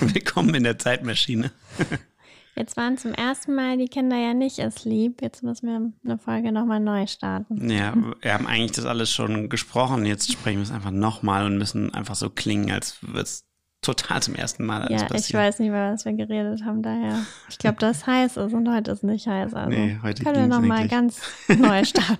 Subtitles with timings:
[0.14, 1.50] Willkommen in der Zeitmaschine.
[2.56, 5.22] Jetzt waren zum ersten Mal die Kinder ja nicht asleep.
[5.22, 7.70] Jetzt müssen wir eine Folge nochmal neu starten.
[7.70, 10.04] Ja, wir haben eigentlich das alles schon gesprochen.
[10.06, 13.44] Jetzt sprechen wir es einfach nochmal und müssen einfach so klingen, als würde es
[13.82, 15.24] total zum ersten Mal alles Ja, passieren.
[15.26, 17.20] ich weiß nicht mehr, was wir geredet haben daher.
[17.48, 19.54] Ich glaube, das heiß ist und heute ist nicht heiß.
[19.54, 22.18] Also Nee, heute können wir nochmal ganz neu starten.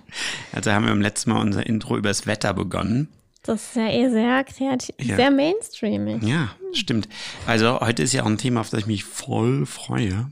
[0.53, 3.09] Also haben wir im letzten Mal unser Intro übers Wetter begonnen.
[3.43, 5.15] Das ist ja eh sehr kreativ, Ja.
[5.15, 6.21] sehr mainstreamig.
[6.23, 7.09] Ja, stimmt.
[7.47, 10.31] Also heute ist ja auch ein Thema, auf das ich mich voll freue,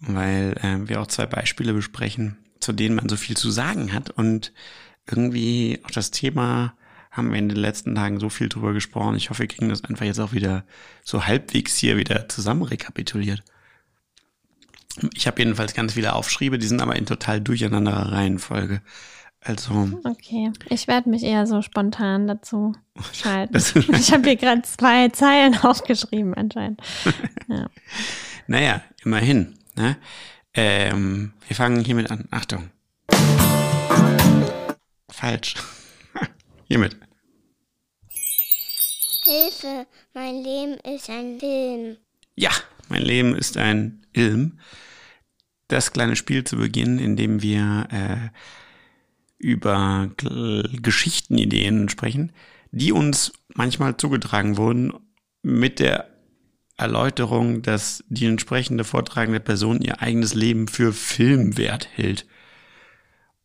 [0.00, 4.10] weil äh, wir auch zwei Beispiele besprechen, zu denen man so viel zu sagen hat.
[4.10, 4.52] Und
[5.08, 6.74] irgendwie auch das Thema
[7.10, 9.16] haben wir in den letzten Tagen so viel drüber gesprochen.
[9.16, 10.64] Ich hoffe, wir kriegen das einfach jetzt auch wieder
[11.02, 13.42] so halbwegs hier wieder zusammen rekapituliert.
[15.14, 18.82] Ich habe jedenfalls ganz viele Aufschriebe, die sind aber in total durcheinanderer Reihenfolge.
[19.46, 22.72] Also, Okay, ich werde mich eher so spontan dazu
[23.12, 23.56] schalten.
[23.94, 26.80] Ich habe hier gerade zwei Zeilen aufgeschrieben anscheinend.
[27.48, 27.70] Ja.
[28.48, 29.56] naja, immerhin.
[29.76, 29.96] Ne?
[30.52, 32.26] Ähm, wir fangen hiermit an.
[32.32, 32.70] Achtung.
[35.08, 35.54] Falsch.
[36.64, 36.96] hiermit.
[39.22, 41.98] Hilfe, mein Leben ist ein Film.
[42.34, 42.50] Ja,
[42.88, 44.58] mein Leben ist ein Ilm.
[45.68, 48.28] Das kleine Spiel zu Beginn, in dem wir äh,
[49.38, 52.32] über Geschichtenideen sprechen,
[52.70, 54.92] die uns manchmal zugetragen wurden
[55.42, 56.10] mit der
[56.76, 62.26] Erläuterung, dass die entsprechende vortragende Person ihr eigenes Leben für Filmwert hält.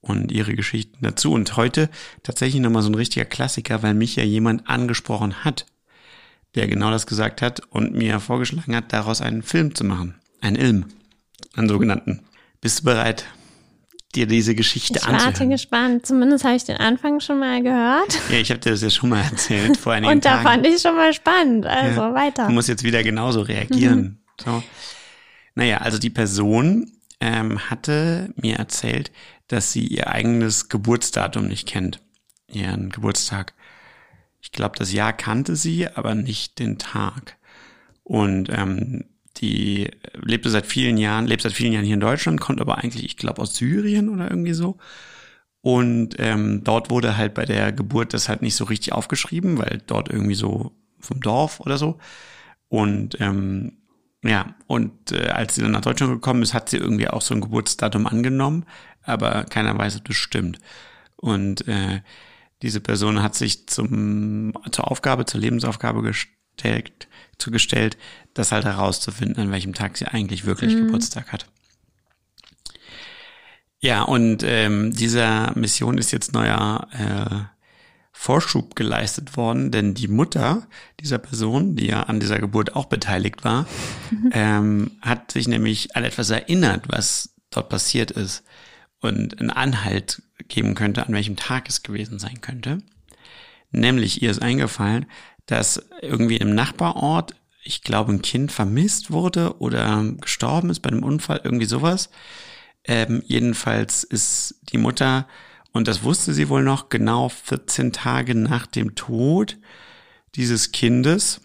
[0.03, 1.31] Und ihre Geschichten dazu.
[1.31, 1.87] Und heute
[2.23, 5.67] tatsächlich nochmal so ein richtiger Klassiker, weil mich ja jemand angesprochen hat,
[6.55, 10.15] der genau das gesagt hat und mir vorgeschlagen hat, daraus einen Film zu machen.
[10.41, 10.85] Ein Ilm.
[11.53, 12.23] Einen sogenannten.
[12.61, 13.25] Bist du bereit,
[14.11, 15.49] dir diese Geschichte Ich warte anzuhören?
[15.51, 16.05] gespannt.
[16.05, 18.19] Zumindest habe ich den Anfang schon mal gehört.
[18.29, 20.43] Ja, ich habe dir das ja schon mal erzählt vor einigen Und da Tagen.
[20.43, 21.65] fand ich schon mal spannend.
[21.65, 22.13] Also Ja.
[22.13, 22.47] weiter.
[22.47, 24.21] Du musst jetzt wieder genauso reagieren.
[24.43, 24.63] So.
[25.55, 29.11] Naja, also die Person ähm, hatte mir erzählt,
[29.47, 32.01] dass sie ihr eigenes Geburtsdatum nicht kennt.
[32.47, 33.53] Ihren Geburtstag.
[34.41, 37.37] Ich glaube, das Jahr kannte sie, aber nicht den Tag.
[38.03, 39.05] Und ähm,
[39.37, 43.05] die lebte seit vielen Jahren, lebt seit vielen Jahren hier in Deutschland, kommt aber eigentlich,
[43.05, 44.77] ich glaube, aus Syrien oder irgendwie so.
[45.61, 49.81] Und ähm, dort wurde halt bei der Geburt das halt nicht so richtig aufgeschrieben, weil
[49.85, 51.99] dort irgendwie so vom Dorf oder so.
[52.67, 53.77] Und ähm,
[54.23, 57.33] ja, und äh, als sie dann nach Deutschland gekommen ist, hat sie irgendwie auch so
[57.33, 58.65] ein Geburtsdatum angenommen,
[59.03, 60.59] aber keiner weiß, ob das stimmt.
[61.15, 62.01] Und äh,
[62.61, 66.01] diese Person hat sich zum, zur Aufgabe, zur Lebensaufgabe
[66.55, 67.07] gestellt,
[67.37, 67.97] zugestellt,
[68.33, 71.47] das halt herauszufinden, an welchem Tag sie eigentlich wirklich Geburtstag hat.
[73.79, 77.51] Ja, und ähm, dieser Mission ist jetzt neuer äh,
[78.11, 80.67] Vorschub geleistet worden, denn die Mutter
[80.99, 83.65] dieser Person, die ja an dieser Geburt auch beteiligt war,
[84.31, 88.43] ähm, hat sich nämlich an etwas erinnert, was dort passiert ist
[88.99, 92.77] und einen Anhalt geben könnte, an welchem Tag es gewesen sein könnte.
[93.71, 95.05] Nämlich ihr ist eingefallen,
[95.45, 101.03] dass irgendwie im Nachbarort, ich glaube, ein Kind vermisst wurde oder gestorben ist bei einem
[101.03, 102.09] Unfall, irgendwie sowas.
[102.83, 105.27] Ähm, jedenfalls ist die Mutter,
[105.71, 109.57] und das wusste sie wohl noch, genau 14 Tage nach dem Tod
[110.35, 111.41] dieses Kindes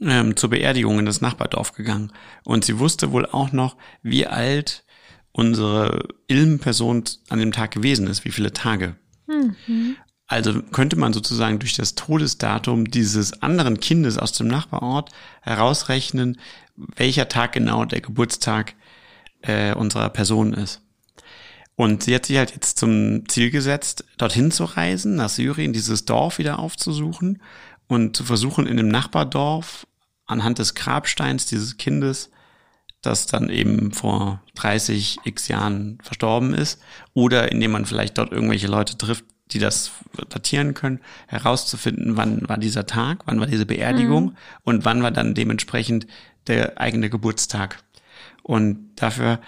[0.00, 2.12] ähm, zur Beerdigung in das Nachbardorf gegangen.
[2.44, 4.84] Und sie wusste wohl auch noch, wie alt
[5.32, 8.96] unsere Ilm-Person an dem Tag gewesen ist, wie viele Tage.
[10.28, 16.38] Also könnte man sozusagen durch das Todesdatum dieses anderen Kindes aus dem Nachbarort herausrechnen,
[16.76, 18.74] welcher Tag genau der Geburtstag
[19.40, 20.82] äh, unserer Person ist.
[21.76, 26.04] Und sie hat sich halt jetzt zum Ziel gesetzt, dorthin zu reisen, nach Syrien, dieses
[26.04, 27.40] Dorf wieder aufzusuchen
[27.86, 29.86] und zu versuchen, in dem Nachbardorf
[30.26, 32.30] anhand des Grabsteins dieses Kindes,
[33.00, 36.80] das dann eben vor 30 x Jahren verstorben ist,
[37.14, 39.92] oder indem man vielleicht dort irgendwelche Leute trifft, die das
[40.28, 45.34] datieren können, herauszufinden, wann war dieser Tag, wann war diese Beerdigung und wann war dann
[45.34, 46.06] dementsprechend
[46.46, 47.82] der eigene Geburtstag.
[48.42, 49.40] Und dafür,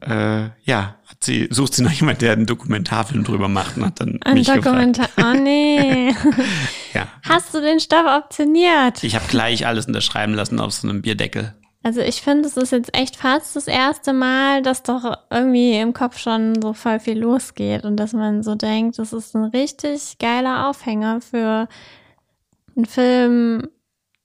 [0.00, 4.00] äh, ja, hat sie, sucht sie noch jemand, der einen Dokumentarfilm drüber macht und hat
[4.00, 4.66] dann Ein mich gefragt.
[4.66, 5.08] Dokumentar.
[5.18, 6.14] Oh nee.
[6.94, 7.08] Ja.
[7.28, 9.02] Hast du den Stoff optioniert?
[9.02, 11.52] Ich habe gleich alles unterschreiben lassen auf so einem Bierdeckel.
[11.84, 15.92] Also ich finde, es ist jetzt echt fast das erste Mal, dass doch irgendwie im
[15.92, 20.16] Kopf schon so voll viel losgeht und dass man so denkt, das ist ein richtig
[20.18, 21.68] geiler Aufhänger für
[22.74, 23.68] einen Film,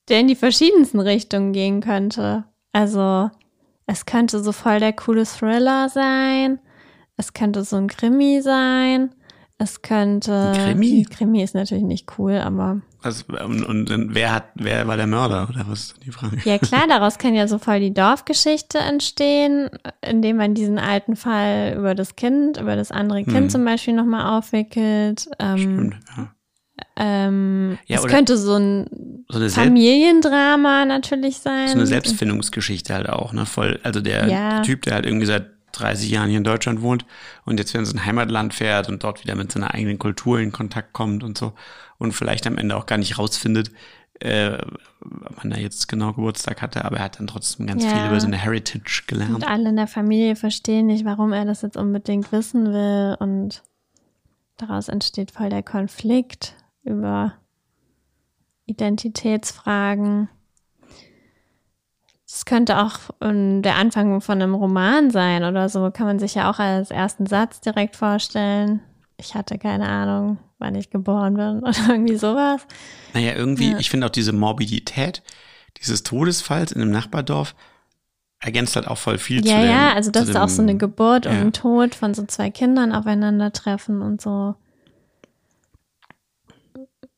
[0.07, 2.45] der in die verschiedensten Richtungen gehen könnte.
[2.71, 3.29] Also
[3.87, 6.59] es könnte so voll der coole Thriller sein,
[7.17, 9.13] es könnte so ein Krimi sein,
[9.61, 10.53] Es könnte.
[10.63, 11.05] Krimi?
[11.09, 12.79] Krimi ist natürlich nicht cool, aber.
[13.01, 16.37] Also, und, und, und wer hat, wer war der Mörder oder was ist die Frage?
[16.45, 19.69] Ja klar, daraus kann ja so voll die Dorfgeschichte entstehen,
[20.01, 23.49] indem man diesen alten Fall über das Kind, über das andere Kind Hm.
[23.49, 25.29] zum Beispiel nochmal aufwickelt.
[25.39, 26.33] Ähm, Stimmt, ja.
[26.95, 31.67] ähm, Ja, es könnte so ein So Familiendrama natürlich sein.
[31.67, 33.45] so eine Selbstfindungsgeschichte halt auch, ne?
[33.45, 34.61] Voll, also der Ja.
[34.61, 37.05] Typ, der halt irgendwie seit 30 Jahren hier in Deutschland wohnt
[37.45, 40.51] und jetzt wieder in sein Heimatland fährt und dort wieder mit seiner eigenen Kultur in
[40.51, 41.53] Kontakt kommt und so
[41.97, 43.71] und vielleicht am Ende auch gar nicht rausfindet,
[44.21, 44.57] äh,
[45.01, 47.89] wann er jetzt genau Geburtstag hatte, aber er hat dann trotzdem ganz Ja.
[47.91, 49.47] viel über seine Heritage Und gelernt.
[49.47, 53.15] alle in der Familie verstehen nicht, warum er das jetzt unbedingt wissen will.
[53.19, 53.63] Und
[54.57, 57.33] daraus entsteht voll der Konflikt über
[58.65, 60.29] Identitätsfragen.
[62.31, 65.89] Es könnte auch ähm, der Anfang von einem Roman sein oder so.
[65.89, 68.81] Kann man sich ja auch als ersten Satz direkt vorstellen.
[69.17, 72.61] Ich hatte keine Ahnung, wann ich geboren bin oder irgendwie sowas.
[73.15, 73.79] Naja, irgendwie, Ja.
[73.79, 75.23] ich finde auch diese Morbidität
[75.81, 77.55] dieses Todesfalls in einem Nachbardorf
[78.39, 80.61] ergänzt halt auch voll viel zu Ja, dem, ja, also zu dass da auch so
[80.61, 81.41] eine dem- Geburt und ja.
[81.41, 84.55] ein Tod von so zwei Kindern aufeinandertreffen und so.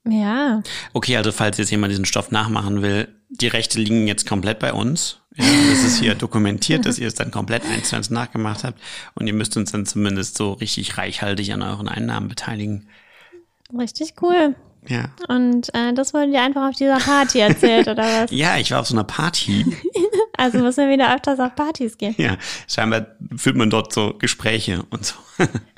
[0.08, 0.64] Ja,
[0.94, 4.74] Okay, also falls jetzt jemand diesen Stoff nachmachen will, die Rechte liegen jetzt komplett bei
[4.74, 5.18] uns.
[5.36, 8.80] Ja, das ist hier dokumentiert, dass ihr es dann komplett eins zu eins nachgemacht habt
[9.16, 12.88] und ihr müsst uns dann zumindest so richtig reichhaltig an euren Einnahmen beteiligen.
[13.78, 14.56] richtig cool.
[14.88, 15.10] Ja.
[15.28, 18.32] Und äh, das wurde dir einfach auf dieser Party erzählt, oder was?
[18.32, 19.66] Ja, ich war auf so einer Party.
[20.38, 22.16] Also müssen wir wieder öfters auf Partys gehen.
[22.18, 22.36] Ja,
[22.68, 23.06] scheinbar
[23.36, 25.14] führt man dort so Gespräche und so.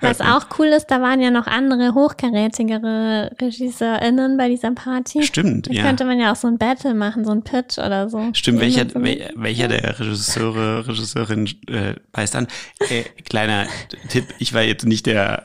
[0.02, 5.24] Was auch cool ist, da waren ja noch andere hochkarätigere RegisseurInnen bei dieser Party.
[5.24, 5.84] Stimmt, Da ja.
[5.84, 8.30] könnte man ja auch so ein Battle machen, so ein Pitch oder so.
[8.34, 12.48] Stimmt, welcher, so welcher der Regisseure, Regisseurin äh, beißt an?
[12.90, 13.68] Äh, kleiner
[14.10, 15.44] Tipp, ich war jetzt nicht der,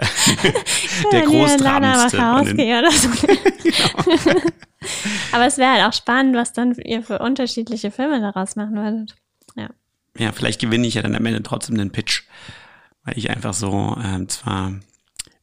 [1.13, 3.09] der Ja, großtrabendste oder so.
[5.33, 9.17] Aber es wäre halt auch spannend, was dann ihr für unterschiedliche Filme daraus machen würdet.
[9.57, 9.69] Ja.
[10.17, 12.23] Ja, vielleicht gewinne ich ja dann am Ende trotzdem den Pitch,
[13.09, 14.73] weil ich einfach so ähm, zwar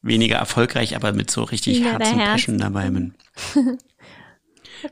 [0.02, 2.32] weniger erfolgreich, aber mit so richtig Spieler Herz und Herzen.
[2.32, 3.14] Passion dabei bin.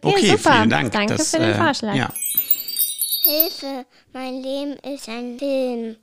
[0.00, 0.52] Okay, Okay, super.
[0.54, 0.92] vielen Dank.
[0.92, 1.94] Danke Das, für den äh, Vorschlag.
[1.94, 2.10] Ja,
[3.22, 3.84] Hilfe,
[4.14, 5.96] mein Leben ist ein Film.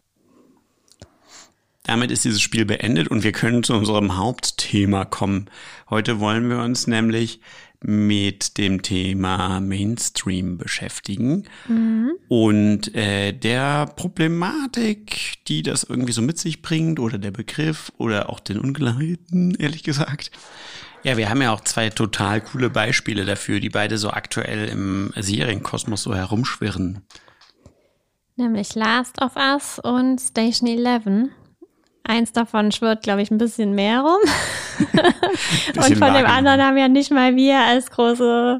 [1.84, 5.50] damit ist dieses Spiel beendet und wir können zu unserem Hauptthema kommen.
[5.90, 7.42] Heute wollen wir uns nämlich
[7.84, 11.46] mit dem Thema Mainstream beschäftigen
[12.28, 18.30] und äh, der Problematik, die das irgendwie so mit sich bringt oder der Begriff oder
[18.30, 20.32] auch den Unklarheiten, ehrlich gesagt.
[21.04, 25.12] Ja, wir haben ja auch zwei total coole Beispiele dafür, die beide so aktuell im
[25.16, 27.02] Serienkosmos so herumschwirren.
[28.36, 31.32] Nämlich Last of Us und Station 11.
[32.04, 34.18] Eins davon schwirrt, glaube ich, ein bisschen mehr rum.
[34.80, 38.60] und Bisschen von dem anderen haben ja nicht mal wir als große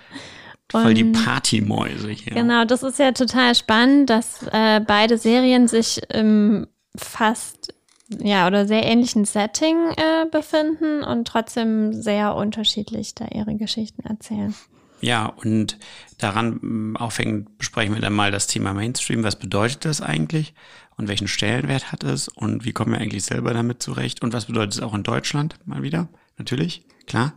[0.71, 2.35] Voll die Und- Partymäuse hier.
[2.35, 6.67] Genau, das ist ja total spannend, dass äh, beide Serien sich im
[6.97, 7.73] fast
[8.09, 14.55] ja oder sehr ähnlichen Setting äh, befinden und trotzdem sehr unterschiedlich da ihre Geschichten erzählen.
[15.01, 15.79] Ja, und
[16.19, 19.23] daran mm, aufhängend besprechen wir dann mal das Thema Mainstream.
[19.23, 20.55] Was bedeutet das eigentlich?
[20.97, 22.29] Und welchen Stellenwert hat es?
[22.29, 24.23] Und wie kommen wir eigentlich selber damit zurecht?
[24.23, 25.57] Und was bedeutet es auch in Deutschland?
[25.67, 26.09] Mal wieder?
[26.39, 27.35] Natürlich, klar.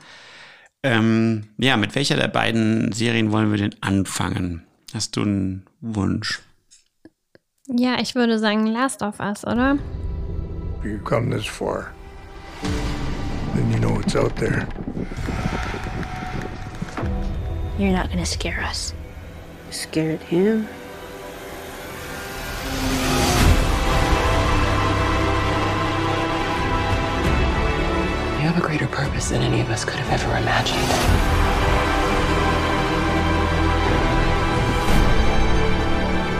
[0.82, 4.64] Ähm, ja, mit welcher der beiden Serien wollen wir denn anfangen?
[4.94, 6.42] Hast du einen Wunsch?
[7.68, 9.78] Ja, ich würde sagen Last of Us, oder?
[10.80, 11.92] If you come this far,
[13.54, 14.66] then you know what's out there.
[17.80, 18.94] You're not gonna scare us.
[19.72, 20.68] Scared him?
[28.34, 30.78] You have a greater purpose than any of us could have ever imagined.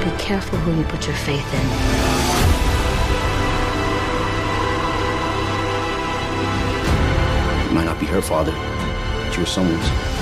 [0.04, 1.68] Be careful who you put your faith in.
[7.66, 10.19] It might not be her father, but you're someone's.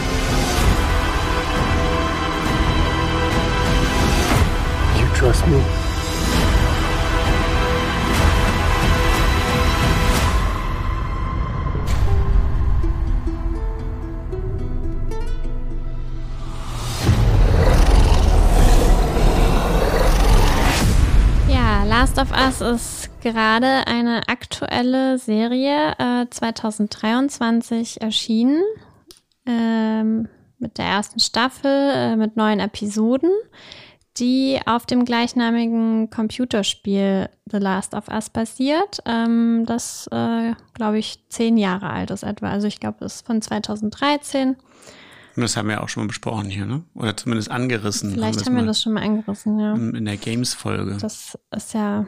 [5.07, 5.63] You trust me?
[21.47, 28.61] Ja, Last of Us ist gerade eine aktuelle Serie, äh, 2023 erschienen.
[29.45, 30.27] Ähm,
[30.59, 33.29] mit der ersten Staffel äh, mit neun Episoden,
[34.19, 41.19] die auf dem gleichnamigen Computerspiel The Last of Us basiert, ähm, das, äh, glaube ich,
[41.29, 42.49] zehn Jahre alt ist etwa.
[42.49, 44.55] Also ich glaube, es ist von 2013.
[45.35, 46.83] Und das haben wir auch schon mal besprochen hier, ne?
[46.95, 48.11] Oder zumindest angerissen.
[48.11, 49.73] Vielleicht haben wir das schon mal angerissen, ja.
[49.75, 50.97] In der Games-Folge.
[50.99, 52.05] Das ist ja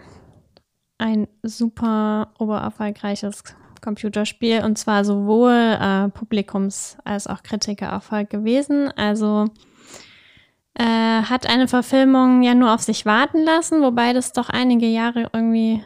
[0.97, 3.43] ein super obererfolgreiches
[3.81, 8.91] Computerspiel und zwar sowohl äh, Publikums- als auch Kritikererfolg gewesen.
[8.95, 9.45] Also
[10.75, 15.29] äh, hat eine Verfilmung ja nur auf sich warten lassen, wobei das doch einige Jahre
[15.33, 15.83] irgendwie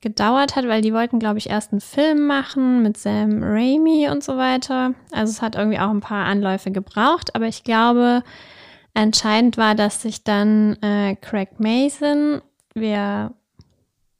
[0.00, 4.22] gedauert hat, weil die wollten, glaube ich, erst einen Film machen mit Sam Raimi und
[4.22, 4.94] so weiter.
[5.10, 8.22] Also es hat irgendwie auch ein paar Anläufe gebraucht, aber ich glaube,
[8.94, 12.40] entscheidend war, dass sich dann äh, Craig Mason,
[12.74, 13.32] wir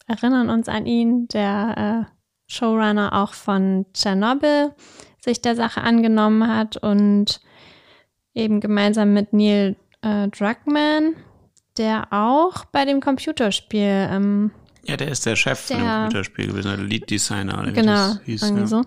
[0.06, 2.12] erinnern uns an ihn, der äh,
[2.46, 4.72] Showrunner auch von Chernobyl,
[5.20, 7.40] sich der Sache angenommen hat und
[8.34, 11.16] eben gemeinsam mit Neil äh, Druckmann,
[11.76, 14.50] der auch bei dem Computerspiel ähm,
[14.88, 17.70] ja, der ist der Chef der, von dem Computerspiel gewesen, der Lead Designer.
[17.72, 18.66] Genau, hieß, irgendwie ja.
[18.66, 18.82] so.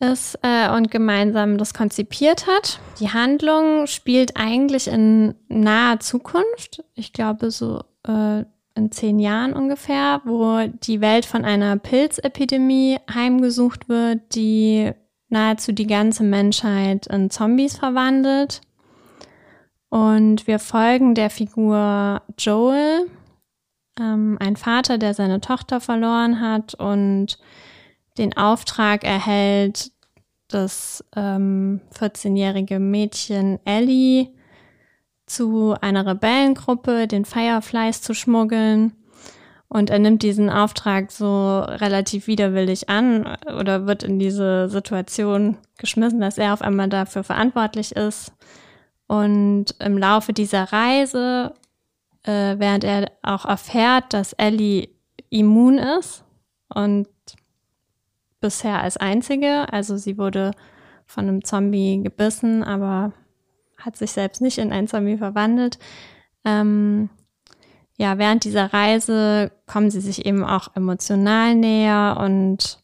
[0.00, 2.80] Ist, äh, und gemeinsam das konzipiert hat.
[2.98, 6.82] Die Handlung spielt eigentlich in naher Zukunft.
[6.94, 13.88] Ich glaube, so äh, in zehn Jahren ungefähr, wo die Welt von einer Pilzepidemie heimgesucht
[13.88, 14.90] wird, die
[15.28, 18.62] nahezu die ganze Menschheit in Zombies verwandelt.
[19.94, 23.08] Und wir folgen der Figur Joel,
[24.00, 27.38] ähm, ein Vater, der seine Tochter verloren hat und
[28.18, 29.92] den Auftrag erhält,
[30.48, 34.30] das ähm, 14-jährige Mädchen Ellie
[35.26, 38.94] zu einer Rebellengruppe, den Fireflies zu schmuggeln.
[39.68, 46.20] Und er nimmt diesen Auftrag so relativ widerwillig an oder wird in diese Situation geschmissen,
[46.20, 48.32] dass er auf einmal dafür verantwortlich ist.
[49.06, 51.54] Und im Laufe dieser Reise,
[52.22, 54.88] äh, während er auch erfährt, dass Ellie
[55.30, 56.24] immun ist
[56.68, 57.08] und
[58.40, 60.52] bisher als einzige, also sie wurde
[61.06, 63.12] von einem Zombie gebissen, aber
[63.78, 65.78] hat sich selbst nicht in ein Zombie verwandelt.
[66.44, 67.10] Ähm,
[67.96, 72.80] ja, während dieser Reise kommen sie sich eben auch emotional näher und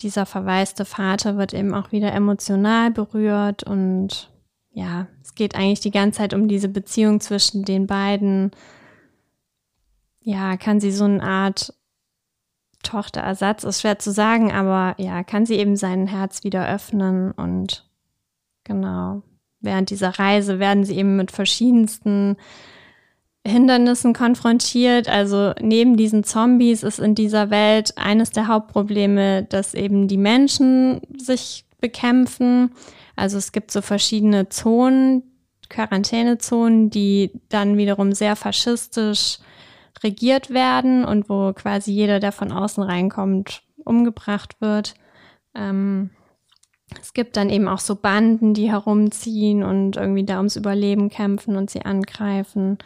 [0.00, 4.30] dieser verwaiste Vater wird eben auch wieder emotional berührt und
[4.78, 8.52] ja, es geht eigentlich die ganze Zeit um diese Beziehung zwischen den beiden.
[10.20, 11.74] Ja, kann sie so eine Art
[12.84, 17.90] Tochterersatz, ist schwer zu sagen, aber ja, kann sie eben sein Herz wieder öffnen und
[18.62, 19.22] genau
[19.58, 22.36] während dieser Reise werden sie eben mit verschiedensten
[23.44, 25.08] Hindernissen konfrontiert.
[25.08, 31.00] Also neben diesen Zombies ist in dieser Welt eines der Hauptprobleme, dass eben die Menschen
[31.18, 32.70] sich bekämpfen.
[33.18, 35.24] Also es gibt so verschiedene Zonen,
[35.68, 39.38] Quarantänezonen, die dann wiederum sehr faschistisch
[40.04, 44.94] regiert werden und wo quasi jeder, der von außen reinkommt, umgebracht wird.
[45.56, 46.10] Ähm,
[47.02, 51.56] es gibt dann eben auch so Banden, die herumziehen und irgendwie da ums Überleben kämpfen
[51.56, 52.78] und sie angreifen.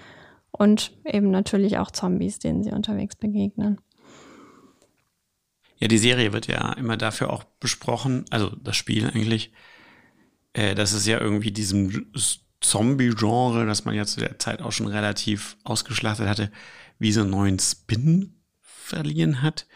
[0.51, 3.83] Und eben natürlich auch Zombies, denen sie unterwegs begegnen.
[5.79, 9.53] Ja, die Serie wird ja immer dafür auch besprochen, also das Spiel eigentlich,
[10.53, 12.07] äh, dass es ja irgendwie diesem
[12.61, 16.51] Zombie-Genre, das man ja zu der Zeit auch schon relativ ausgeschlachtet hatte,
[16.99, 19.67] wie so einen neuen Spin verliehen hat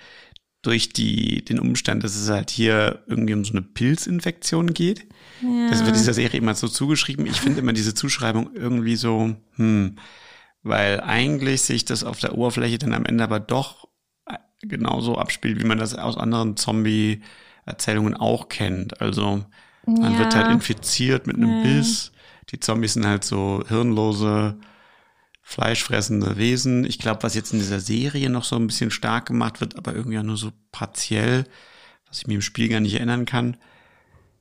[0.63, 5.07] durch die, den Umstand, dass es halt hier irgendwie um so eine Pilzinfektion geht.
[5.43, 5.71] Ja.
[5.71, 7.27] Das wird dieser Serie immer so zugeschrieben.
[7.27, 9.97] Ich finde immer diese Zuschreibung irgendwie so, hm,
[10.63, 13.87] weil eigentlich sich das auf der Oberfläche dann am Ende aber doch
[14.61, 19.01] genauso abspielt, wie man das aus anderen Zombie-Erzählungen auch kennt.
[19.01, 19.45] Also
[19.87, 20.19] man ja.
[20.19, 21.63] wird halt infiziert mit einem ja.
[21.63, 22.13] Biss.
[22.51, 24.57] Die Zombies sind halt so hirnlose
[25.43, 26.85] fleischfressende Wesen.
[26.85, 29.95] Ich glaube, was jetzt in dieser Serie noch so ein bisschen stark gemacht wird, aber
[29.95, 31.45] irgendwie auch nur so partiell,
[32.09, 33.57] was ich mir im Spiel gar nicht erinnern kann,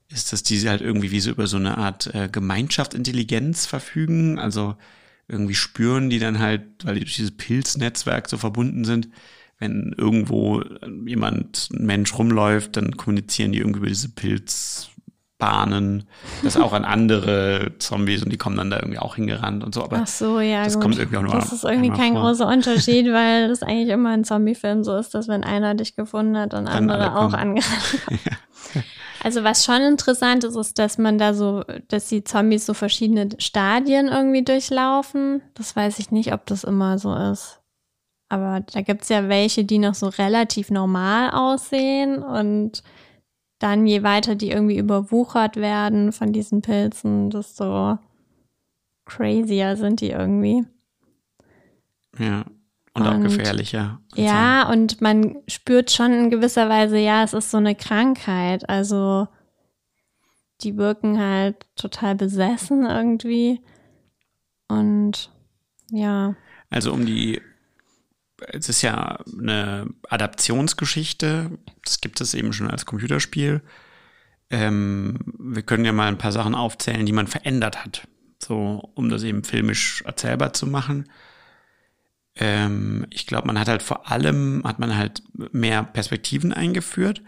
[0.10, 4.40] ist, dass diese halt irgendwie wie so über so eine Art äh, Gemeinschaftsintelligenz verfügen.
[4.40, 4.76] Also
[5.28, 9.10] irgendwie spüren die dann halt, weil die durch dieses Pilznetzwerk so verbunden sind,
[9.60, 10.64] wenn irgendwo
[11.06, 14.90] jemand, ein Mensch rumläuft, dann kommunizieren die irgendwie über diese Pilz,
[15.38, 16.06] Bahnen,
[16.44, 19.84] das auch an andere Zombies und die kommen dann da irgendwie auch hingerannt und so.
[19.84, 20.84] Aber Ach so, ja, das gut.
[20.84, 22.22] kommt irgendwie auch nur Das ist irgendwie kein vor.
[22.22, 26.38] großer Unterschied, weil das eigentlich immer in Zombie-Filmen so ist, dass wenn einer dich gefunden
[26.38, 28.82] hat und dann andere auch angerannt ja.
[29.24, 33.30] Also was schon interessant ist, ist, dass man da so, dass die Zombies so verschiedene
[33.40, 35.42] Stadien irgendwie durchlaufen.
[35.56, 37.60] Das weiß ich nicht, ob das immer so ist.
[38.30, 42.84] Aber da gibt's ja welche, die noch so relativ normal aussehen und
[43.60, 47.98] dann je weiter die irgendwie überwuchert werden von diesen Pilzen, desto
[49.06, 50.66] crazier sind die irgendwie.
[52.20, 52.46] Ja.
[52.94, 54.00] Und, auch Und- gefährlicher.
[54.16, 58.70] Ja, und man spürt schon in gewisser Weise, ja, es ist so eine Krankheit.
[58.70, 59.28] Also
[60.62, 63.60] die wirken halt total besessen irgendwie.
[64.70, 65.30] Und
[65.92, 66.36] ja,
[66.70, 67.42] Also um die,
[68.48, 71.52] es ist ja eine Adaptionsgeschichte,
[71.84, 73.62] das gibt es eben schon als Computerspiel.
[74.50, 78.08] Ähm, wir können ja mal ein paar Sachen aufzählen, die man verändert hat,
[78.42, 81.10] so um das eben filmisch erzählbar zu machen.
[82.36, 87.22] Ähm, ich glaube, man hat halt vor allem, hat man halt mehr Perspektiven eingeführt.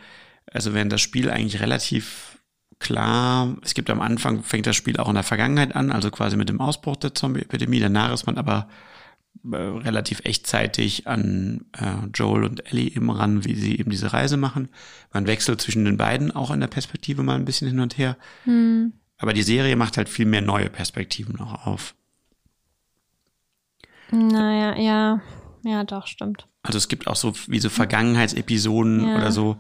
[0.52, 2.38] Also während das Spiel eigentlich relativ
[2.80, 6.38] klar, es gibt am Anfang, fängt das Spiel auch in der Vergangenheit an, also quasi
[6.38, 7.80] mit dem Ausbruch der Zombie-Epidemie.
[7.80, 8.68] Danach ist man aber
[9.44, 14.70] relativ echtzeitig an äh, Joel und Ellie eben ran, wie sie eben diese Reise machen.
[15.14, 18.18] Man wechselt zwischen den beiden auch in der Perspektive mal ein bisschen hin und her.
[19.18, 21.96] Aber die Serie macht halt viel mehr neue Perspektiven noch auf.
[24.12, 25.22] naja, ja,
[25.64, 26.48] ja, doch, stimmt.
[26.64, 29.16] Also es gibt auch so wie so Vergangenheitsepisoden Ja.
[29.18, 29.58] oder so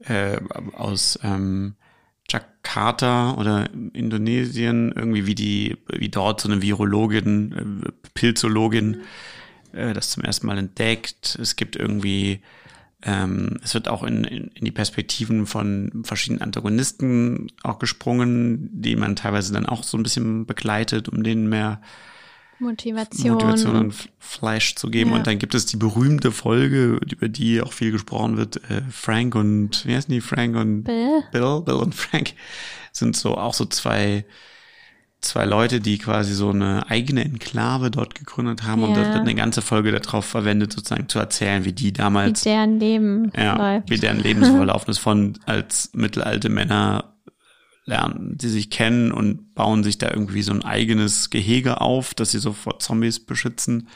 [0.00, 0.38] äh,
[0.74, 1.74] aus ähm,
[2.28, 9.02] Jakarta oder Indonesien, irgendwie wie die, wie dort so eine Virologin, äh, Pilzologin
[9.72, 11.38] äh, das zum ersten Mal entdeckt.
[11.40, 12.40] Es gibt irgendwie,
[13.02, 18.96] ähm, es wird auch in, in, in die Perspektiven von verschiedenen Antagonisten auch gesprungen, die
[18.96, 21.80] man teilweise dann auch so ein bisschen begleitet, um denen mehr
[22.58, 23.32] Motivation.
[23.34, 25.10] Motivation und Fleisch zu geben.
[25.10, 25.16] Ja.
[25.16, 28.56] Und dann gibt es die berühmte Folge, über die auch viel gesprochen wird.
[28.70, 30.20] Äh, Frank und, wie heißen die?
[30.20, 31.22] Frank und Bill?
[31.32, 32.32] Bill, Bill und Frank
[32.92, 34.24] sind so auch so zwei,
[35.20, 38.82] zwei Leute, die quasi so eine eigene Enklave dort gegründet haben.
[38.84, 39.02] Und Ja.
[39.02, 42.78] da wird eine ganze Folge darauf verwendet, sozusagen zu erzählen, wie die wie damals deren
[42.80, 43.90] Leben ja, läuft.
[43.90, 47.15] wie deren Lebensverlauf ist von als mittelalte Männer
[47.86, 52.32] lernen sie sich kennen und bauen sich da irgendwie so ein eigenes Gehege auf, dass
[52.32, 53.88] sie so vor Zombies beschützen.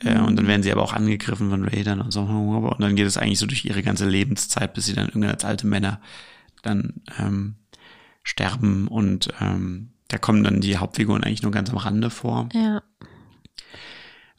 [0.00, 2.22] Äh, und dann werden sie aber auch angegriffen von Raidern und so.
[2.22, 5.44] Und dann geht es eigentlich so durch ihre ganze Lebenszeit, bis sie dann irgendwann als
[5.44, 6.00] alte Männer
[6.62, 7.54] dann ähm,
[8.24, 8.88] sterben.
[8.88, 12.48] Und ähm, da kommen dann die Hauptfiguren eigentlich nur ganz am Rande vor.
[12.52, 12.82] Ja.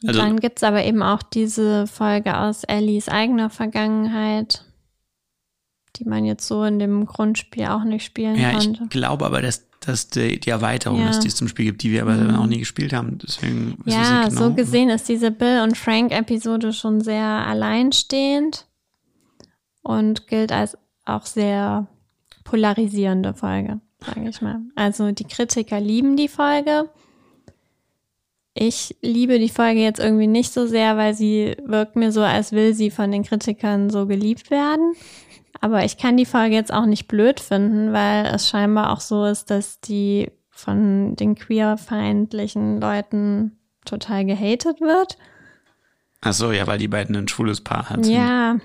[0.06, 4.65] Also- Dann gibt's aber eben auch diese Folge aus Ellies eigener Vergangenheit,
[5.98, 8.86] die man jetzt so in dem Grundspiel auch nicht spielen Ja, ich konnte.
[8.90, 11.08] glaube aber, dass, dass die, die Erweiterung Ja.
[11.10, 12.34] ist, die es zum Spiel gibt, die wir aber Mhm.
[12.36, 13.18] auch nie gespielt haben.
[13.18, 14.40] Deswegen Ja, genau.
[14.40, 18.66] so gesehen ist diese Bill und Frank Episode schon sehr alleinstehend
[19.82, 21.86] und gilt als auch sehr
[22.44, 24.60] polarisierende Folge, sage ich mal.
[24.74, 26.88] Also die Kritiker lieben die Folge.
[28.58, 32.52] Ich liebe die Folge jetzt irgendwie nicht so sehr, weil sie wirkt mir so, als
[32.52, 34.94] will sie von den Kritikern so geliebt werden.
[35.60, 39.24] Aber ich kann die Folge jetzt auch nicht blöd finden, weil es scheinbar auch so
[39.24, 45.16] ist, dass die von den queerfeindlichen Leuten total gehatet wird.
[46.22, 48.06] Ach so, ja, weil die beiden ein schwules Paar sind.
[48.06, 48.56] Ja.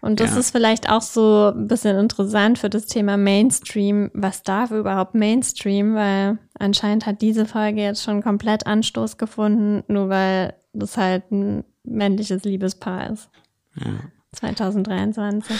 [0.00, 0.38] Und das Ja.
[0.38, 4.10] ist vielleicht auch so ein bisschen interessant für das Thema Mainstream.
[4.14, 5.94] Was darf überhaupt Mainstream?
[5.94, 11.64] Weil anscheinend hat diese Folge jetzt schon komplett Anstoß gefunden, nur weil das halt ein
[11.82, 13.28] männliches Liebespaar ist.
[13.74, 13.92] Ja.
[14.32, 15.56] 2023.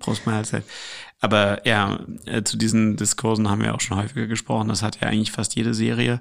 [0.00, 0.64] Prost Mahlzeit.
[1.20, 4.68] Aber ja, äh, zu diesen Diskursen haben wir auch schon häufiger gesprochen.
[4.68, 6.20] Das hat ja eigentlich fast jede Serie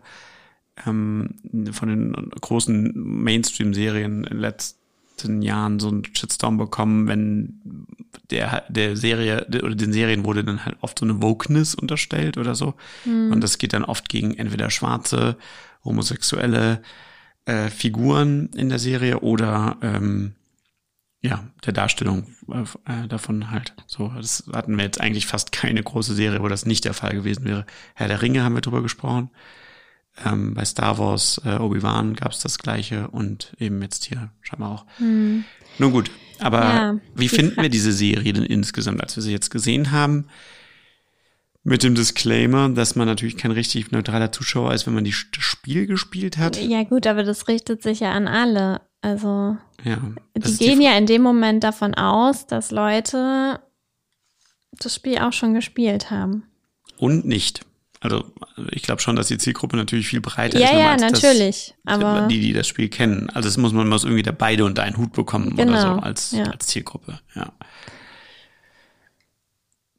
[0.85, 1.35] ähm,
[1.71, 7.87] von den großen Mainstream-Serien in den letzten Jahren so einen Shitstorm bekommen, wenn
[8.29, 12.55] der, der Serie oder den Serien wurde dann halt oft so eine Wokeness unterstellt oder
[12.55, 12.73] so.
[13.05, 15.37] Und das geht dann oft gegen entweder schwarze,
[15.83, 16.81] homosexuelle
[17.45, 20.33] äh, Figuren in der Serie oder ähm,
[21.23, 23.73] ja, der Darstellung äh, davon halt.
[23.87, 27.13] So, das hatten wir jetzt eigentlich fast keine große Serie, wo das nicht der Fall
[27.13, 27.65] gewesen wäre.
[27.95, 29.29] Herr der Ringe haben wir drüber gesprochen.
[30.25, 34.71] Ähm, bei Star Wars äh, Obi-Wan gab es das gleiche und eben jetzt hier scheinbar
[34.71, 34.85] auch.
[34.99, 39.49] Nun gut, aber Ja, wie finden wir diese Serie denn insgesamt, als wir sie jetzt
[39.49, 40.27] gesehen haben?
[41.65, 45.43] Mit dem Disclaimer, dass man natürlich kein richtig neutraler Zuschauer ist, wenn man die, das
[45.43, 46.57] Spiel gespielt hat.
[46.61, 48.81] Ja gut, aber das richtet sich ja an alle.
[49.01, 49.97] Also Ja,
[50.35, 53.61] die gehen ja in dem Moment davon aus, dass Leute
[54.71, 56.43] das Spiel auch schon gespielt haben.
[56.97, 57.65] und nicht.
[58.01, 58.25] Also
[58.71, 60.73] ich glaube schon, dass die Zielgruppe natürlich viel breiter Ja, ist.
[60.73, 63.29] ja, als natürlich, Das, aber- die, die das Spiel kennen.
[63.29, 66.01] Also das muss man muss irgendwie da beide unter einen Hut bekommen oder Genau, so
[66.01, 66.43] als, ja.
[66.43, 67.19] als Zielgruppe.
[67.33, 67.53] Ja.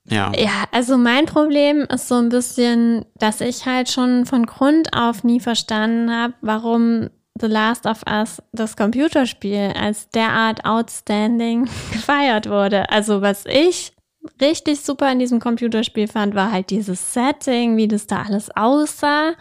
[0.08, 0.32] Ja.
[0.36, 5.24] Ja, also mein Problem ist so ein bisschen, dass ich halt schon von Grund auf
[5.24, 7.08] nie verstanden habe, warum
[7.40, 12.90] The Last of Us, das Computerspiel, als derart outstanding gefeiert wurde.
[12.90, 13.92] Also was ich
[14.40, 19.32] richtig super in diesem Computerspiel fand, war halt dieses Setting, wie das da alles aussah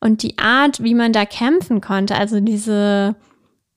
[0.00, 2.16] und die Art, wie man da kämpfen konnte.
[2.16, 3.16] Also diese,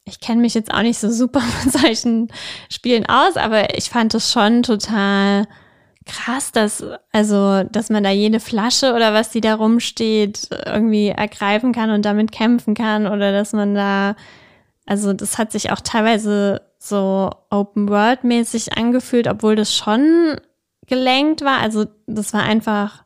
[0.05, 2.29] ich kenne mich jetzt auch nicht so super mit solchen
[2.69, 5.47] Spielen aus, aber ich fand es schon total
[6.09, 11.71] krass, dass, also, dass man da jede Flasche oder was die da rumsteht, irgendwie ergreifen
[11.71, 14.15] kann und damit kämpfen kann oder dass man da,
[14.85, 20.37] also das hat sich auch teilweise so Open World mäßig angefühlt, obwohl das schon
[20.87, 21.59] gelenkt war.
[21.59, 23.03] Also das war einfach,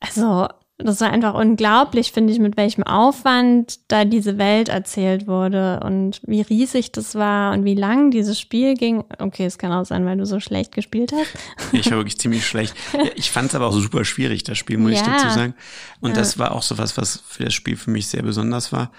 [0.00, 5.80] also das war einfach unglaublich, finde ich, mit welchem Aufwand da diese Welt erzählt wurde
[5.84, 9.02] und wie riesig das war und wie lang dieses Spiel ging.
[9.18, 11.34] Okay, es kann auch sein, weil du so schlecht gespielt hast.
[11.72, 12.74] Ich war wirklich ziemlich schlecht.
[13.16, 15.00] Ich fand es aber auch super schwierig, das Spiel, muss ja.
[15.00, 15.54] ich dazu sagen.
[16.00, 16.16] Und ja.
[16.16, 18.92] das war auch so was, was für das Spiel für mich sehr besonders war.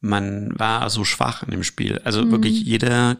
[0.00, 2.00] Man war so schwach in dem Spiel.
[2.04, 2.30] Also mhm.
[2.30, 3.18] wirklich jede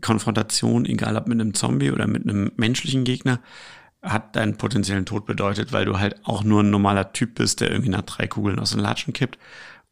[0.00, 3.40] Konfrontation, egal ob mit einem Zombie oder mit einem menschlichen Gegner,
[4.02, 7.70] hat deinen potenziellen Tod bedeutet, weil du halt auch nur ein normaler Typ bist, der
[7.70, 9.38] irgendwie nach drei Kugeln aus den Latschen kippt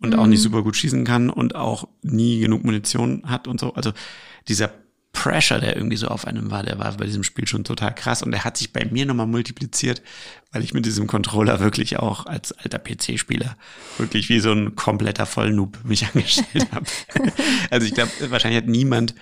[0.00, 0.18] und mhm.
[0.18, 3.74] auch nicht super gut schießen kann und auch nie genug Munition hat und so.
[3.74, 3.92] Also
[4.48, 4.70] dieser
[5.12, 8.22] Pressure, der irgendwie so auf einem war, der war bei diesem Spiel schon total krass
[8.22, 10.02] und der hat sich bei mir nochmal multipliziert,
[10.52, 13.56] weil ich mit diesem Controller wirklich auch als alter PC-Spieler
[13.98, 16.86] wirklich wie so ein kompletter Vollnoob mich angestellt habe.
[17.70, 19.14] also ich glaube, wahrscheinlich hat niemand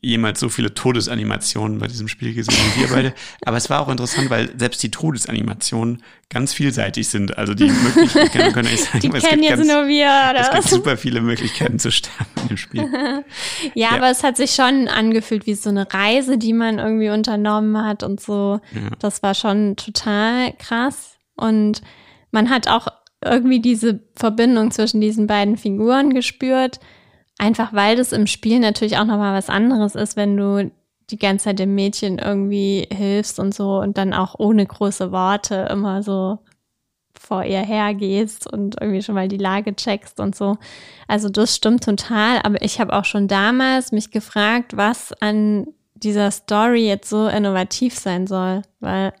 [0.00, 3.14] jemals so viele Todesanimationen bei diesem Spiel gesehen wie wir beide.
[3.44, 7.36] Aber es war auch interessant, weil selbst die Todesanimationen ganz vielseitig sind.
[7.36, 10.06] Also die Möglichkeiten können, können nicht sagen, die es kennen jetzt ganz, nur wir.
[10.06, 10.40] Oder?
[10.40, 12.80] Es gibt super viele Möglichkeiten zu sterben in dem Spiel.
[12.94, 13.22] ja,
[13.74, 17.84] ja, aber es hat sich schon angefühlt wie so eine Reise, die man irgendwie unternommen
[17.84, 18.60] hat und so.
[18.72, 18.90] Ja.
[18.98, 21.18] Das war schon total krass.
[21.36, 21.82] Und
[22.30, 22.88] man hat auch
[23.22, 26.80] irgendwie diese Verbindung zwischen diesen beiden Figuren gespürt
[27.38, 30.70] Einfach weil das im Spiel natürlich auch nochmal was anderes ist, wenn du
[31.10, 35.68] die ganze Zeit dem Mädchen irgendwie hilfst und so und dann auch ohne große Worte
[35.70, 36.38] immer so
[37.18, 40.56] vor ihr hergehst und irgendwie schon mal die Lage checkst und so.
[41.08, 46.30] Also das stimmt total, aber ich habe auch schon damals mich gefragt, was an dieser
[46.30, 49.12] Story jetzt so innovativ sein soll, weil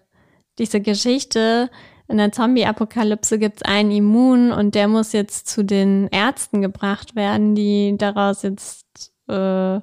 [0.58, 1.70] diese Geschichte
[2.08, 7.16] in der Zombie-Apokalypse gibt es einen Immun und der muss jetzt zu den Ärzten gebracht
[7.16, 9.80] werden, die daraus jetzt äh,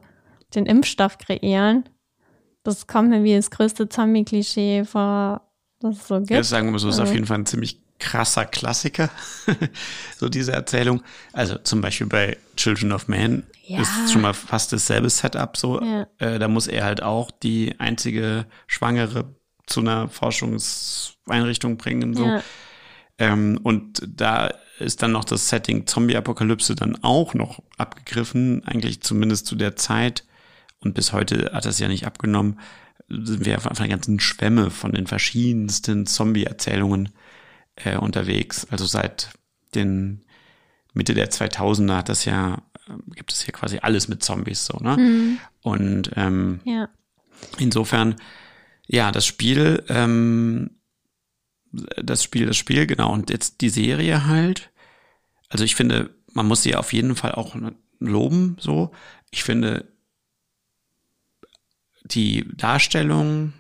[0.56, 1.84] den Impfstoff kreieren.
[2.64, 5.42] Das kommt mir wie das größte Zombie-Klischee vor,
[5.80, 6.32] das es so gibt.
[6.32, 7.10] Ja, sagen wir so, ist also.
[7.10, 9.10] auf jeden Fall ein ziemlich krasser Klassiker,
[10.18, 11.04] so diese Erzählung.
[11.34, 13.82] Also zum Beispiel bei Children of Man ja.
[13.82, 15.82] ist schon mal fast dasselbe Setup so.
[15.82, 16.08] Ja.
[16.20, 22.14] Äh, da muss er halt auch die einzige Schwangere zu einer Forschungseinrichtung bringen.
[22.14, 22.26] So.
[22.26, 22.44] Ja.
[23.18, 29.46] Ähm, und da ist dann noch das Setting Zombie-Apokalypse dann auch noch abgegriffen, eigentlich zumindest
[29.46, 30.26] zu der Zeit.
[30.80, 32.60] Und bis heute hat das ja nicht abgenommen.
[33.08, 37.10] Sind wir auf einer ganzen Schwemme von den verschiedensten Zombie-Erzählungen
[37.76, 38.68] äh, unterwegs.
[38.70, 39.30] Also seit
[39.76, 40.26] den
[40.94, 44.78] Mitte der 2000er hat das ja, äh, gibt es hier quasi alles mit Zombies so,
[44.80, 44.98] ne?
[44.98, 45.40] Mhm.
[45.62, 46.90] Und ähm, ja.
[47.58, 48.16] insofern
[48.88, 50.72] ja, das Spiel, ähm,
[51.72, 53.12] das Spiel, das Spiel, genau.
[53.12, 54.72] Und jetzt die Serie halt.
[55.50, 57.56] Also ich finde, man muss sie auf jeden Fall auch
[58.00, 58.92] loben, so.
[59.32, 59.88] Ich finde,
[62.04, 63.54] die Darstellung,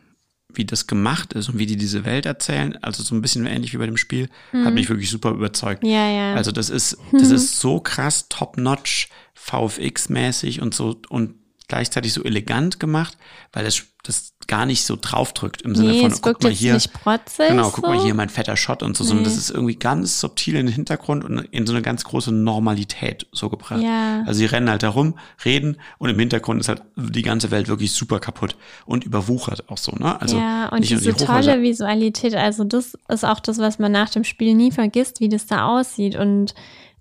[0.50, 3.74] wie das gemacht ist und wie die diese Welt erzählen, also so ein bisschen ähnlich
[3.74, 4.66] wie bei dem Spiel, mhm.
[4.66, 5.84] hat mich wirklich super überzeugt.
[5.84, 6.36] Ja, ja.
[6.36, 11.36] Also das ist, das ist so krass top-notch, VFX-mäßig und so und
[11.68, 13.18] gleichzeitig so elegant gemacht,
[13.52, 16.78] weil das, das gar nicht so draufdrückt im Sinne nee, von, es guck mal hier,
[17.02, 17.92] protzig, genau, guck so.
[17.92, 19.08] mal hier mein fetter Shot und so, nee.
[19.08, 22.32] sondern das ist irgendwie ganz subtil in den Hintergrund und in so eine ganz große
[22.32, 23.82] Normalität so gebracht.
[23.82, 24.24] Ja.
[24.26, 27.94] Also sie rennen halt herum, reden und im Hintergrund ist halt die ganze Welt wirklich
[27.94, 30.20] super kaputt und überwuchert auch so, ne?
[30.20, 34.10] Also ja, und diese die tolle Visualität, also das ist auch das, was man nach
[34.10, 36.54] dem Spiel nie vergisst, wie das da aussieht und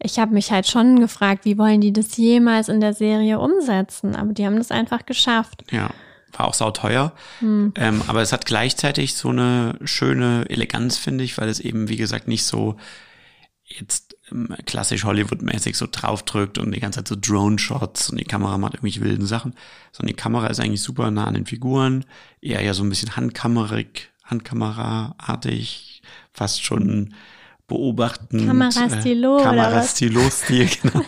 [0.02, 4.16] ich habe mich halt schon gefragt, wie wollen die das jemals in der Serie umsetzen?
[4.16, 5.64] Aber die haben das einfach geschafft.
[5.70, 5.90] Ja,
[6.32, 7.12] war auch sauteuer.
[7.40, 7.72] Hm.
[7.76, 11.96] Ähm, aber es hat gleichzeitig so eine schöne Eleganz, finde ich, weil es eben, wie
[11.96, 12.76] gesagt, nicht so
[13.64, 18.58] jetzt ähm, klassisch Hollywood-mäßig so draufdrückt und die ganze Zeit so Drone-Shots und die Kamera
[18.58, 19.54] macht irgendwelche wilden Sachen,
[19.92, 22.04] sondern die Kamera ist eigentlich super nah an den Figuren,
[22.40, 27.14] eher ja so ein bisschen handkamerig, Handkamera-artig, fast schon
[27.72, 28.46] beobachten.
[28.46, 29.38] Kamerastilo.
[29.38, 31.04] Äh, Kamerastilo-Stil, genau.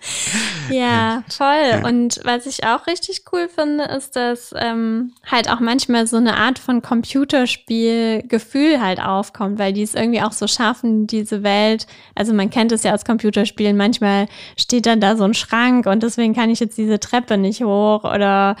[0.70, 1.70] ja, toll.
[1.70, 1.86] Ja.
[1.86, 6.36] Und was ich auch richtig cool finde, ist, dass ähm, halt auch manchmal so eine
[6.36, 11.86] Art von Computerspiel-Gefühl halt aufkommt, weil die es irgendwie auch so schaffen, diese Welt.
[12.14, 16.02] Also man kennt es ja aus Computerspielen, manchmal steht dann da so ein Schrank und
[16.02, 18.56] deswegen kann ich jetzt diese Treppe nicht hoch oder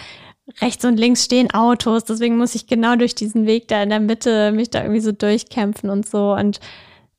[0.60, 4.00] rechts und links stehen Autos, deswegen muss ich genau durch diesen Weg da in der
[4.00, 6.32] Mitte mich da irgendwie so durchkämpfen und so.
[6.32, 6.60] Und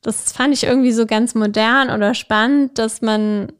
[0.02, 3.52] das fand ich irgendwie so ganz modern oder spannend, dass man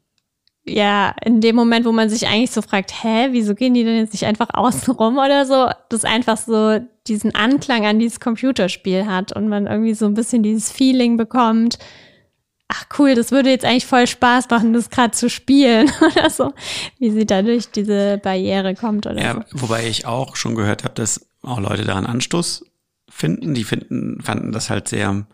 [0.64, 3.96] ja in dem Moment, wo man sich eigentlich so fragt, hä, wieso gehen die denn
[3.96, 9.06] jetzt nicht einfach außen rum oder so, das einfach so diesen Anklang an dieses Computerspiel
[9.06, 11.78] hat und man irgendwie so ein bisschen dieses Feeling bekommt,
[12.68, 16.52] ach cool, das würde jetzt eigentlich voll Spaß machen, das gerade zu spielen oder so,
[16.98, 19.62] wie sie da durch diese Barriere kommt oder Ja, so.
[19.62, 22.64] wobei ich auch schon gehört habe, dass auch Leute daran Anstoß
[23.08, 23.54] finden.
[23.54, 25.26] Die finden, fanden das halt sehr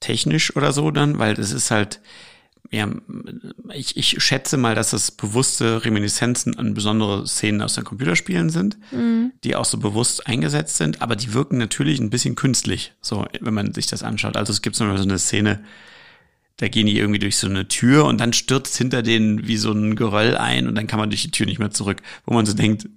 [0.00, 2.00] technisch oder so dann, weil das ist halt,
[2.70, 2.88] ja,
[3.74, 8.78] ich, ich schätze mal, dass das bewusste Reminiszenzen an besondere Szenen aus den Computerspielen sind,
[9.44, 13.54] die auch so bewusst eingesetzt sind, aber die wirken natürlich ein bisschen künstlich, so, wenn
[13.54, 14.36] man sich das anschaut.
[14.36, 15.64] Also es gibt zum Beispiel so eine Szene,
[16.58, 19.72] da gehen die irgendwie durch so eine Tür und dann stürzt hinter denen wie so
[19.72, 22.46] ein Geröll ein und dann kann man durch die Tür nicht mehr zurück, wo man
[22.46, 22.88] so denkt,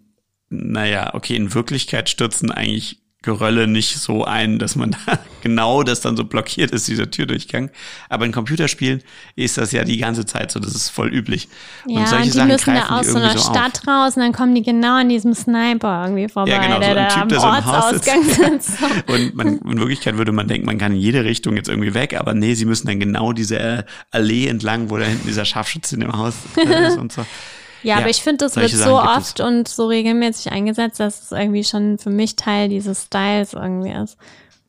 [0.49, 6.01] naja, okay, in Wirklichkeit stürzen eigentlich Gerölle nicht so ein, dass man da genau das
[6.01, 7.71] dann so blockiert ist, dieser Türdurchgang.
[8.09, 9.01] Aber in Computerspielen
[9.35, 11.47] ist das ja die ganze Zeit so, das ist voll üblich.
[11.87, 14.97] Ja, und die müssen da aus so einer Stadt raus und dann kommen die genau
[14.99, 17.91] an diesem Sniper irgendwie vorbei, Ja, genau, so der ein da am der so Haus
[17.91, 18.09] sitzt.
[18.09, 18.23] Ortsausgang
[18.59, 18.77] sitzt.
[19.07, 22.19] Und man, in Wirklichkeit würde man denken, man kann in jede Richtung jetzt irgendwie weg,
[22.19, 25.95] aber nee, sie müssen dann genau diese äh, Allee entlang, wo da hinten dieser Scharfschütze
[25.95, 27.25] in dem Haus äh, ist und so.
[27.83, 31.31] Ja, Ja, aber ich finde, das wird so oft und so regelmäßig eingesetzt, dass es
[31.31, 34.17] irgendwie schon für mich Teil dieses Styles irgendwie ist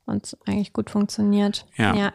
[0.06, 1.64] und eigentlich gut funktioniert.
[1.94, 2.12] Ja.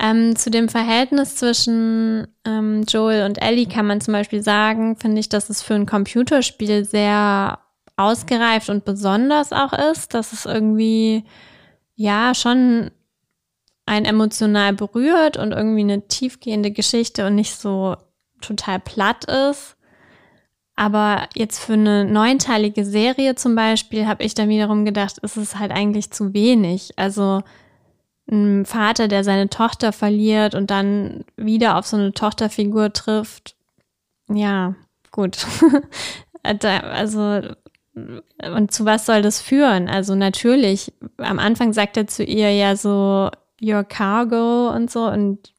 [0.00, 5.20] Ähm, zu dem Verhältnis zwischen ähm, Joel und Ellie kann man zum Beispiel sagen, finde
[5.20, 7.58] ich, dass es für ein Computerspiel sehr
[7.96, 11.24] ausgereift und besonders auch ist, dass es irgendwie
[11.96, 12.90] ja schon
[13.86, 17.96] einen emotional berührt und irgendwie eine tiefgehende Geschichte und nicht so
[18.40, 19.76] total platt ist.
[20.78, 25.58] Aber jetzt für eine neunteilige Serie zum Beispiel habe ich dann wiederum gedacht, ist es
[25.58, 26.92] halt eigentlich zu wenig.
[26.94, 27.42] Also
[28.30, 33.56] ein Vater, der seine Tochter verliert und dann wieder auf so eine Tochterfigur trifft.
[34.32, 34.74] Ja,
[35.10, 35.44] gut.
[36.44, 37.42] Also
[38.56, 39.88] und zu was soll das führen?
[39.88, 43.28] Also natürlich, am Anfang sagt er zu ihr ja so,
[43.60, 45.52] your cargo und so und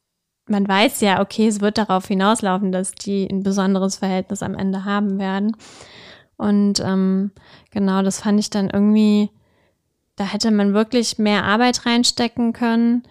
[0.50, 4.86] man weiß ja, okay, es wird darauf hinauslaufen, dass die ein besonderes Verhältnis am Ende
[4.86, 5.56] haben werden.
[6.38, 7.32] Und ähm,
[7.72, 9.30] genau, das fand ich dann irgendwie,
[10.16, 13.04] da hätte man wirklich mehr Arbeit reinstecken können.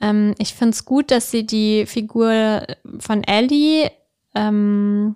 [0.00, 2.62] Ähm, ich finde es gut, dass sie die Figur
[2.98, 3.90] von Ellie,
[4.34, 5.14] ähm,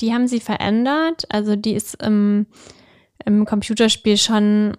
[0.00, 1.24] die haben sie verändert.
[1.28, 2.46] Also die ist im,
[3.24, 4.76] im Computerspiel schon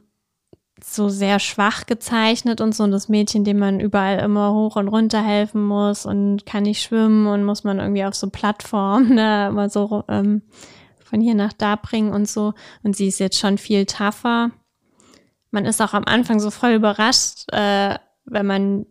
[0.83, 4.87] so sehr schwach gezeichnet und so und das Mädchen, dem man überall immer hoch und
[4.87, 9.49] runter helfen muss und kann nicht schwimmen und muss man irgendwie auf so Plattformen da
[9.49, 10.41] immer so ähm,
[11.03, 14.51] von hier nach da bringen und so und sie ist jetzt schon viel tougher.
[15.51, 18.85] Man ist auch am Anfang so voll überrascht, äh, wenn man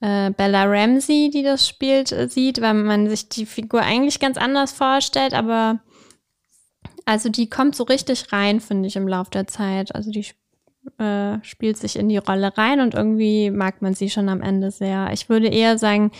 [0.00, 4.36] äh, Bella Ramsey, die das spielt, äh, sieht, weil man sich die Figur eigentlich ganz
[4.36, 5.80] anders vorstellt, aber
[7.04, 9.94] also die kommt so richtig rein, finde ich, im Lauf der Zeit.
[9.94, 10.24] Also die
[11.00, 14.70] äh, spielt sich in die Rolle rein und irgendwie mag man sie schon am Ende
[14.70, 15.10] sehr.
[15.12, 16.10] Ich würde eher sagen,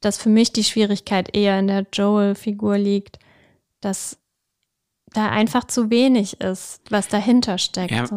[0.00, 3.18] dass für mich die Schwierigkeit eher in der Joel-Figur liegt,
[3.80, 4.18] dass
[5.12, 7.92] da einfach zu wenig ist, was dahinter steckt.
[7.92, 8.08] Ja.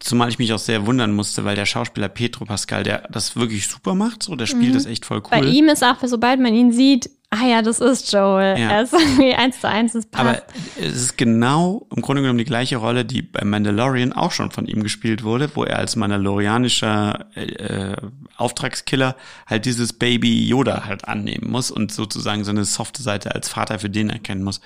[0.00, 3.66] Zumal ich mich auch sehr wundern musste, weil der Schauspieler Petro Pascal, der das wirklich
[3.68, 5.38] super macht, so, der spielt das echt voll cool.
[5.38, 5.44] Mhm.
[5.44, 8.58] Bei ihm ist auch, sobald man ihn sieht, ah ja, das ist Joel.
[8.58, 8.70] Ja.
[8.70, 10.26] Er ist irgendwie eins zu eins, das passt.
[10.26, 10.42] Aber
[10.80, 14.66] es ist genau im Grunde genommen die gleiche Rolle, die bei Mandalorian auch schon von
[14.66, 17.96] ihm gespielt wurde, wo er als mandalorianischer äh, äh,
[18.36, 23.78] Auftragskiller halt dieses Baby Yoda halt annehmen muss und sozusagen seine softe Seite als Vater
[23.78, 24.60] für den erkennen muss.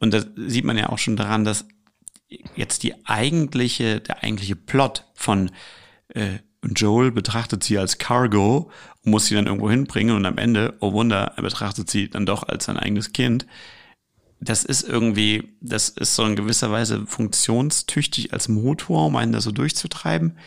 [0.00, 1.66] Und das sieht man ja auch schon daran, dass
[2.56, 5.50] jetzt die eigentliche, der eigentliche Plot von
[6.08, 6.38] äh,
[6.74, 8.70] Joel betrachtet sie als Cargo
[9.04, 12.26] und muss sie dann irgendwo hinbringen und am Ende, oh Wunder, er betrachtet sie dann
[12.26, 13.46] doch als sein eigenes Kind.
[14.40, 19.40] Das ist irgendwie, das ist so in gewisser Weise funktionstüchtig als Motor, um einen da
[19.40, 20.38] so durchzutreiben.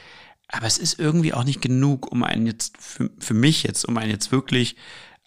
[0.50, 3.97] Aber es ist irgendwie auch nicht genug, um einen jetzt, für, für mich jetzt, um
[3.97, 4.76] einen jetzt wirklich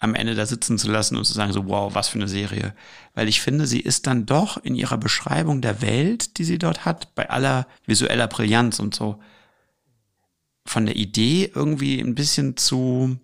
[0.01, 2.73] am Ende da sitzen zu lassen und zu sagen, so, wow, was für eine Serie.
[3.13, 6.85] Weil ich finde, sie ist dann doch in ihrer Beschreibung der Welt, die sie dort
[6.85, 9.19] hat, bei aller visueller Brillanz und so,
[10.65, 13.19] von der Idee irgendwie ein bisschen zu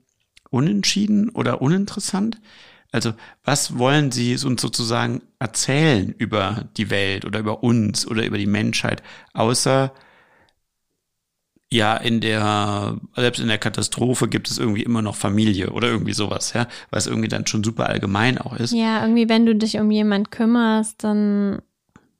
[0.52, 2.40] unentschieden oder uninteressant.
[2.92, 8.38] Also, was wollen Sie uns sozusagen erzählen über die Welt oder über uns oder über
[8.38, 9.02] die Menschheit,
[9.34, 9.94] außer
[11.72, 16.14] ja, in der, selbst in der Katastrophe gibt es irgendwie immer noch Familie oder irgendwie
[16.14, 18.72] sowas, ja, was irgendwie dann schon super allgemein auch ist.
[18.74, 21.62] ja, irgendwie, wenn du dich um jemand kümmerst, dann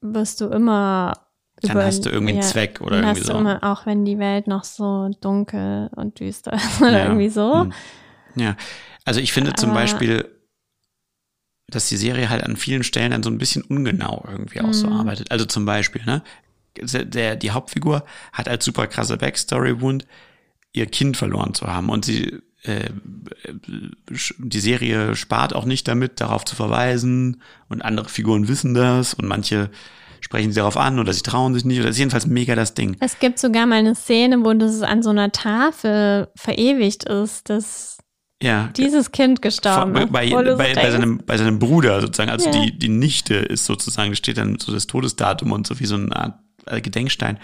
[0.02, 1.14] wirst du immer
[1.62, 3.34] Dann über- hast du irgendwie einen Zweck oder irgendwie so.
[3.38, 7.06] Immer, auch wenn die Welt noch so dunkel und düster ist oder Ja.
[7.06, 7.62] irgendwie so.
[7.62, 7.74] Hm.
[8.36, 8.56] Ja,
[9.06, 10.30] also ich finde zum Aber- Beispiel,
[11.70, 14.88] dass die Serie halt an vielen Stellen dann so ein bisschen ungenau irgendwie auch so
[14.88, 14.94] Mhm.
[14.94, 15.32] arbeitet.
[15.32, 16.22] Also zum Beispiel, ne,
[16.84, 20.06] der, die Hauptfigur hat als super krasse Backstory-Wund,
[20.74, 22.90] ihr Kind verloren zu haben und sie äh,
[24.40, 29.28] die Serie spart auch nicht damit, darauf zu verweisen und andere Figuren wissen das und
[29.28, 29.70] manche
[30.20, 32.74] sprechen sie darauf an oder sie trauen sich nicht oder das ist jedenfalls mega das
[32.74, 32.98] Ding.
[33.00, 37.98] Es gibt sogar mal eine Szene, wo das an so einer Tafel verewigt ist, dass
[38.42, 40.12] Ja, dieses Kind gestorben ist.
[40.12, 42.52] bei, bei, bei, denkst, seinem, bei seinem Bruder sozusagen, also Ja.
[42.62, 46.16] die, die Nichte ist sozusagen, steht dann so das Todesdatum und so wie so eine
[46.16, 47.40] Art äh, Gedenkstein.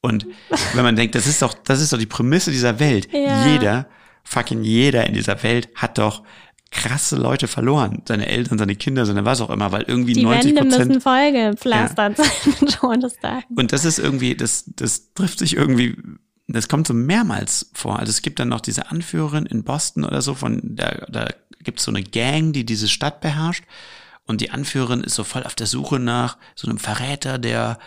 [0.00, 0.26] Und
[0.74, 3.08] wenn man denkt, das ist doch, das ist doch die Prämisse dieser Welt.
[3.12, 3.46] Ja.
[3.46, 3.86] Jeder,
[4.24, 6.22] fucking jeder in dieser Welt hat doch
[6.70, 8.02] krasse Leute verloren.
[8.06, 12.16] Seine Eltern, seine Kinder, seine was auch immer, weil irgendwie die 90 Wände müssen vollgepflastert
[12.16, 12.30] sein
[12.60, 13.56] mit Todesdaten.
[13.56, 15.96] Und das ist irgendwie, das, das trifft sich irgendwie,
[16.46, 17.98] das kommt so mehrmals vor.
[17.98, 21.28] Also es gibt dann noch diese Anführerin in Boston oder so, von da, da
[21.62, 23.64] gibt es so eine Gang, die diese Stadt beherrscht.
[24.26, 27.78] Und die Anführerin ist so voll auf der Suche nach so einem Verräter, der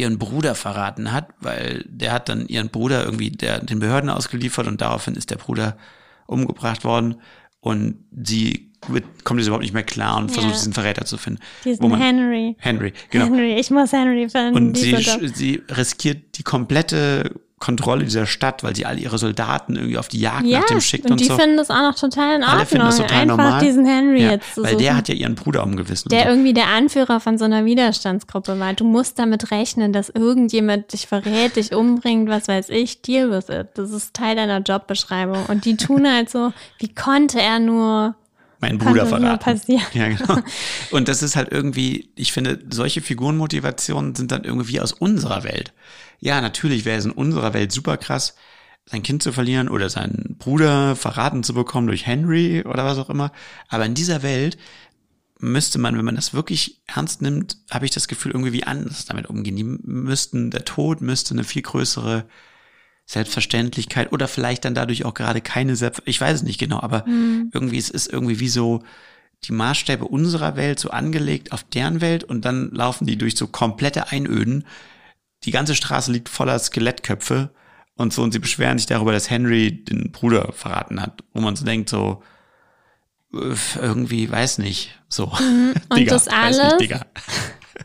[0.00, 4.66] ihren Bruder verraten hat, weil der hat dann ihren Bruder irgendwie der, den Behörden ausgeliefert
[4.66, 5.76] und daraufhin ist der Bruder
[6.26, 7.16] umgebracht worden.
[7.60, 10.58] Und sie wird, kommt jetzt überhaupt nicht mehr klar und versucht Ja.
[10.58, 11.40] diesen Verräter zu finden.
[11.64, 12.56] Diesen man- Henry.
[12.58, 13.26] Henry, genau.
[13.26, 14.54] Henry, ich muss Henry finden.
[14.56, 14.96] Und sie,
[15.34, 20.18] sie riskiert die komplette Kontrolle dieser Stadt, weil sie all ihre Soldaten irgendwie auf die
[20.18, 21.36] Jagd ja, nach dem schickt und und, die so.
[21.36, 23.60] finden das auch noch total in Alle finden Ordnung, das total einfach normal.
[23.62, 24.96] diesen Henry ja, jetzt weil der suchen.
[24.96, 26.08] hat ja ihren Bruder umgewissen.
[26.08, 26.28] der so.
[26.30, 28.72] irgendwie der Anführer von so einer Widerstandsgruppe war.
[28.72, 33.50] Du musst damit rechnen, dass irgendjemand dich verrät, dich umbringt, was weiß ich, deal with
[33.50, 33.68] it.
[33.74, 35.44] Das ist Teil deiner Jobbeschreibung.
[35.44, 38.14] Und die tun halt so, wie konnte er nur
[38.60, 39.60] Mein Bruder verraten.
[39.66, 40.38] Ja, genau.
[40.92, 45.74] Und das ist halt irgendwie, ich finde, solche Figurenmotivationen sind dann irgendwie aus unserer Welt.
[46.20, 48.34] Ja, natürlich wäre es in unserer Welt super krass,
[48.86, 53.10] sein Kind zu verlieren oder seinen Bruder verraten zu bekommen durch Henry oder was auch
[53.10, 53.32] immer.
[53.68, 54.58] Aber in dieser Welt
[55.38, 59.28] müsste man, wenn man das wirklich ernst nimmt, habe ich das Gefühl, irgendwie anders damit
[59.28, 59.56] umgehen.
[59.56, 62.26] Die müssten, der Tod müsste eine viel größere
[63.06, 67.04] Selbstverständlichkeit oder vielleicht dann dadurch auch gerade keine Selbst, ich weiß es nicht genau, aber
[67.52, 68.82] irgendwie, es ist irgendwie wie so
[69.44, 73.46] die Maßstäbe unserer Welt so angelegt auf deren Welt und dann laufen die durch so
[73.46, 74.64] komplette Einöden.
[75.44, 77.50] Die ganze Straße liegt voller Skelettköpfe
[77.96, 81.56] und so und sie beschweren sich darüber, dass Henry den Bruder verraten hat, wo man
[81.56, 82.22] so denkt, so
[83.32, 85.32] irgendwie, weiß nicht, so.
[85.88, 86.58] Und das weiß alles?
[86.58, 87.06] Nicht, Digga.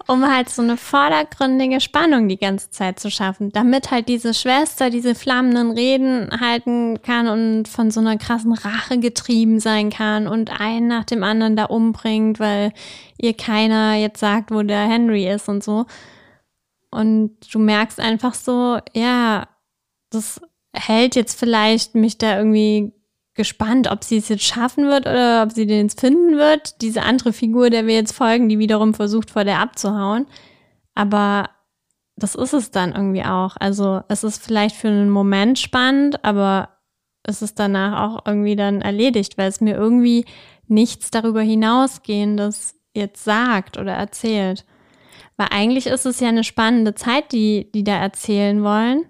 [0.08, 4.90] um halt so eine vordergründige Spannung die ganze Zeit zu schaffen, damit halt diese Schwester
[4.90, 10.60] diese flammenden Reden halten kann und von so einer krassen Rache getrieben sein kann und
[10.60, 12.72] einen nach dem anderen da umbringt, weil
[13.18, 15.86] ihr keiner jetzt sagt, wo der Henry ist und so.
[16.96, 19.48] Und du merkst einfach so, ja,
[20.10, 20.42] das
[20.74, 22.94] hält jetzt vielleicht mich da irgendwie
[23.34, 26.82] gespannt, ob sie es jetzt schaffen wird oder ob sie den jetzt finden wird.
[26.82, 30.26] Diese andere Figur, der wir jetzt folgen, die wiederum versucht, vor der abzuhauen.
[30.96, 31.50] Aber
[32.16, 33.58] das ist es dann irgendwie auch.
[33.60, 36.70] Also es ist vielleicht für einen Moment spannend, aber
[37.24, 40.26] es ist danach auch irgendwie dann erledigt, weil es mir irgendwie
[40.68, 44.66] nichts darüber hinausgehendes jetzt sagt oder erzählt.
[45.38, 49.06] Weil eigentlich ist es ja eine spannende Zeit, die die da erzählen wollen.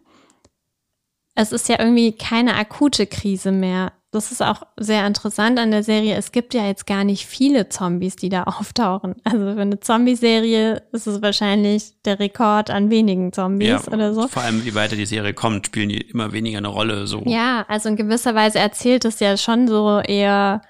[1.36, 3.92] Es ist ja irgendwie keine akute Krise mehr.
[4.12, 6.16] Das ist auch sehr interessant an der Serie.
[6.16, 9.16] Es gibt ja jetzt gar nicht viele Zombies, die da auftauchen.
[9.26, 14.30] Also für eine Zombie-Serie ist es wahrscheinlich der Rekord an wenigen Zombies oder so.
[14.30, 17.08] Vor allem, wie weiter die Serie kommt, spielen die immer weniger eine Rolle.
[17.08, 17.24] So.
[17.26, 20.62] Ja, also in gewisser Weise erzählt es ja schon so eher,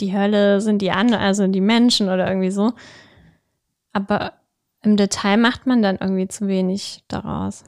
[0.00, 2.72] die Hölle sind die anderen, also die Menschen oder irgendwie so.
[3.92, 4.32] Aber
[4.82, 7.64] im Detail macht man dann irgendwie zu wenig daraus.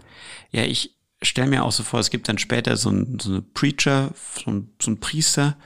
[0.50, 4.12] Ja, ich stelle mir auch so vor, es gibt dann später so ein, so Preacher,
[4.14, 5.56] so ein, so ein Priester,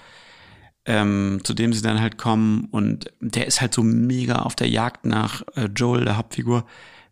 [0.87, 4.69] ähm, zu dem sie dann halt kommen und der ist halt so mega auf der
[4.69, 6.67] Jagd nach äh, Joel, der Hauptfigur,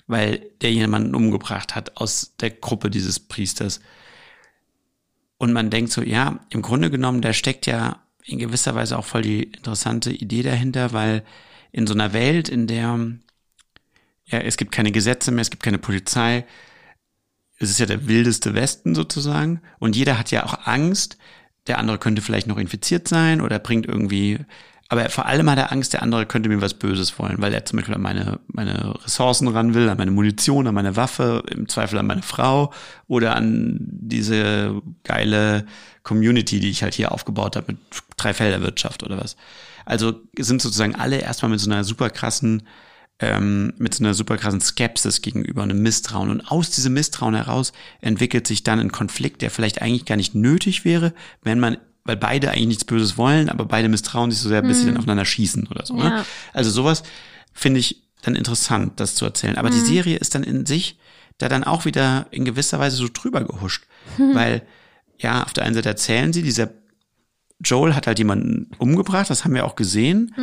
[0.06, 3.80] weil der jemanden umgebracht hat aus der Gruppe dieses Priesters.
[5.38, 9.04] Und man denkt so, ja, im Grunde genommen, da steckt ja in gewisser Weise auch
[9.04, 11.24] voll die interessante Idee dahinter, weil
[11.72, 12.98] in so einer Welt, in der
[14.38, 16.44] es gibt keine Gesetze mehr, es gibt keine Polizei,
[17.58, 21.18] es ist ja der wildeste Westen sozusagen und jeder hat ja auch Angst,
[21.66, 24.40] der andere könnte vielleicht noch infiziert sein oder bringt irgendwie,
[24.88, 27.64] aber vor allem hat er Angst, der andere könnte mir was Böses wollen, weil er
[27.64, 31.68] zum Beispiel an meine, meine Ressourcen ran will, an meine Munition, an meine Waffe, im
[31.68, 32.72] Zweifel an meine Frau
[33.06, 35.66] oder an diese geile
[36.02, 37.78] Community, die ich halt hier aufgebaut habe mit
[38.18, 39.36] Dreifelderwirtschaft oder was.
[39.84, 42.64] Also sind sozusagen alle erstmal mit so einer super krassen
[43.22, 46.28] ähm, mit so einer super krassen Skepsis gegenüber, einem Misstrauen.
[46.28, 50.34] Und aus diesem Misstrauen heraus entwickelt sich dann ein Konflikt, der vielleicht eigentlich gar nicht
[50.34, 54.48] nötig wäre, wenn man weil beide eigentlich nichts Böses wollen, aber beide misstrauen sich so
[54.48, 55.94] sehr, bis sie dann aufeinander schießen oder so.
[55.94, 56.02] Ne?
[56.02, 56.26] Ja.
[56.52, 57.04] Also sowas
[57.52, 59.56] finde ich dann interessant, das zu erzählen.
[59.56, 60.98] Aber die Serie ist dann in sich
[61.38, 63.84] da dann auch wieder in gewisser Weise so drüber gehuscht.
[64.34, 64.62] Weil,
[65.18, 66.68] ja, auf der einen Seite erzählen sie, dieser
[67.64, 70.34] Joel hat halt jemanden umgebracht, das haben wir auch gesehen.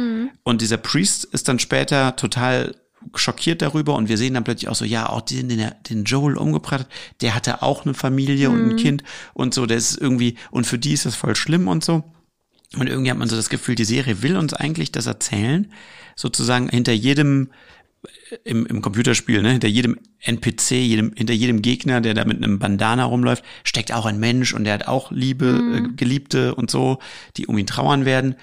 [0.43, 2.75] Und dieser Priest ist dann später total
[3.15, 6.37] schockiert darüber und wir sehen dann plötzlich auch so, ja, auch den, den, den Joel
[6.37, 6.89] umgebracht hat,
[7.21, 9.03] der hatte auch eine Familie und ein Kind
[9.33, 12.03] und so, das ist irgendwie, und für die ist das voll schlimm und so.
[12.77, 15.71] Und irgendwie hat man so das Gefühl, die Serie will uns eigentlich das erzählen,
[16.15, 17.49] sozusagen hinter jedem
[18.43, 22.59] im, im Computerspiel, ne, hinter jedem NPC, jedem, hinter jedem Gegner, der da mit einem
[22.59, 26.99] Bandana rumläuft, steckt auch ein Mensch und der hat auch Liebe, äh, Geliebte und so,
[27.37, 28.35] die um ihn trauern werden.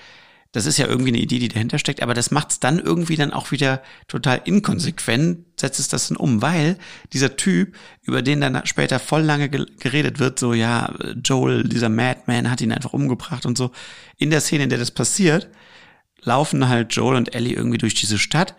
[0.52, 3.16] Das ist ja irgendwie eine Idee, die dahinter steckt, aber das macht es dann irgendwie
[3.16, 6.78] dann auch wieder total inkonsequent, setzt es das dann um, weil
[7.12, 11.90] dieser Typ, über den dann später voll lange ge- geredet wird, so ja, Joel, dieser
[11.90, 13.70] Madman hat ihn einfach umgebracht und so,
[14.16, 15.48] in der Szene, in der das passiert,
[16.22, 18.54] laufen halt Joel und Ellie irgendwie durch diese Stadt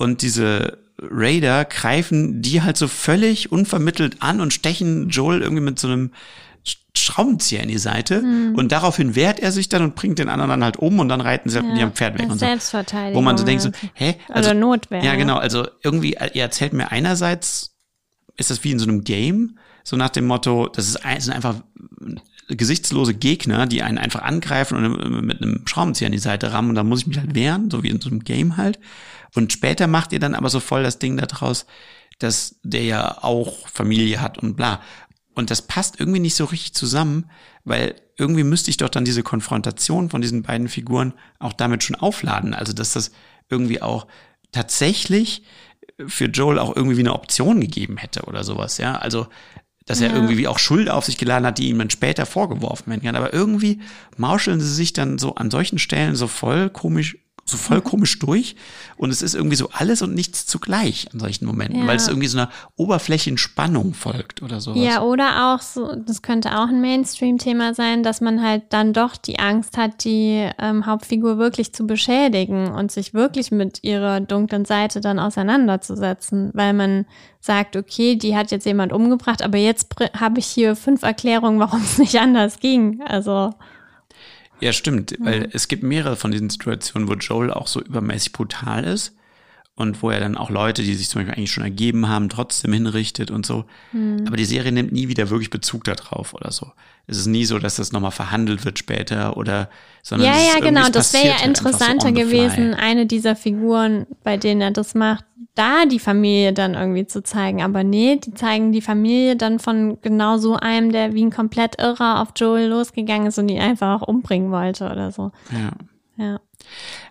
[0.00, 5.78] und diese Raider greifen die halt so völlig unvermittelt an und stechen Joel irgendwie mit
[5.78, 6.10] so einem
[6.66, 8.20] Sch- Schraubenzieher in die Seite
[8.54, 11.20] und daraufhin wehrt er sich dann und bringt den anderen dann halt um und dann
[11.20, 12.46] reiten sie halt mit ihrem Pferd weg und so.
[12.46, 13.14] Selbstverteidigung.
[13.16, 14.16] Wo man so denkt so, hä?
[14.28, 15.02] Oder Notwehr.
[15.02, 15.36] Ja, genau.
[15.36, 17.70] Also irgendwie, ihr erzählt mir einerseits,
[18.36, 21.32] ist das wie in so einem Game, so nach dem Motto, das ist ein- sind
[21.34, 21.56] einfach
[22.48, 26.74] gesichtslose Gegner, die einen einfach angreifen und mit einem Schraubenzieher an die Seite rammen und
[26.74, 28.78] dann muss ich mich halt wehren, so wie in so einem Game halt.
[29.34, 31.66] Und später macht ihr dann aber so voll das Ding daraus,
[32.18, 34.80] dass der ja auch Familie hat und bla.
[35.34, 37.30] Und das passt irgendwie nicht so richtig zusammen,
[37.64, 41.96] weil irgendwie müsste ich doch dann diese Konfrontation von diesen beiden Figuren auch damit schon
[41.96, 42.52] aufladen.
[42.52, 43.12] Also, dass das
[43.48, 44.06] irgendwie auch
[44.52, 45.42] tatsächlich
[46.06, 48.96] für Joel auch irgendwie wie eine Option gegeben hätte oder sowas, ja.
[48.96, 49.28] Also,
[49.86, 50.14] dass er Ja.
[50.16, 53.16] irgendwie auch Schuld auf sich geladen hat, die ihm dann später vorgeworfen werden kann.
[53.16, 53.80] Aber irgendwie
[54.16, 57.16] mauscheln sie sich dann so an solchen Stellen so voll komisch,
[57.50, 58.56] so voll komisch durch.
[58.96, 61.86] Und es ist irgendwie so alles und nichts zugleich an solchen Momenten, Ja.
[61.86, 64.80] weil es irgendwie so einer Oberflächenspannung folgt oder sowas.
[64.82, 69.16] Ja, oder auch so, das könnte auch ein Mainstream-Thema sein, dass man halt dann doch
[69.16, 74.64] die Angst hat, die ähm, Hauptfigur wirklich zu beschädigen und sich wirklich mit ihrer dunklen
[74.64, 77.06] Seite dann auseinanderzusetzen, weil man
[77.40, 79.88] sagt, okay, die hat jetzt jemand umgebracht, aber jetzt
[80.18, 83.00] habe ich hier fünf Erklärungen, warum es nicht anders ging.
[83.06, 83.52] Also,
[84.60, 88.84] Ja, stimmt, weil es gibt mehrere von diesen Situationen, wo Joel auch so übermäßig brutal
[88.84, 89.14] ist
[89.74, 92.72] und wo er dann auch Leute, die sich zum Beispiel eigentlich schon ergeben haben, trotzdem
[92.72, 93.64] hinrichtet und so.
[94.26, 96.72] Aber die Serie nimmt nie wieder wirklich Bezug darauf oder so.
[97.06, 99.70] Es ist nie so, dass das nochmal verhandelt wird später oder,
[100.02, 102.24] sondern ja, ja, genau, das wäre ja halt so interessanter fly.
[102.24, 105.24] gewesen, eine dieser Figuren, bei denen er das macht,
[105.54, 107.62] da die Familie dann irgendwie zu zeigen.
[107.62, 111.80] Aber nee, die zeigen die Familie dann von genau so einem, der wie ein komplett
[111.80, 115.32] Irrer auf Joel losgegangen ist und ihn einfach auch umbringen wollte oder so.
[115.50, 115.72] Ja.
[116.16, 116.40] Ja.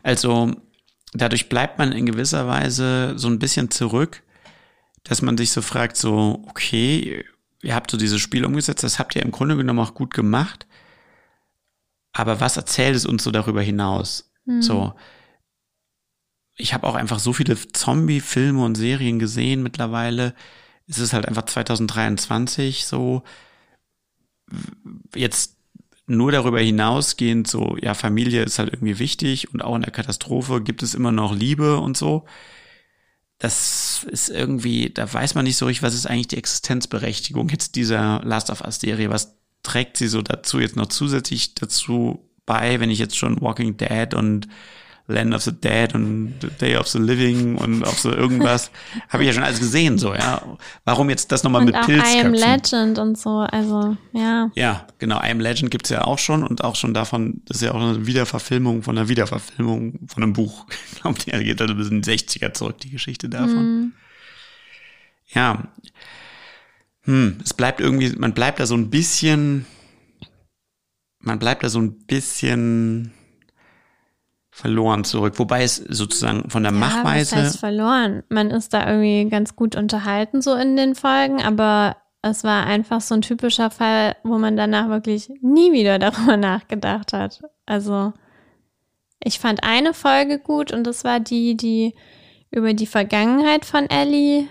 [0.04, 0.54] Also
[1.14, 4.22] dadurch bleibt man in gewisser Weise so ein bisschen zurück,
[5.04, 7.26] dass man sich so fragt, so, okay,
[7.64, 10.68] ihr habt so dieses Spiel umgesetzt, das habt ihr im Grunde genommen auch gut gemacht,
[12.14, 14.32] aber was erzählt es uns so darüber hinaus?
[14.62, 14.94] So,
[16.60, 20.36] ich habe auch einfach so viele Zombie-Filme und Serien gesehen mittlerweile.
[20.88, 23.24] Es ist halt einfach 2023 so.
[25.16, 25.56] Jetzt
[26.06, 30.62] nur darüber hinausgehend so, ja, Familie ist halt irgendwie wichtig und auch in der Katastrophe
[30.62, 32.26] gibt es immer noch Liebe und so.
[33.38, 37.76] Das ist irgendwie, da weiß man nicht so richtig, was ist eigentlich die Existenzberechtigung jetzt
[37.76, 39.10] dieser Last of Us Serie?
[39.10, 43.78] Was trägt sie so dazu jetzt noch zusätzlich dazu bei, wenn ich jetzt schon Walking
[43.78, 44.48] Dead und
[45.10, 48.72] Land of the Dead und The Day of the Living und auch so irgendwas,
[49.10, 50.42] habe ich ja schon alles gesehen, so, ja.
[50.86, 52.34] Warum jetzt das nochmal mit auch I Am Pilzköpfen?
[52.34, 54.52] Legend und so, also, ja.
[54.56, 55.18] Ja, genau.
[55.18, 57.82] I Am Legend gibt's ja auch schon und auch schon davon, das ist ja auch
[57.82, 60.66] eine Wiederverfilmung von einer Wiederverfilmung von einem Buch.
[60.92, 63.94] Ich glaube, die geht halt bis in die 60er zurück, die Geschichte davon.
[65.28, 65.70] Ja.
[67.04, 69.66] Hm, es bleibt irgendwie, man bleibt da so ein bisschen,
[71.20, 73.14] man bleibt da so ein bisschen
[74.60, 75.34] verloren zurück.
[75.38, 77.36] Wobei es sozusagen von der Ja, was Machweise.
[77.38, 78.24] heißt verloren?
[78.30, 83.02] Man ist da irgendwie ganz gut unterhalten so in den Folgen, aber es war einfach
[83.02, 87.42] so ein typischer Fall, wo man danach wirklich nie wieder darüber nachgedacht hat.
[87.66, 88.14] Also
[89.24, 91.96] ich fand eine Folge gut und das war die, die
[92.52, 94.48] über die Vergangenheit von Ellie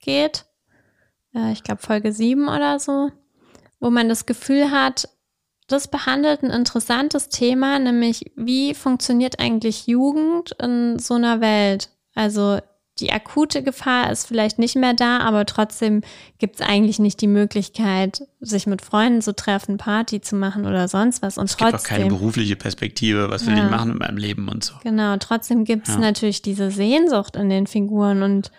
[0.00, 0.46] geht.
[1.34, 3.10] Äh, ich glaube Folge 7 oder so,
[3.80, 5.08] wo man das Gefühl hat,
[5.72, 11.90] das behandelt ein interessantes Thema, nämlich wie funktioniert eigentlich Jugend in so einer Welt?
[12.14, 12.58] Also
[12.98, 16.02] die akute Gefahr ist vielleicht nicht mehr da, aber trotzdem
[16.38, 20.86] gibt es eigentlich nicht die Möglichkeit, sich mit Freunden zu treffen, Party zu machen oder
[20.86, 21.38] sonst was.
[21.38, 21.70] Und Es trotzdem.
[21.70, 23.64] gibt auch keine berufliche Perspektive, was will Ja.
[23.64, 24.74] ich machen mit meinem Leben und so.
[24.82, 26.00] Genau, trotzdem gibt es Ja.
[26.00, 28.50] natürlich diese Sehnsucht in den Figuren und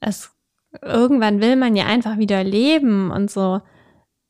[0.00, 0.30] es
[0.80, 3.60] irgendwann will man ja einfach wieder leben und so.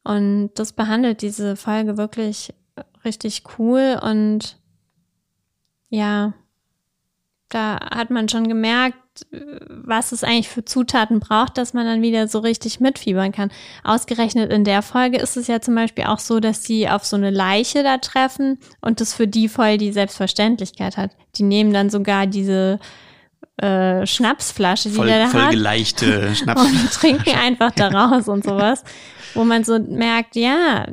[0.08, 2.54] Und das behandelt diese Folge wirklich
[3.04, 4.56] richtig cool und
[5.90, 6.32] ja,
[7.50, 8.96] da hat man schon gemerkt,
[9.68, 13.50] was es eigentlich für Zutaten braucht, dass man dann wieder so richtig mitfiebern kann.
[13.84, 17.16] Ausgerechnet in der Folge ist es ja zum Beispiel auch so, dass sie auf so
[17.16, 21.10] eine Leiche da treffen und das für die voll die Selbstverständlichkeit hat.
[21.36, 22.78] Die nehmen dann sogar diese
[23.58, 26.62] äh, Schnapsflasche, die Voll, der da voll hat, geleichte Schnaps.
[26.62, 28.84] und trinken einfach daraus und sowas,
[29.34, 30.86] wo man so merkt, ja,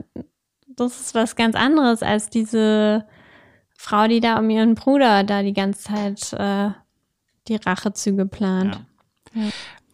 [0.67, 3.05] das ist was ganz anderes als diese
[3.77, 6.71] Frau, die da um ihren Bruder da die ganze Zeit äh,
[7.47, 8.79] die Rachezüge plant.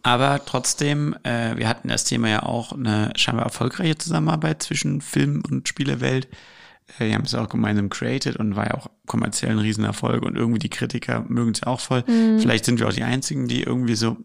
[0.02, 5.42] Aber trotzdem, äh, wir hatten das Thema ja auch eine scheinbar erfolgreiche Zusammenarbeit zwischen Film
[5.48, 6.28] und Spielewelt.
[6.98, 10.36] Äh, die haben es auch gemeinsam created und war ja auch kommerziell ein Riesenerfolg und
[10.36, 12.02] irgendwie die Kritiker mögen es ja auch voll.
[12.06, 12.40] Mhm.
[12.40, 14.16] Vielleicht sind wir auch die Einzigen, die irgendwie so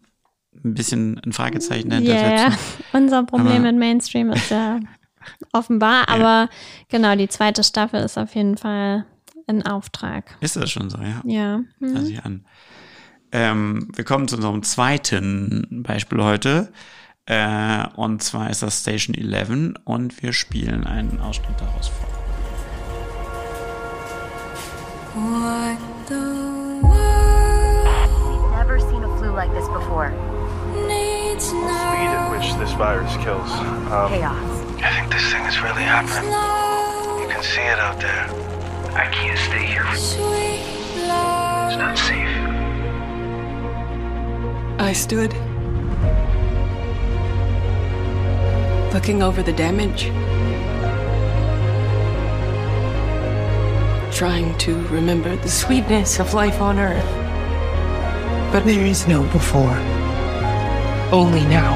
[0.64, 2.50] ein bisschen ein Fragezeichen dahinter Ja, ja.
[2.50, 2.58] setzen.
[2.92, 4.80] Unser Problem Aber- mit Mainstream ist ja
[5.52, 6.48] offenbar, aber
[6.88, 9.04] genau, die zweite Staffel ist auf jeden Fall
[9.46, 10.36] in Auftrag.
[10.40, 11.20] Ist das schon so, ja?
[11.24, 11.60] Ja.
[11.80, 12.04] Mhm.
[12.04, 12.44] Sich an.
[13.32, 16.72] Ähm, wir kommen zu unserem zweiten Beispiel heute.
[17.26, 22.08] Äh, und zwar ist das Station 11 und wir spielen einen Ausschnitt daraus vor.
[28.56, 30.12] Never seen a flu like this before.
[31.40, 33.50] Speed at which this virus kills.
[33.90, 34.82] Um, Chaos.
[34.82, 36.30] I think this thing is really happening.
[37.22, 38.26] You can see it out there.
[38.94, 39.84] I can't stay here.
[39.88, 40.16] It's
[41.76, 42.28] not safe.
[44.80, 45.32] I stood,
[48.94, 50.04] looking over the damage,
[54.16, 57.04] trying to remember the sweetness of life on Earth.
[58.52, 59.76] But There is no before.
[61.10, 61.72] Only now.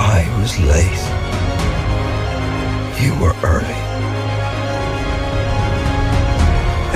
[0.00, 1.04] I was late.
[3.00, 3.80] You were early.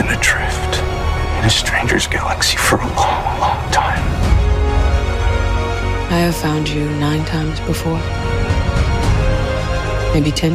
[0.00, 0.82] In a drift,
[1.38, 4.02] in a stranger's galaxy for a long, long time.
[6.10, 8.00] I have found you nine times before.
[10.14, 10.54] Maybe ten.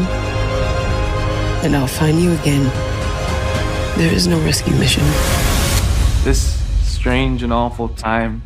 [1.64, 2.95] And I'll find you again.
[3.98, 5.04] There is no rescue mission.
[6.24, 6.42] This
[6.84, 8.42] strange and awful time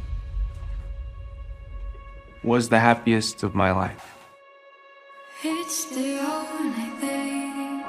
[2.44, 4.06] was the happiest of my life.
[5.44, 7.82] It's the only thing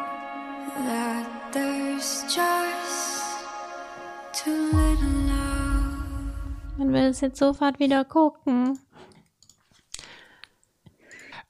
[0.86, 3.44] that there's just
[4.32, 6.78] too little love.
[6.78, 8.78] Man will es jetzt sofort wieder gucken.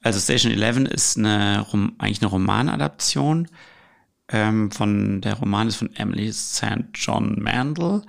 [0.03, 3.49] Also Station 11 ist eine, Rom- eigentlich eine Romanadaption
[4.31, 6.89] ähm, von, der Roman ist von Emily St.
[6.95, 8.03] John Mandel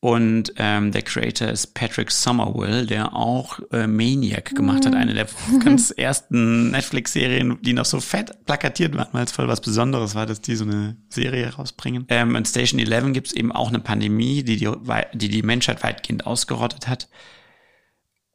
[0.00, 5.26] und ähm, der Creator ist Patrick Somerville, der auch äh, Maniac gemacht hat, eine der
[5.64, 10.26] ganz ersten Netflix-Serien, die noch so fett plakatiert waren, weil es voll was Besonderes war,
[10.26, 12.04] dass die so eine Serie rausbringen.
[12.08, 14.70] Ähm, in Station 11 gibt es eben auch eine Pandemie, die die,
[15.14, 17.08] die die Menschheit weitgehend ausgerottet hat.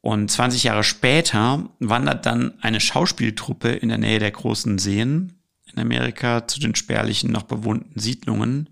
[0.02, 5.41] Und 20 Jahre später wandert dann eine Schauspieltruppe in der Nähe der großen Seen
[5.72, 8.70] in Amerika zu den spärlichen, noch bewohnten Siedlungen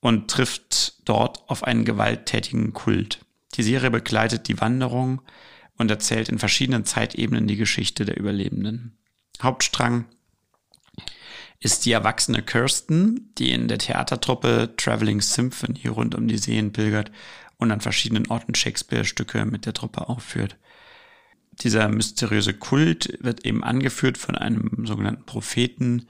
[0.00, 3.20] und trifft dort auf einen gewalttätigen Kult.
[3.54, 5.22] Die Serie begleitet die Wanderung
[5.78, 8.98] und erzählt in verschiedenen Zeitebenen die Geschichte der Überlebenden.
[9.42, 10.06] Hauptstrang
[11.58, 17.10] ist die erwachsene Kirsten, die in der Theatertruppe Traveling Symphony rund um die Seen pilgert
[17.56, 20.56] und an verschiedenen Orten Shakespeare-Stücke mit der Truppe aufführt.
[21.60, 26.08] Dieser mysteriöse Kult wird eben angeführt von einem sogenannten Propheten,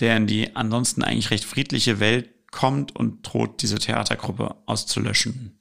[0.00, 5.58] der in die ansonsten eigentlich recht friedliche Welt kommt und droht, diese Theatergruppe auszulöschen.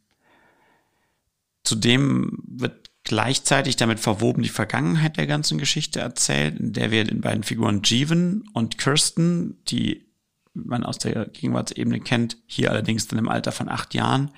[1.63, 7.21] Zudem wird gleichzeitig damit verwoben die Vergangenheit der ganzen Geschichte erzählt, in der wir den
[7.21, 10.07] beiden Figuren Jeevan und Kirsten, die
[10.53, 14.31] man aus der Gegenwartsebene kennt, hier allerdings dann im Alter von acht Jahren,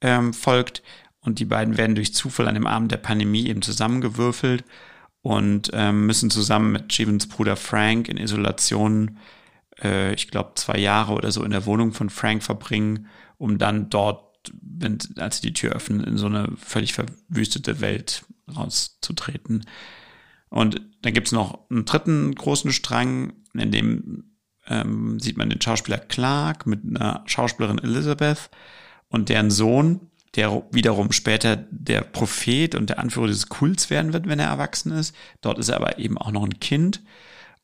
[0.00, 0.82] ähm, folgt.
[1.24, 4.64] Und die beiden werden durch Zufall an dem Abend der Pandemie eben zusammengewürfelt
[5.22, 9.18] und ähm, müssen zusammen mit Jeevans Bruder Frank in Isolation,
[9.82, 13.08] äh, ich glaube, zwei Jahre oder so in der Wohnung von Frank verbringen,
[13.38, 18.26] um dann dort, wenn, als sie die Tür öffnen, in so eine völlig verwüstete Welt
[18.54, 19.64] rauszutreten.
[20.50, 24.34] Und dann gibt's noch einen dritten großen Strang, in dem
[24.66, 28.50] ähm, sieht man den Schauspieler Clark mit einer Schauspielerin Elizabeth
[29.08, 34.26] und deren Sohn, der wiederum später der Prophet und der Anführer dieses Kults werden wird,
[34.26, 35.14] wenn er erwachsen ist.
[35.40, 37.02] Dort ist er aber eben auch noch ein Kind.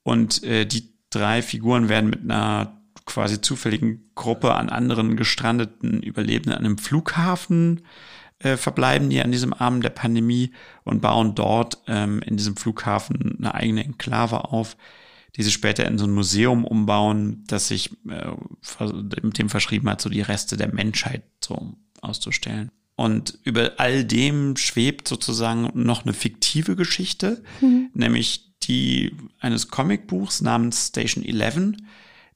[0.02, 6.52] Und äh, die drei Figuren werden mit einer quasi zufälligen Gruppe an anderen gestrandeten Überlebenden
[6.52, 7.82] an einem Flughafen
[8.38, 10.52] äh, verbleiben, die an diesem Abend der Pandemie
[10.84, 14.76] und bauen dort ähm, in diesem Flughafen eine eigene Enklave auf,
[15.36, 18.30] die sie später in so ein Museum umbauen, das sich äh,
[19.22, 22.70] mit dem verschrieben hat, so die Reste der Menschheit so auszustellen.
[22.96, 27.88] Und über all dem schwebt sozusagen noch eine fiktive Geschichte, mhm.
[27.94, 31.78] nämlich die eines Comicbuchs namens Station 11,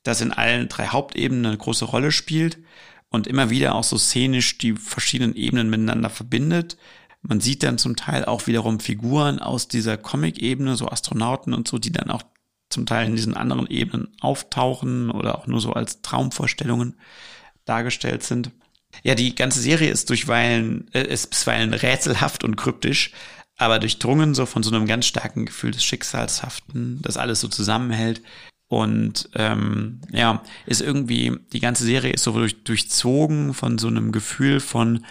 [0.03, 2.59] das in allen drei Hauptebenen eine große Rolle spielt
[3.11, 6.77] und immer wieder auch so szenisch die verschiedenen Ebenen miteinander verbindet.
[7.23, 11.79] Man sieht dann zum Teil auch wiederum Figuren aus dieser Comic-Ebene, so Astronauten und so,
[11.79, 12.23] die dann auch
[12.71, 16.99] zum Teil in diesen anderen Ebenen auftauchen oder auch nur so als Traumvorstellungen
[17.65, 18.51] dargestellt sind.
[19.03, 23.13] Ja, die ganze Serie ist durchweilen, äh, ist bisweilen rätselhaft und kryptisch,
[23.57, 28.23] aber durchdrungen so von so einem ganz starken Gefühl des Schicksalshaften, das alles so zusammenhält.
[28.69, 34.11] Und ähm, ja, ist irgendwie, die ganze Serie ist so durch, durchzogen von so einem
[34.11, 35.05] Gefühl von,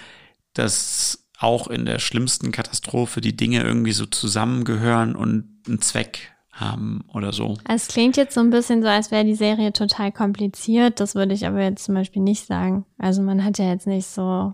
[0.54, 7.04] dass auch in der schlimmsten Katastrophe die Dinge irgendwie so zusammengehören und einen Zweck haben
[7.14, 7.58] oder so.
[7.68, 11.00] Es klingt jetzt so ein bisschen so, als wäre die Serie total kompliziert.
[11.00, 12.86] Das würde ich aber jetzt zum Beispiel nicht sagen.
[12.98, 14.54] Also man hat ja jetzt nicht so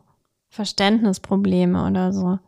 [0.49, 2.39] Verständnisprobleme oder so.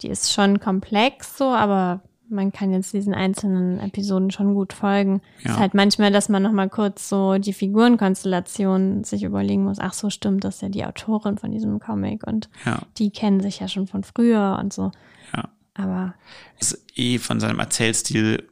[0.00, 5.20] Die ist schon komplex so, aber man kann jetzt diesen einzelnen Episoden schon gut folgen.
[5.44, 5.50] Ja.
[5.50, 9.78] Ist halt manchmal, dass man noch mal kurz so die Figurenkonstellation sich überlegen muss.
[9.78, 12.80] Ach so, stimmt, das ist ja die Autorin von diesem Comic und ja.
[12.98, 14.92] die kennen sich ja schon von früher und so.
[15.36, 15.50] Ja.
[15.74, 16.14] Aber
[16.58, 18.48] ist eh von seinem Erzählstil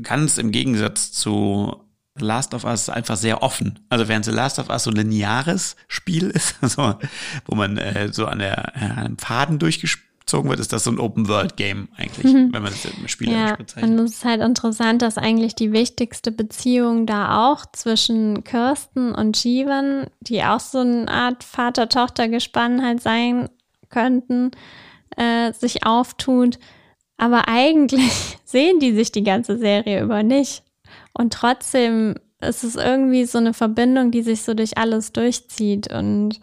[0.00, 1.76] ganz im Gegensatz zu
[2.18, 3.78] Last of Us einfach sehr offen.
[3.88, 6.94] Also während The Last of Us so ein lineares Spiel ist, so,
[7.46, 10.98] wo man äh, so an der äh, einem Faden durchgezogen wird, ist das so ein
[10.98, 12.52] Open-World-Game eigentlich, mhm.
[12.52, 13.98] wenn man das im Spiel ja, bezeichnet.
[13.98, 19.42] Und es ist halt interessant, dass eigentlich die wichtigste Beziehung da auch zwischen Kirsten und
[19.42, 23.48] Jeevan, die auch so eine Art Vater-Tochter-Gespann halt sein
[23.88, 24.50] könnten,
[25.16, 26.58] äh, sich auftut.
[27.22, 30.64] Aber eigentlich sehen die sich die ganze Serie über nicht.
[31.12, 35.92] Und trotzdem ist es irgendwie so eine Verbindung, die sich so durch alles durchzieht.
[35.92, 36.40] Und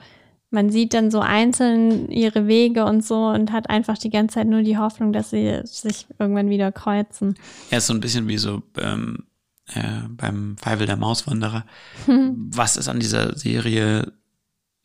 [0.52, 4.48] man sieht dann so einzeln ihre Wege und so und hat einfach die ganze Zeit
[4.48, 7.36] nur die Hoffnung, dass sie sich irgendwann wieder kreuzen.
[7.72, 9.26] Ja, ist so ein bisschen wie so ähm,
[9.74, 11.66] äh, beim Feivel der Mauswanderer.
[12.06, 12.52] Hm.
[12.54, 14.14] Was ist an dieser Serie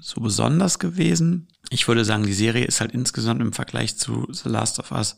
[0.00, 1.46] so besonders gewesen?
[1.70, 5.16] Ich würde sagen, die Serie ist halt insgesamt im Vergleich zu The Last of Us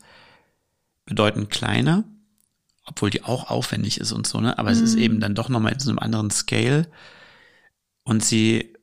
[1.07, 2.03] bedeutend kleiner,
[2.85, 4.59] obwohl die auch aufwendig ist und so, ne?
[4.59, 4.75] Aber mhm.
[4.75, 5.01] es ist mhm.
[5.01, 6.87] eben dann doch nochmal in so einem anderen Scale.
[8.03, 8.73] Und sie,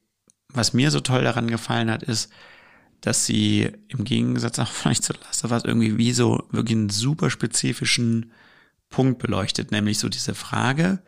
[0.49, 2.33] was mir so toll daran gefallen hat, ist,
[3.01, 6.91] dass sie im Gegensatz auch vielleicht zu Last of Us irgendwie wie so wirklich einen
[6.91, 8.33] super spezifischen
[8.89, 11.03] Punkt beleuchtet, nämlich so diese Frage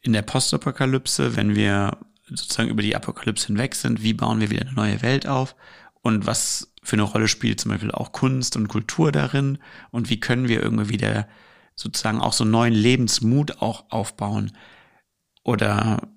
[0.00, 4.62] in der Postapokalypse, wenn wir sozusagen über die Apokalypse hinweg sind, wie bauen wir wieder
[4.62, 5.56] eine neue Welt auf
[6.02, 9.58] und was für eine Rolle spielt zum Beispiel auch Kunst und Kultur darin
[9.90, 11.28] und wie können wir irgendwie wieder
[11.74, 14.52] sozusagen auch so einen neuen Lebensmut auch aufbauen
[15.44, 16.08] oder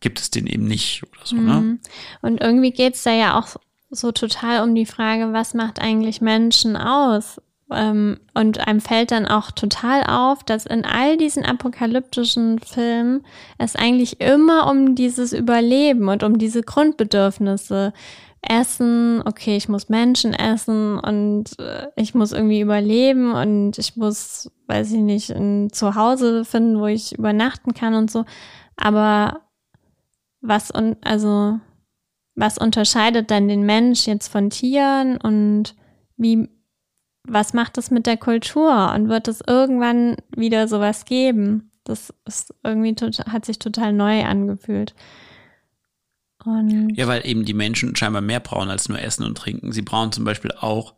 [0.00, 1.60] gibt es den eben nicht oder so, ne?
[1.60, 1.80] Mhm.
[2.22, 3.56] Und irgendwie geht es da ja auch
[3.90, 7.40] so total um die Frage, was macht eigentlich Menschen aus?
[7.70, 13.24] Ähm, und einem fällt dann auch total auf, dass in all diesen apokalyptischen Filmen
[13.56, 17.92] es eigentlich immer um dieses Überleben und um diese Grundbedürfnisse
[18.48, 24.50] Essen, okay, ich muss Menschen essen und äh, ich muss irgendwie überleben und ich muss,
[24.66, 28.24] weiß ich nicht, ein Zuhause finden, wo ich übernachten kann und so.
[28.76, 29.40] Aber
[30.40, 31.58] was und also
[32.34, 35.74] was unterscheidet dann den Mensch jetzt von Tieren und
[36.16, 36.48] wie
[37.26, 41.70] was macht das mit der Kultur und wird es irgendwann wieder sowas geben?
[41.84, 42.94] Das ist irgendwie
[43.28, 44.94] hat sich total neu angefühlt.
[46.44, 49.72] Und ja, weil eben die Menschen scheinbar mehr brauchen als nur Essen und Trinken.
[49.72, 50.94] Sie brauchen zum Beispiel auch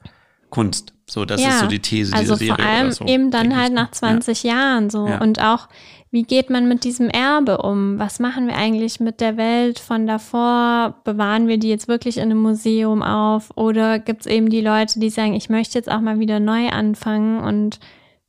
[0.51, 0.93] Kunst.
[1.09, 2.65] So, das ja, ist so die These also dieser Serie.
[2.65, 4.55] vor allem so, eben dann halt nach 20 ja.
[4.55, 5.07] Jahren so.
[5.07, 5.21] Ja.
[5.21, 5.69] Und auch,
[6.11, 7.99] wie geht man mit diesem Erbe um?
[7.99, 11.01] Was machen wir eigentlich mit der Welt von davor?
[11.05, 13.57] Bewahren wir die jetzt wirklich in einem Museum auf?
[13.57, 16.69] Oder gibt es eben die Leute, die sagen, ich möchte jetzt auch mal wieder neu
[16.69, 17.79] anfangen und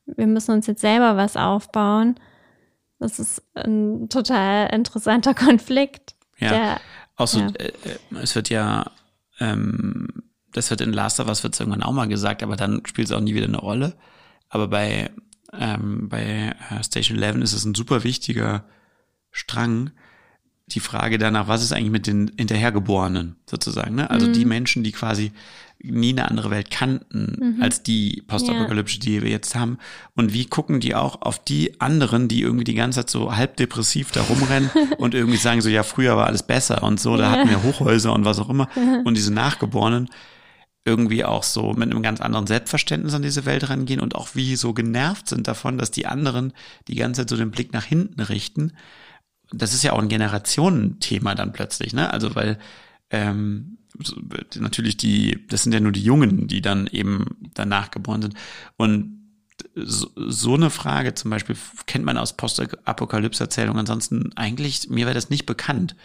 [0.06, 2.16] wir müssen uns jetzt selber was aufbauen?
[3.00, 6.16] Das ist ein total interessanter Konflikt.
[6.40, 6.50] Ja.
[6.50, 6.78] Der,
[7.18, 7.48] auch so, ja.
[7.48, 7.72] äh,
[8.22, 8.92] es wird ja,
[9.40, 10.08] ähm,
[10.54, 13.14] das wird in Last of Us wird irgendwann auch mal gesagt, aber dann spielt es
[13.14, 13.96] auch nie wieder eine Rolle.
[14.50, 15.10] Aber bei
[15.54, 18.66] ähm, bei äh, Station 11 ist es ein super wichtiger
[19.32, 19.92] Strang,
[20.68, 24.10] die Frage danach, was ist eigentlich mit den Hinterhergeborenen sozusagen, ne?
[24.10, 24.34] Also Mhm.
[24.34, 25.32] die Menschen, die quasi
[25.84, 27.62] nie eine andere Welt kannten Mhm.
[27.62, 29.78] als die postapokalyptische, die wir jetzt haben.
[30.16, 33.58] Und wie gucken die auch auf die anderen, die irgendwie die ganze Zeit so halb
[33.58, 37.24] depressiv da rumrennen und irgendwie sagen so, ja, früher war alles besser und so, da
[37.24, 37.32] Ja.
[37.32, 38.68] hatten wir Hochhäuser und was auch immer.
[39.06, 40.10] Und diese Nachgeborenen
[40.86, 44.56] irgendwie auch so mit einem ganz anderen Selbstverständnis an diese Welt rangehen und auch wie
[44.56, 46.54] so genervt sind davon, dass die anderen
[46.88, 48.72] die ganze Zeit so den Blick nach hinten richten.
[49.52, 52.12] Das ist ja auch ein Generationenthema dann plötzlich, ne?
[52.14, 52.58] Also weil
[53.10, 53.77] ähm,
[54.60, 58.36] natürlich die, das sind ja nur die Jungen, die dann eben danach geboren sind.
[58.78, 59.18] Und
[59.76, 61.56] so, so eine Frage zum Beispiel
[61.88, 63.80] kennt man aus Postapokalypse-Erzählungen.
[63.80, 65.96] Ansonsten eigentlich, mir wäre das nicht bekannt.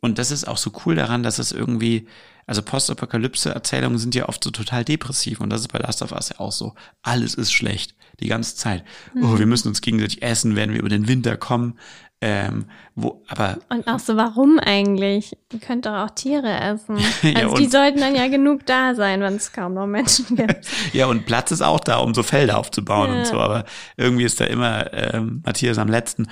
[0.00, 2.06] Und das ist auch so cool daran, dass es irgendwie,
[2.46, 6.28] also Postapokalypse-Erzählungen sind ja oft so total depressiv und das ist bei Last of Us
[6.30, 6.74] ja auch so.
[7.02, 8.84] Alles ist schlecht, die ganze Zeit.
[9.16, 9.38] Oh, Mhm.
[9.40, 11.78] wir müssen uns gegenseitig essen, werden wir über den Winter kommen.
[12.20, 12.64] Ähm,
[12.96, 15.36] wo, aber Und auch so, warum eigentlich?
[15.52, 16.98] Ihr könnt doch auch Tiere essen.
[17.22, 20.66] Ja, Also die sollten dann ja genug da sein, wenn es kaum noch Menschen gibt.
[20.92, 23.18] Ja, und Platz ist auch da, um so Felder aufzubauen Ja.
[23.20, 23.64] und so, aber
[23.96, 26.26] irgendwie ist da immer ähm, Matthias am letzten.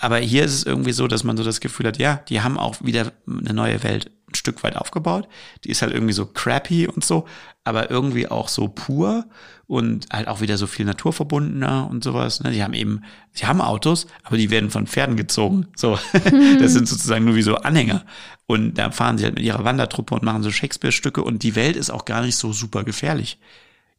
[0.00, 2.56] Aber hier ist es irgendwie so, dass man so das Gefühl hat, ja, die haben
[2.58, 5.28] auch wieder eine neue Welt ein Stück weit aufgebaut.
[5.64, 7.26] Die ist halt irgendwie so crappy und so,
[7.64, 9.26] aber irgendwie auch so pur
[9.66, 12.42] und halt auch wieder so viel naturverbundener und sowas.
[12.42, 12.50] Ne?
[12.50, 13.02] Die haben eben,
[13.32, 15.68] sie haben Autos, aber die werden von Pferden gezogen.
[15.76, 15.98] So,
[16.58, 18.04] das sind sozusagen nur wie so Anhänger.
[18.46, 21.76] Und da fahren sie halt mit ihrer Wandertruppe und machen so Shakespeare-Stücke und die Welt
[21.76, 23.38] ist auch gar nicht so super gefährlich.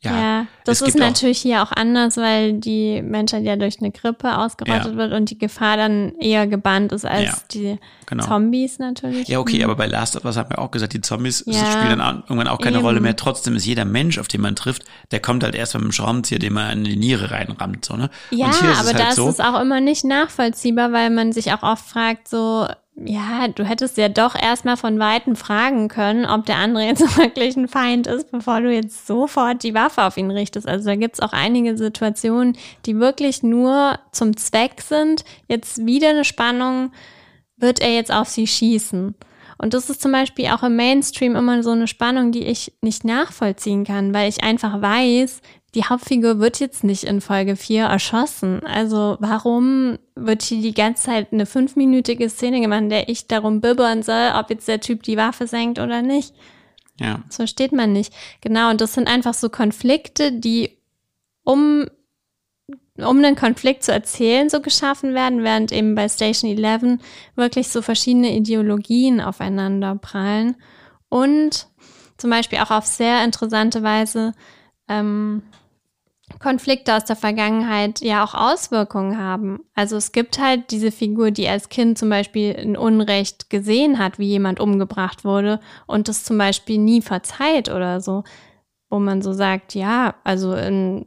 [0.04, 3.91] Ja, Ja, das ist auch- natürlich hier auch anders, weil die Menschheit ja durch eine
[3.91, 4.97] Grippe ausgerottet Ja.
[4.97, 8.26] wird und die Gefahr dann eher gebannt ist als Ja, die genau.
[8.26, 9.28] Zombies natürlich.
[9.28, 9.66] Ja, okay, Mhm.
[9.66, 12.47] aber bei Last of Us haben wir auch gesagt, die Zombies spielen dann auch- irgendwann
[12.47, 12.86] auch keine eben.
[12.88, 13.16] Rolle mehr.
[13.16, 16.39] Trotzdem ist jeder Mensch, auf den man trifft, der kommt halt erst mit einem Schraubenzieher,
[16.39, 17.86] den man in die Niere reinrammt.
[17.86, 18.10] So, ne?
[18.32, 21.54] Ja, aber es da halt ist so, es auch immer nicht nachvollziehbar, weil man sich
[21.54, 26.45] auch oft fragt, so, ja, du hättest ja doch erstmal von Weitem fragen können, ob
[26.45, 30.31] der andere jetzt wirklich ein Feind ist, bevor du jetzt sofort die Waffe auf ihn
[30.31, 30.67] richtest.
[30.67, 35.23] Also da gibt's auch einige Situationen, die wirklich nur zum Zweck sind.
[35.47, 36.91] Jetzt wieder eine Spannung,
[37.57, 39.15] wird er jetzt auf sie schießen?
[39.57, 43.05] Und das ist zum Beispiel auch im Mainstream immer so eine Spannung, die ich nicht
[43.05, 45.41] nachvollziehen kann, weil ich einfach weiß,
[45.74, 48.65] die Hauptfigur wird jetzt nicht in Folge 4 erschossen.
[48.65, 53.61] Also warum wird hier die ganze Zeit eine fünfminütige Szene gemacht, in der ich darum
[53.61, 56.34] bibbern soll, ob jetzt der Typ die Waffe senkt oder nicht?
[56.99, 58.13] ja, Das versteht man nicht.
[58.41, 60.78] Genau, und das sind einfach so Konflikte, die
[61.43, 61.86] um,
[62.97, 66.99] um einen Konflikt zu erzählen, so geschaffen werden, während eben bei Station 11
[67.36, 70.57] wirklich so verschiedene Ideologien aufeinander prallen
[71.09, 71.67] und
[72.17, 74.34] zum Beispiel auch auf sehr interessante Weise
[74.88, 75.41] ähm,
[76.41, 79.59] Konflikte aus der Vergangenheit ja auch Auswirkungen haben.
[79.75, 84.19] Also es gibt halt diese Figur, die als Kind zum Beispiel ein Unrecht gesehen hat,
[84.19, 88.23] wie jemand umgebracht wurde und das zum Beispiel nie verzeiht oder so,
[88.89, 91.05] wo man so sagt, ja, also in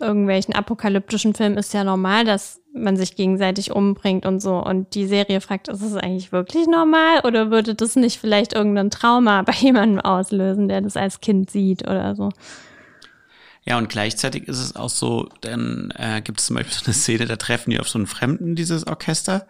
[0.00, 4.62] irgendwelchen apokalyptischen Filmen ist ja normal, dass man sich gegenseitig umbringt und so.
[4.62, 8.90] Und die Serie fragt, ist es eigentlich wirklich normal oder würde das nicht vielleicht irgendein
[8.90, 12.30] Trauma bei jemandem auslösen, der das als Kind sieht oder so?
[13.68, 16.94] Ja, und gleichzeitig ist es auch so, dann äh, gibt es zum Beispiel so eine
[16.94, 19.46] Szene, da treffen die auf so einen Fremden, dieses Orchester,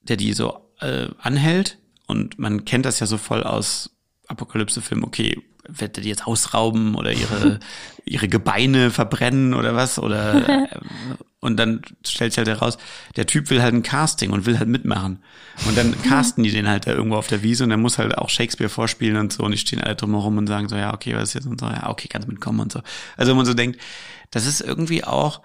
[0.00, 1.78] der die so äh, anhält.
[2.08, 6.94] Und man kennt das ja so voll aus Apokalypse-Filmen, okay, wird er die jetzt ausrauben
[6.94, 7.60] oder ihre,
[8.04, 9.98] ihre Gebeine verbrennen oder was?
[9.98, 10.68] Oder äh,
[11.40, 12.78] und dann stellt sich halt heraus,
[13.16, 15.22] der Typ will halt ein Casting und will halt mitmachen.
[15.66, 18.16] Und dann casten die den halt da irgendwo auf der Wiese und der muss halt
[18.18, 21.14] auch Shakespeare vorspielen und so und die stehen alle drumherum und sagen so, ja, okay,
[21.14, 22.80] was ist jetzt und so, ja, okay, kannst mitkommen und so.
[23.16, 23.80] Also wenn man so denkt,
[24.30, 25.40] das ist irgendwie auch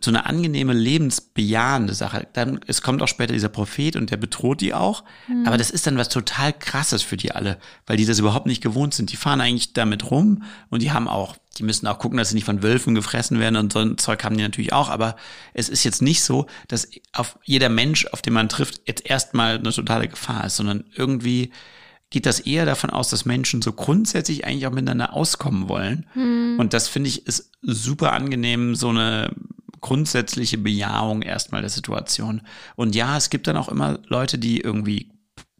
[0.00, 2.28] so eine angenehme, lebensbejahende Sache.
[2.32, 5.02] Dann, es kommt auch später dieser Prophet und der bedroht die auch.
[5.26, 5.46] Mhm.
[5.46, 8.62] Aber das ist dann was total krasses für die alle, weil die das überhaupt nicht
[8.62, 9.10] gewohnt sind.
[9.10, 12.36] Die fahren eigentlich damit rum und die haben auch, die müssen auch gucken, dass sie
[12.36, 14.88] nicht von Wölfen gefressen werden und so ein Zeug haben die natürlich auch.
[14.88, 15.16] Aber
[15.52, 19.56] es ist jetzt nicht so, dass auf jeder Mensch, auf den man trifft, jetzt erstmal
[19.58, 21.50] eine totale Gefahr ist, sondern irgendwie
[22.10, 26.06] geht das eher davon aus, dass Menschen so grundsätzlich eigentlich auch miteinander auskommen wollen.
[26.12, 26.56] Hm.
[26.58, 29.30] Und das finde ich ist super angenehm, so eine
[29.80, 32.42] grundsätzliche Bejahung erstmal der Situation.
[32.76, 35.10] Und ja, es gibt dann auch immer Leute, die irgendwie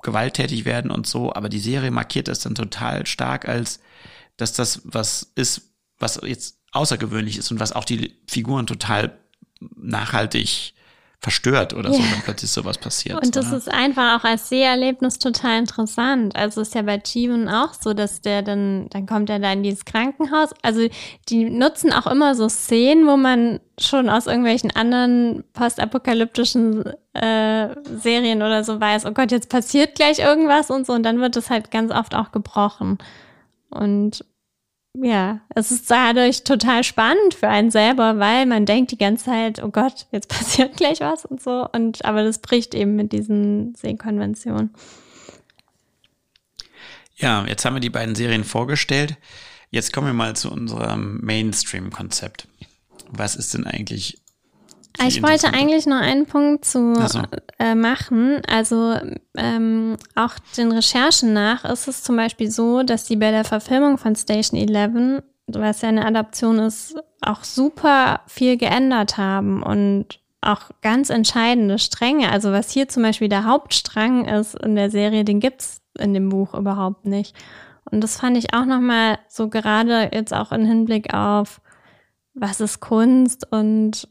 [0.02, 3.80] gewalttätig werden und so, aber die Serie markiert das dann total stark als,
[4.36, 9.18] dass das was ist, was jetzt außergewöhnlich ist und was auch die Figuren total
[9.76, 10.74] nachhaltig
[11.20, 12.04] verstört oder so, Ja.
[12.12, 13.20] wenn plötzlich sowas passiert.
[13.24, 13.56] Und das oder?
[13.56, 16.36] ist einfach auch als Seherlebnis total interessant.
[16.36, 19.64] Also ist ja bei Chiven auch so, dass der dann, dann kommt er da in
[19.64, 20.50] dieses Krankenhaus.
[20.62, 20.86] Also
[21.28, 28.42] die nutzen auch immer so Szenen, wo man schon aus irgendwelchen anderen postapokalyptischen äh, Serien
[28.42, 30.92] oder so weiß, oh Gott, jetzt passiert gleich irgendwas und so.
[30.92, 32.98] Und dann wird es halt ganz oft auch gebrochen.
[33.70, 34.24] Und
[35.02, 39.62] ja, es ist dadurch total spannend für einen selber, weil man denkt die ganze Zeit,
[39.62, 41.68] oh Gott, jetzt passiert gleich was und so.
[41.72, 44.74] Und aber das bricht eben mit diesen Sehkonventionen.
[47.16, 49.16] Ja, jetzt haben wir die beiden Serien vorgestellt.
[49.70, 52.48] Jetzt kommen wir mal zu unserem Mainstream-Konzept.
[53.10, 54.18] Was ist denn eigentlich?
[55.06, 57.22] Ich wollte eigentlich noch einen Punkt zu so.
[57.58, 58.42] äh, machen.
[58.48, 58.96] Also
[59.36, 63.98] ähm, auch den Recherchen nach ist es zum Beispiel so, dass die bei der Verfilmung
[63.98, 70.70] von Station 11, was ja eine Adaption ist, auch super viel geändert haben und auch
[70.82, 72.30] ganz entscheidende Stränge.
[72.30, 76.28] Also was hier zum Beispiel der Hauptstrang ist in der Serie, den gibt's in dem
[76.28, 77.34] Buch überhaupt nicht.
[77.90, 81.60] Und das fand ich auch nochmal so gerade jetzt auch im Hinblick auf,
[82.34, 84.08] was ist Kunst und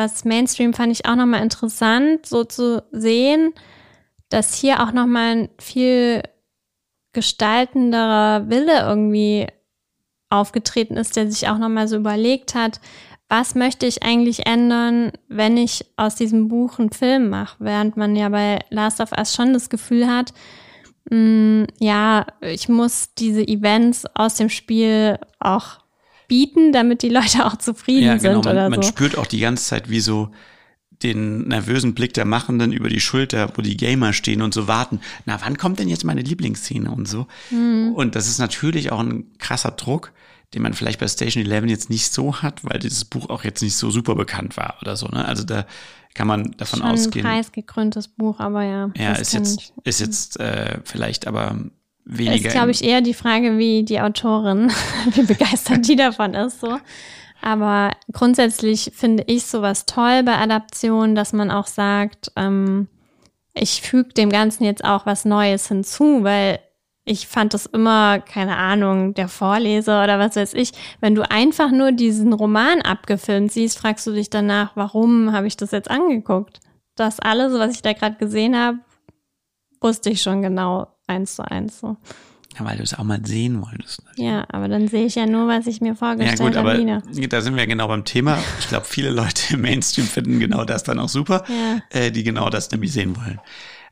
[0.00, 3.52] was Mainstream fand ich auch nochmal interessant, so zu sehen,
[4.30, 6.22] dass hier auch nochmal ein viel
[7.12, 9.46] gestaltenderer Wille irgendwie
[10.30, 12.80] aufgetreten ist, der sich auch nochmal so überlegt hat,
[13.28, 18.16] was möchte ich eigentlich ändern, wenn ich aus diesem Buch einen Film mache, während man
[18.16, 20.32] ja bei Last of Us schon das Gefühl hat,
[21.10, 25.79] mh, ja, ich muss diese Events aus dem Spiel auch
[26.30, 28.22] bieten, damit die Leute auch zufrieden Ja, genau.
[28.36, 28.88] sind Man, oder man so.
[28.88, 30.30] spürt auch die ganze Zeit, wie so
[31.02, 35.00] den nervösen Blick der Machenden über die Schulter, wo die Gamer stehen und so warten.
[35.24, 37.26] Na, wann kommt denn jetzt meine Lieblingsszene und so?
[37.50, 37.92] Mhm.
[37.94, 40.12] Und das ist natürlich auch ein krasser Druck,
[40.54, 43.62] den man vielleicht bei Station 11 jetzt nicht so hat, weil dieses Buch auch jetzt
[43.62, 45.06] nicht so super bekannt war oder so.
[45.06, 45.24] Ne?
[45.24, 45.64] Also da
[46.14, 47.24] kann man davon Schon ein ausgehen.
[47.24, 48.90] preisgekröntes Buch, aber ja.
[48.96, 51.56] Ja, ist jetzt, ich- ist jetzt äh, vielleicht aber
[52.18, 52.48] weniger.
[52.48, 54.70] Ist, glaube ich, eher die Frage, wie die Autorin,
[55.14, 56.78] wie begeistert die davon ist, so.
[57.42, 62.88] Aber grundsätzlich finde ich sowas toll bei Adaptionen, dass man auch sagt, ähm,
[63.54, 66.60] ich füge dem Ganzen jetzt auch was Neues hinzu, weil
[67.04, 70.72] ich fand das immer, keine Ahnung, der Vorleser oder was weiß ich.
[71.00, 75.56] Wenn du einfach nur diesen Roman abgefilmt siehst, fragst du dich danach, warum habe ich
[75.56, 76.60] das jetzt angeguckt?
[76.94, 78.78] Das alles, was ich da gerade gesehen habe,
[79.80, 81.96] wusste ich schon genau eins zu eins so.
[82.58, 84.02] ja, weil du es auch mal sehen wolltest.
[84.16, 86.80] Ja, aber dann sehe ich ja nur, was ich mir Ja vorgestellt gut, aber habe
[86.82, 87.02] wieder.
[87.28, 88.38] da sind wir genau beim Thema.
[88.58, 91.80] Ich glaube, viele Leute im Mainstream finden genau das dann auch super, Ja.
[91.90, 93.40] äh, die genau das nämlich sehen wollen.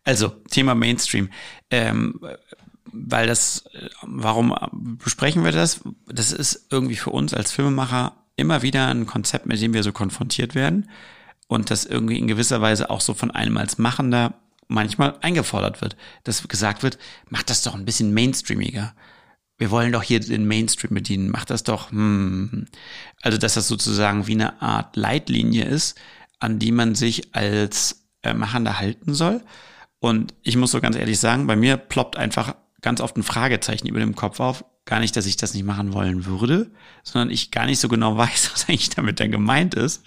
[0.05, 1.29] Also, Thema Mainstream.
[1.71, 2.19] Ähm,
[2.91, 4.55] weil das, äh, warum
[5.03, 5.81] besprechen wir das?
[6.07, 9.93] Das ist irgendwie für uns als Filmemacher immer wieder ein Konzept, mit dem wir so
[9.93, 10.89] konfrontiert werden
[11.49, 14.35] und das irgendwie in gewisser Weise auch so von einem als Machender
[14.69, 16.99] manchmal eingefordert wird, dass gesagt wird,
[17.29, 18.95] mach das doch ein bisschen mainstreamiger.
[19.57, 21.91] Wir wollen doch hier den Mainstream bedienen, mach das doch.
[21.91, 22.69] Hm.
[23.23, 25.99] Also dass das sozusagen wie eine Art Leitlinie ist,
[26.39, 29.43] an die man sich als äh, Machender halten soll.
[29.99, 33.89] Und ich muss so ganz ehrlich sagen, bei mir ploppt einfach ganz oft ein Fragezeichen
[33.89, 34.65] über dem Kopf auf.
[34.85, 36.71] Gar nicht, dass ich das nicht machen wollen würde,
[37.03, 40.05] sondern ich gar nicht so genau weiß, was eigentlich damit dann gemeint ist.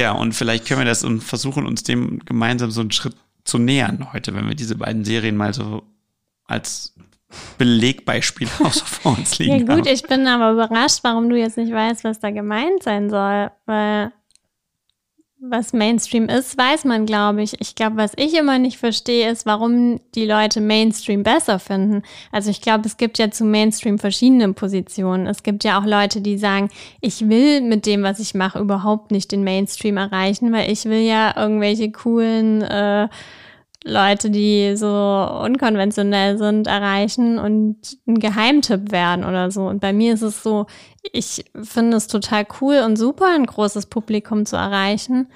[0.00, 3.58] Ja, und vielleicht können wir das und versuchen, uns dem gemeinsam so einen Schritt zu
[3.58, 5.82] nähern heute, wenn wir diese beiden Serien mal so
[6.46, 6.94] als
[7.58, 9.86] Belegbeispiel auch so vor uns Ja liegen gut, haben.
[9.86, 14.12] ich bin aber überrascht, warum du jetzt nicht weißt, was da gemeint sein soll, weil
[15.42, 17.58] was Mainstream ist, weiß man, glaube ich.
[17.60, 22.02] Ich glaube, was ich immer nicht verstehe, ist, warum die Leute Mainstream besser finden.
[22.30, 25.26] Also ich glaube, es gibt ja zu Mainstream verschiedene Positionen.
[25.26, 26.68] Es gibt ja auch Leute, die sagen,
[27.00, 31.00] ich will mit dem, was ich mache, überhaupt nicht den Mainstream erreichen, weil ich will
[31.00, 33.08] ja irgendwelche coolen äh,
[33.84, 34.86] Leute, die so
[35.42, 39.66] unkonventionell sind, erreichen und ein Geheimtipp werden oder so.
[39.66, 40.66] Und bei mir ist es so,
[41.12, 45.28] ich finde es total cool und super, ein großes Publikum zu erreichen.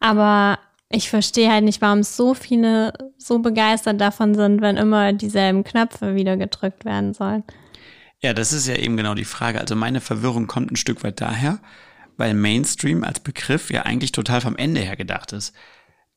[0.00, 5.62] Aber ich verstehe halt nicht, warum so viele so begeistert davon sind, wenn immer dieselben
[5.62, 7.44] Knöpfe wieder gedrückt werden sollen.
[8.20, 9.60] Ja, das ist ja eben genau die Frage.
[9.60, 11.58] Also meine Verwirrung kommt ein Stück weit daher,
[12.16, 15.54] weil Mainstream als Begriff ja eigentlich total vom Ende her gedacht ist.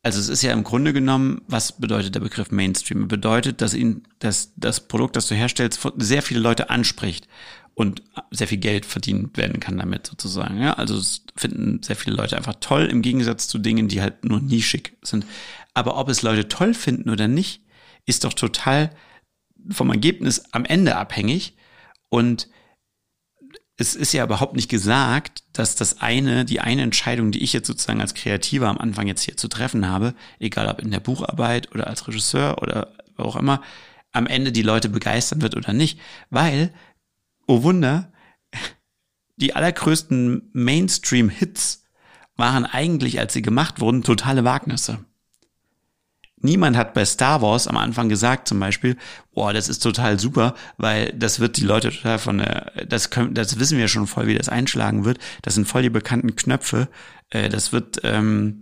[0.05, 3.07] Also es ist ja im Grunde genommen, was bedeutet der Begriff Mainstream?
[3.07, 7.27] Bedeutet, dass ihn, dass das Produkt, das du herstellst, sehr viele Leute anspricht
[7.73, 10.61] und sehr viel Geld verdient werden kann damit sozusagen.
[10.61, 14.25] Ja, also es finden sehr viele Leute einfach toll im Gegensatz zu Dingen, die halt
[14.25, 15.25] nur nischig sind.
[15.73, 17.63] Aber ob es Leute toll finden oder nicht,
[18.05, 18.91] ist doch total
[19.71, 21.55] vom Ergebnis am Ende abhängig
[22.09, 22.47] und
[23.77, 27.67] es ist ja überhaupt nicht gesagt, dass das eine, die eine Entscheidung, die ich jetzt
[27.67, 31.71] sozusagen als Kreativer am Anfang jetzt hier zu treffen habe, egal ob in der Bucharbeit
[31.73, 33.61] oder als Regisseur oder auch immer,
[34.11, 35.99] am Ende die Leute begeistern wird oder nicht.
[36.29, 36.73] Weil,
[37.47, 38.13] oh Wunder,
[39.35, 41.83] die allergrößten Mainstream-Hits
[42.37, 45.03] waren eigentlich, als sie gemacht wurden, totale Wagnisse.
[46.45, 48.95] Niemand hat bei Star Wars am Anfang gesagt, zum Beispiel,
[49.33, 53.33] boah, das ist total super, weil das wird die Leute total von der, das können,
[53.33, 55.19] das wissen wir schon voll, wie das einschlagen wird.
[55.41, 56.87] Das sind voll die bekannten Knöpfe.
[57.29, 58.61] Äh, das wird, ähm,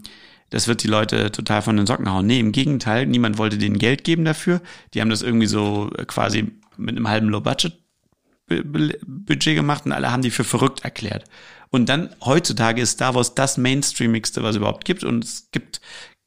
[0.50, 2.26] das wird die Leute total von den Socken hauen.
[2.26, 4.62] Nee, im Gegenteil, niemand wollte denen Geld geben dafür.
[4.94, 10.32] Die haben das irgendwie so quasi mit einem halben Low-Budget-Budget gemacht und alle haben die
[10.32, 11.26] für verrückt erklärt.
[11.74, 15.04] Und dann heutzutage ist Star Wars das Mainstreamigste, was es überhaupt gibt.
[15.04, 15.82] Und es gibt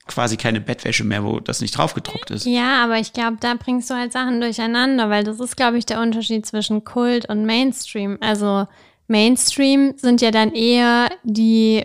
[0.07, 2.46] quasi keine Bettwäsche mehr, wo das nicht drauf gedruckt ist.
[2.46, 5.86] Ja, aber ich glaube, da bringst du halt Sachen durcheinander, weil das ist, glaube ich,
[5.86, 8.18] der Unterschied zwischen Kult und Mainstream.
[8.20, 8.66] Also
[9.09, 11.84] Mainstream sind ja dann eher die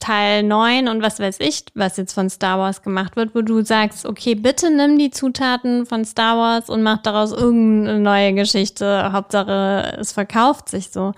[0.00, 3.62] Teil 9 und was weiß ich, was jetzt von Star Wars gemacht wird, wo du
[3.62, 9.12] sagst, okay, bitte nimm die Zutaten von Star Wars und mach daraus irgendeine neue Geschichte.
[9.12, 11.12] Hauptsache, es verkauft sich so.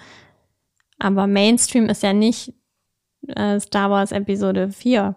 [0.99, 2.55] Aber Mainstream ist ja nicht
[3.29, 5.14] äh, Star Wars Episode 4.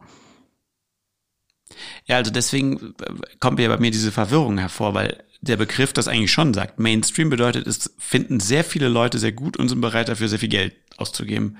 [2.06, 6.08] Ja, also deswegen äh, kommt ja bei mir diese Verwirrung hervor, weil der Begriff das
[6.08, 6.80] eigentlich schon sagt.
[6.80, 10.50] Mainstream bedeutet, es finden sehr viele Leute sehr gut und sind bereit dafür sehr viel
[10.50, 11.58] Geld auszugeben.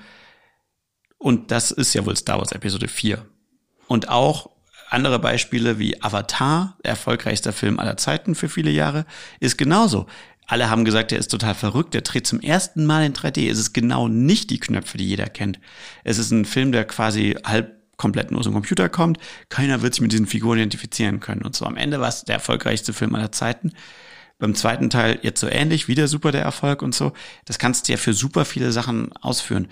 [1.18, 3.24] Und das ist ja wohl Star Wars Episode 4.
[3.86, 4.50] Und auch
[4.90, 9.06] andere Beispiele wie Avatar, erfolgreichster Film aller Zeiten für viele Jahre,
[9.40, 10.06] ist genauso.
[10.46, 13.50] Alle haben gesagt, er ist total verrückt, er dreht zum ersten Mal in 3D.
[13.50, 15.58] Es ist genau nicht die Knöpfe, die jeder kennt.
[16.04, 19.18] Es ist ein Film, der quasi halb komplett nur aus dem Computer kommt.
[19.48, 21.42] Keiner wird sich mit diesen Figuren identifizieren können.
[21.42, 23.72] Und so am Ende war es der erfolgreichste Film aller Zeiten.
[24.38, 27.12] Beim zweiten Teil jetzt so ähnlich, wieder super der Erfolg und so.
[27.46, 29.68] Das kannst du ja für super viele Sachen ausführen.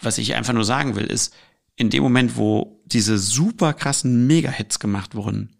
[0.00, 1.34] Was ich einfach nur sagen will, ist,
[1.76, 5.56] in dem Moment, wo diese super krassen Mega-Hits gemacht wurden,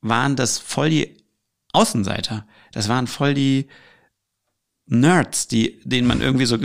[0.00, 1.16] waren das voll die
[1.72, 2.46] Außenseiter.
[2.72, 3.66] Das waren voll die
[4.86, 6.58] Nerds, die, denen man irgendwie so,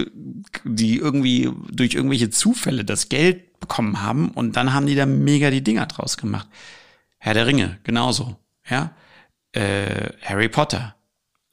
[0.63, 5.49] die irgendwie durch irgendwelche Zufälle das Geld bekommen haben und dann haben die da mega
[5.49, 6.47] die Dinger draus gemacht.
[7.17, 8.37] Herr der Ringe, genauso,
[8.69, 8.93] ja.
[9.51, 10.95] Äh, Harry Potter,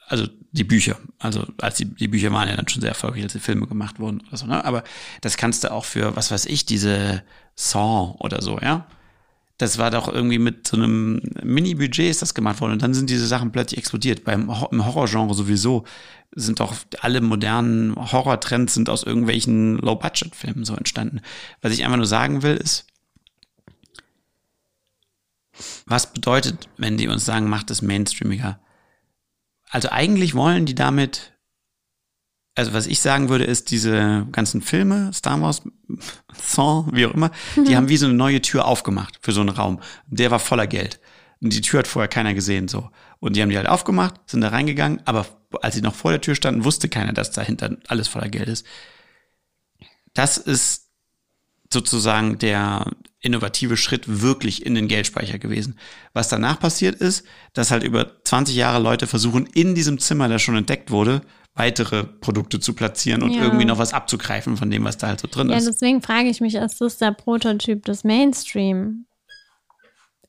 [0.07, 3.33] also die Bücher, also als die, die Bücher waren ja dann schon sehr erfolgreich, als
[3.33, 4.65] die Filme gemacht wurden oder so, ne?
[4.65, 4.85] Aber
[5.21, 7.23] das kannst du auch für, was weiß ich, diese
[7.55, 8.87] Saw oder so, ja.
[9.59, 13.09] Das war doch irgendwie mit so einem Mini-Budget ist das gemacht worden und dann sind
[13.09, 14.23] diese Sachen plötzlich explodiert.
[14.23, 15.85] Beim im Horrorgenre sowieso
[16.35, 21.21] sind doch alle modernen Horrortrends sind aus irgendwelchen Low-Budget-Filmen so entstanden.
[21.63, 22.87] Was ich einfach nur sagen will, ist,
[25.87, 28.61] was bedeutet, wenn die uns sagen, macht es mainstreamiger?
[29.71, 31.33] Also eigentlich wollen die damit,
[32.55, 35.63] also was ich sagen würde, ist, diese ganzen Filme, Star Wars,
[36.41, 37.77] Song, wie auch immer, die mhm.
[37.77, 39.81] haben wie so eine neue Tür aufgemacht für so einen Raum.
[40.07, 41.01] Der war voller Geld.
[41.41, 42.91] Und die Tür hat vorher keiner gesehen, so.
[43.19, 45.27] Und die haben die halt aufgemacht, sind da reingegangen, aber
[45.63, 48.67] als sie noch vor der Tür standen, wusste keiner, dass dahinter alles voller Geld ist.
[50.15, 50.87] Das ist
[51.73, 52.87] sozusagen der
[53.21, 55.79] innovative Schritt wirklich in den Geldspeicher gewesen.
[56.13, 60.43] Was danach passiert ist, dass halt über 20 Jahre Leute versuchen, in diesem Zimmer, das
[60.43, 61.23] schon entdeckt wurde,
[61.55, 63.43] weitere Produkte zu platzieren und ja.
[63.43, 65.65] irgendwie noch was abzugreifen von dem, was da halt so drin ja, ist.
[65.65, 69.07] Ja, deswegen frage ich mich, ist das der Prototyp des Mainstream?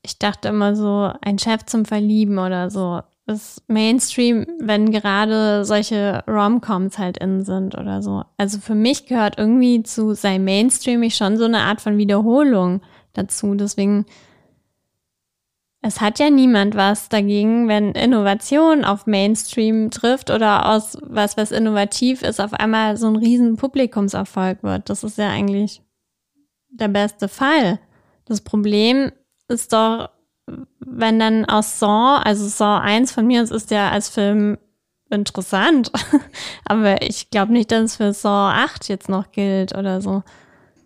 [0.02, 6.24] Ich dachte immer so, ein Chef zum Verlieben oder so ist Mainstream, wenn gerade solche
[6.26, 8.24] Romcoms halt in sind oder so.
[8.36, 12.80] Also für mich gehört irgendwie zu sei Mainstreamig schon so eine Art von Wiederholung
[13.12, 13.54] dazu.
[13.54, 14.06] Deswegen,
[15.82, 21.52] es hat ja niemand was dagegen, wenn Innovation auf Mainstream trifft oder aus was, was
[21.52, 24.88] innovativ ist, auf einmal so ein riesen Publikumserfolg wird.
[24.88, 25.82] Das ist ja eigentlich
[26.70, 27.78] der beste Fall.
[28.24, 29.12] Das Problem
[29.48, 30.10] ist doch,
[30.80, 34.58] wenn dann aus Saw, also Saw 1 von mir ist ja als Film
[35.10, 35.90] interessant,
[36.64, 40.22] aber ich glaube nicht, dass es für Saw 8 jetzt noch gilt oder so.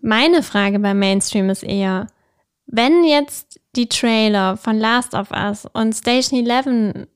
[0.00, 2.08] Meine Frage beim Mainstream ist eher,
[2.66, 7.06] wenn jetzt die Trailer von Last of Us und Station 11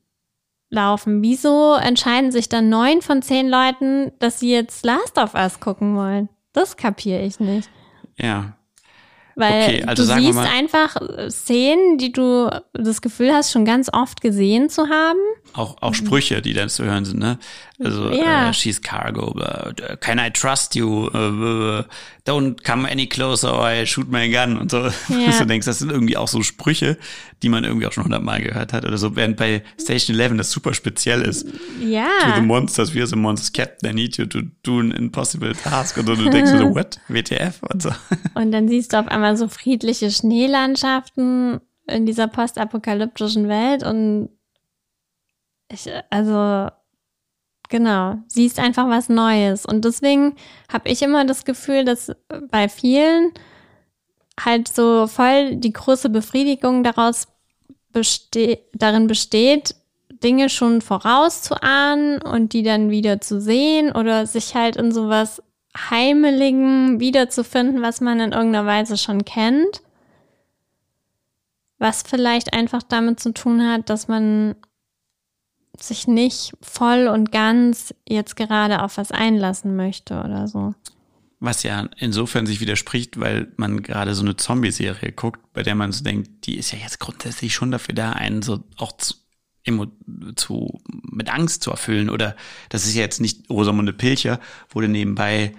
[0.69, 5.59] laufen, wieso entscheiden sich dann neun von zehn Leuten, dass sie jetzt Last of Us
[5.59, 6.29] gucken wollen?
[6.53, 7.69] Das kapiere ich nicht.
[8.17, 8.57] Ja.
[9.37, 13.87] Weil Okay, also du siehst einfach äh, Szenen, die du das Gefühl hast, schon ganz
[13.93, 15.19] oft gesehen zu haben.
[15.53, 17.37] Auch, auch Sprüche, die dann zu hören sind, ne?
[17.83, 18.49] Also, Ja.
[18.49, 19.71] äh, she's cargo, blah,
[20.01, 21.07] can I trust you?
[21.09, 21.83] Äh,
[22.25, 24.77] don't come any closer or I shoot my gun und so.
[25.09, 25.37] Ja.
[25.39, 26.97] Du denkst, das sind irgendwie auch so Sprüche,
[27.43, 29.15] die man irgendwie auch schon hundertmal gehört hat oder so.
[29.15, 31.47] Während bei Station 11 das super speziell ist.
[31.47, 32.41] To the Ja.
[32.41, 35.97] monsters, we are the monsters captain, I need you to do an impossible task.
[35.97, 36.99] Und du denkst so, what?
[37.07, 37.61] WTF?
[37.71, 37.91] Und so.
[38.33, 44.29] Und dann siehst du auf einmal so friedliche Schneelandschaften in dieser postapokalyptischen Welt und
[45.69, 46.69] ich, also
[47.69, 49.65] genau, siehst einfach was Neues.
[49.65, 50.35] Und deswegen
[50.71, 52.11] habe ich immer das Gefühl, dass
[52.49, 53.31] bei vielen
[54.39, 57.27] halt so voll die große Befriedigung daraus
[57.91, 59.75] beste darin besteht,
[60.23, 65.41] Dinge schon vorauszuahnen und die dann wieder zu sehen oder sich halt in sowas
[65.89, 69.81] Heimeligen wiederzufinden, was man in irgendeiner Weise schon kennt.
[71.79, 74.55] Was vielleicht einfach damit zu tun hat, dass man
[75.79, 80.73] sich nicht voll und ganz jetzt gerade auf was einlassen möchte oder so.
[81.39, 85.91] Was ja insofern sich widerspricht, weil man gerade so eine Zombie-Serie guckt, bei der man
[85.91, 88.93] so denkt, die ist ja jetzt grundsätzlich schon dafür da, einen so auch
[90.35, 90.79] zu,
[91.11, 92.09] mit Angst zu erfüllen.
[92.09, 92.35] Oder
[92.69, 94.39] das ist ja jetzt nicht Rosamunde Pilcher,
[94.69, 95.53] wo du nebenbei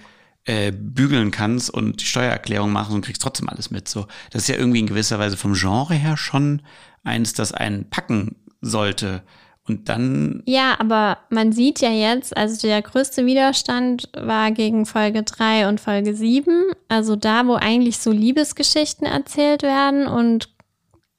[0.44, 3.88] äh, bügeln kannst und die Steuererklärung machen und kriegst trotzdem alles mit.
[3.88, 6.62] So, das ist ja irgendwie in gewisser Weise vom Genre her schon
[7.04, 9.22] eins, das einen packen sollte.
[9.68, 15.22] Und dann Ja, aber man sieht ja jetzt, also der größte Widerstand war gegen Folge
[15.22, 20.48] 3 und Folge 7, also da, wo eigentlich so Liebesgeschichten erzählt werden und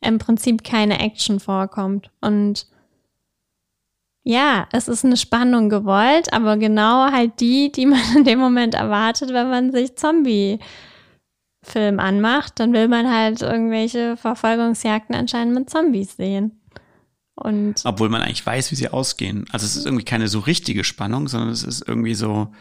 [0.01, 2.09] im Prinzip keine Action vorkommt.
[2.21, 2.67] Und
[4.23, 8.73] ja, es ist eine Spannung gewollt, aber genau halt die, die man in dem Moment
[8.75, 10.59] erwartet, wenn man sich Zombie-Film
[11.99, 16.59] anmacht, dann will man halt irgendwelche Verfolgungsjagden anscheinend mit Zombies sehen.
[17.35, 19.45] Und Obwohl man eigentlich weiß, wie sie ausgehen.
[19.51, 22.53] Also es ist irgendwie keine so richtige Spannung, sondern es ist irgendwie so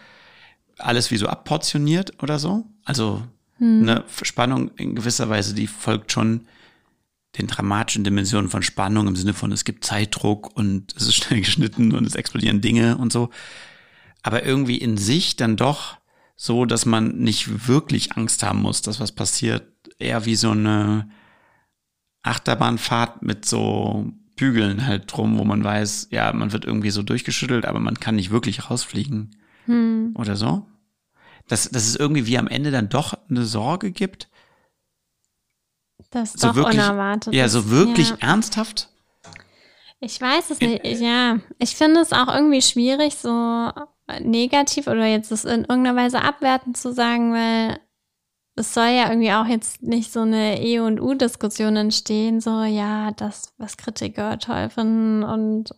[0.79, 2.65] alles wie so abportioniert oder so.
[2.85, 3.23] Also
[3.61, 6.47] eine Spannung in gewisser Weise, die folgt schon
[7.37, 11.41] den dramatischen Dimensionen von Spannung im Sinne von, es gibt Zeitdruck und es ist schnell
[11.43, 13.31] geschnitten und es explodieren Dinge und so.
[14.22, 15.99] Aber irgendwie in sich dann doch
[16.37, 19.66] so, dass man nicht wirklich Angst haben muss, dass was passiert.
[19.99, 21.11] Eher wie so eine
[22.22, 27.66] Achterbahnfahrt mit so Bügeln halt drum, wo man weiß, ja, man wird irgendwie so durchgeschüttelt,
[27.66, 30.14] aber man kann nicht wirklich rausfliegen hm.
[30.14, 30.66] oder so.
[31.49, 34.29] Dass, dass es irgendwie wie am Ende dann doch eine Sorge gibt.
[36.11, 37.35] Das ist So doch wirklich, unerwartet.
[37.35, 38.17] ja, so wirklich Ja.
[38.21, 38.89] ernsthaft.
[40.01, 40.85] Ich weiß es nicht.
[40.85, 43.71] Ich- Ja, ich finde es auch irgendwie schwierig, so
[44.21, 47.79] negativ oder jetzt das in irgendeiner Weise abwertend zu sagen, weil
[48.55, 53.11] es soll ja irgendwie auch jetzt nicht so eine E und U-Diskussion entstehen, so ja,
[53.13, 55.71] das, was Kritiker toll finden und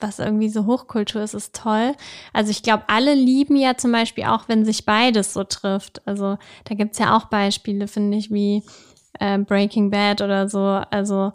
[0.00, 1.94] was irgendwie so Hochkultur ist, ist toll.
[2.32, 6.06] Also ich glaube, alle lieben ja zum Beispiel auch, wenn sich beides so trifft.
[6.06, 8.62] Also da gibt's ja auch Beispiele, finde ich, wie
[9.20, 10.82] äh, Breaking Bad oder so.
[10.90, 11.32] Also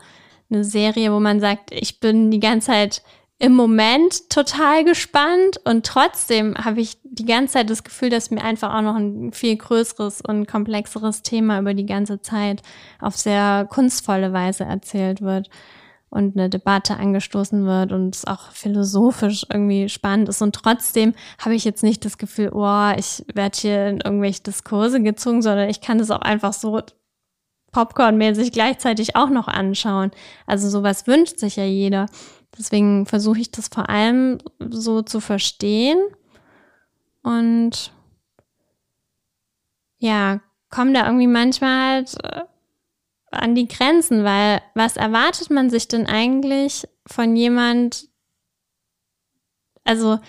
[0.50, 3.04] eine Serie, wo man sagt, ich bin die ganze Zeit
[3.42, 8.44] im Moment total gespannt und trotzdem habe ich die ganze Zeit das Gefühl, dass mir
[8.44, 12.62] einfach auch noch ein viel größeres und komplexeres Thema über die ganze Zeit
[13.00, 15.50] auf sehr kunstvolle Weise erzählt wird
[16.10, 20.42] und eine Debatte angestoßen wird und es auch philosophisch irgendwie spannend ist.
[20.42, 25.02] Und trotzdem habe ich jetzt nicht das Gefühl, oh, ich werde hier in irgendwelche Diskurse
[25.02, 26.82] gezogen, sondern ich kann es auch einfach so
[27.72, 30.12] popcornmäßig gleichzeitig auch noch anschauen.
[30.46, 32.08] Also sowas wünscht sich ja jeder.
[32.58, 36.00] Deswegen versuche ich das vor allem so zu verstehen
[37.22, 37.92] und
[40.00, 40.40] ja,
[40.70, 42.42] komme da irgendwie manchmal halt äh,
[43.32, 48.08] an die Grenzen, weil was erwartet man sich denn eigentlich von jemand,
[49.84, 50.20] also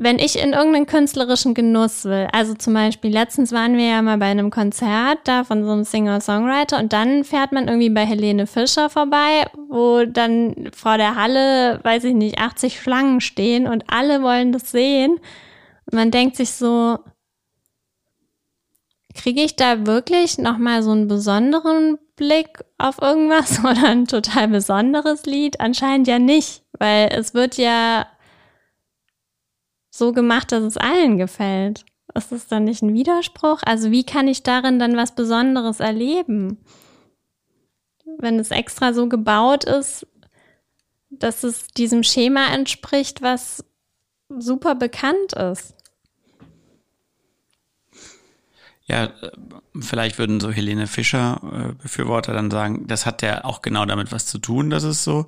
[0.00, 4.16] wenn ich in irgendeinen künstlerischen Genuss will, also zum Beispiel, letztens waren wir ja mal
[4.16, 8.46] bei einem Konzert da von so einem Singer-Songwriter und dann fährt man irgendwie bei Helene
[8.46, 14.22] Fischer vorbei, wo dann vor der Halle, weiß ich nicht, 80 Schlangen stehen und alle
[14.22, 15.18] wollen das sehen.
[15.86, 16.98] Und man denkt sich so,
[19.16, 25.26] kriege ich da wirklich nochmal so einen besonderen Blick auf irgendwas oder ein total besonderes
[25.26, 25.60] Lied?
[25.60, 28.06] Anscheinend ja nicht, weil es wird ja
[29.98, 31.84] so gemacht, dass es allen gefällt.
[32.14, 33.60] Ist das dann nicht ein Widerspruch?
[33.64, 36.58] Also wie kann ich darin dann was Besonderes erleben?
[38.18, 40.06] Wenn es extra so gebaut ist,
[41.10, 43.64] dass es diesem Schema entspricht, was
[44.28, 45.74] super bekannt ist.
[48.86, 49.30] Ja, äh,
[49.80, 54.12] vielleicht würden so Helene Fischer äh, Befürworter dann sagen, das hat ja auch genau damit
[54.12, 55.26] was zu tun, dass es so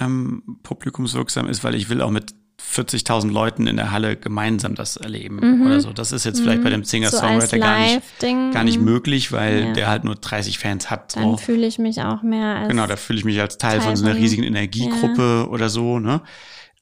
[0.00, 2.34] ähm, publikumswirksam ist, weil ich will auch mit
[2.74, 5.66] 40.000 Leuten in der Halle gemeinsam das erleben Mhm.
[5.66, 5.92] oder so.
[5.92, 9.72] Das ist jetzt vielleicht bei dem Singer-Songwriter so gar, nicht, gar nicht möglich, weil Ja.
[9.72, 11.14] der halt nur 30 Fans hat.
[11.16, 11.36] Dann So.
[11.36, 12.68] fühle ich mich auch mehr als.
[12.68, 15.98] Genau, da fühle ich mich als Teil, Teil von so einer riesigen Energiegruppe oder so,
[16.00, 16.20] ne?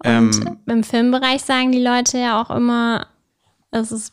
[0.05, 3.07] Und Ähm, im Filmbereich sagen die Leute ja auch immer,
[3.71, 4.13] es ist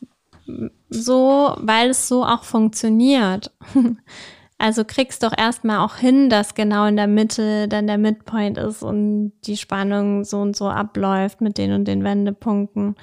[0.89, 3.51] so, weil es so auch funktioniert.
[4.59, 8.83] Also kriegst doch erstmal auch hin, dass genau in der Mitte dann der Midpoint ist
[8.83, 12.95] und die Spannung so und so abläuft mit den und den Wendepunkten.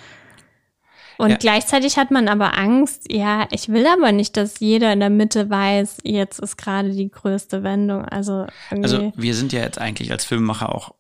[1.19, 1.37] Und Ja.
[1.37, 5.49] gleichzeitig hat man aber Angst, ja, ich will aber nicht, dass jeder in der Mitte
[5.49, 8.05] weiß, jetzt ist gerade die größte Wendung.
[8.05, 8.83] Also irgendwie.
[8.83, 10.95] Also wir sind ja jetzt eigentlich als Filmemacher auch,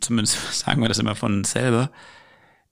[0.00, 1.90] zumindest sagen wir das immer von uns selber,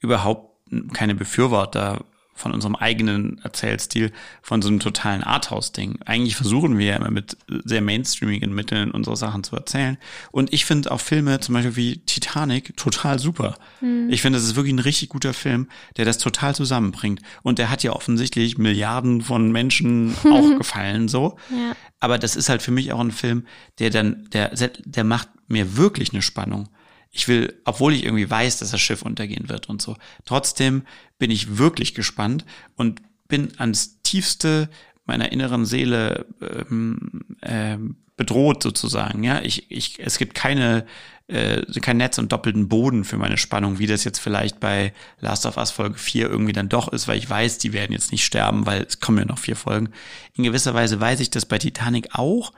[0.00, 0.50] überhaupt
[0.92, 4.10] keine Befürworter von unserem eigenen Erzählstil,
[4.40, 6.00] von so einem totalen Arthouse-Ding.
[6.06, 9.98] Eigentlich versuchen wir ja immer mit sehr mainstreamigen Mitteln unsere Sachen zu erzählen.
[10.30, 13.56] Und ich finde auch Filme, zum Beispiel wie Titanic, total super.
[13.80, 14.08] Hm.
[14.10, 17.20] Ich finde, das ist wirklich ein richtig guter Film, der das total zusammenbringt.
[17.42, 21.36] Und der hat ja offensichtlich Milliarden von Menschen auch gefallen, so.
[21.50, 21.74] ja.
[22.00, 23.46] Aber das ist halt für mich auch ein Film,
[23.78, 26.68] der dann, der, der macht mir wirklich eine Spannung.
[27.12, 30.82] Ich will, obwohl ich irgendwie weiß, dass das Schiff untergehen wird und so, trotzdem
[31.18, 32.44] bin ich wirklich gespannt
[32.74, 34.68] und bin ans tiefste
[35.04, 39.24] meiner inneren Seele ähm, ähm, bedroht sozusagen.
[39.24, 40.86] Ja, ich, ich, es gibt keine,
[41.28, 45.46] äh, kein Netz und doppelten Boden für meine Spannung, wie das jetzt vielleicht bei Last
[45.46, 48.24] of Us Folge 4 irgendwie dann doch ist, weil ich weiß, die werden jetzt nicht
[48.24, 49.90] sterben, weil es kommen ja noch vier Folgen.
[50.34, 52.52] In gewisser Weise weiß ich das bei Titanic auch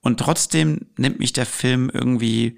[0.00, 2.56] und trotzdem nimmt mich der Film irgendwie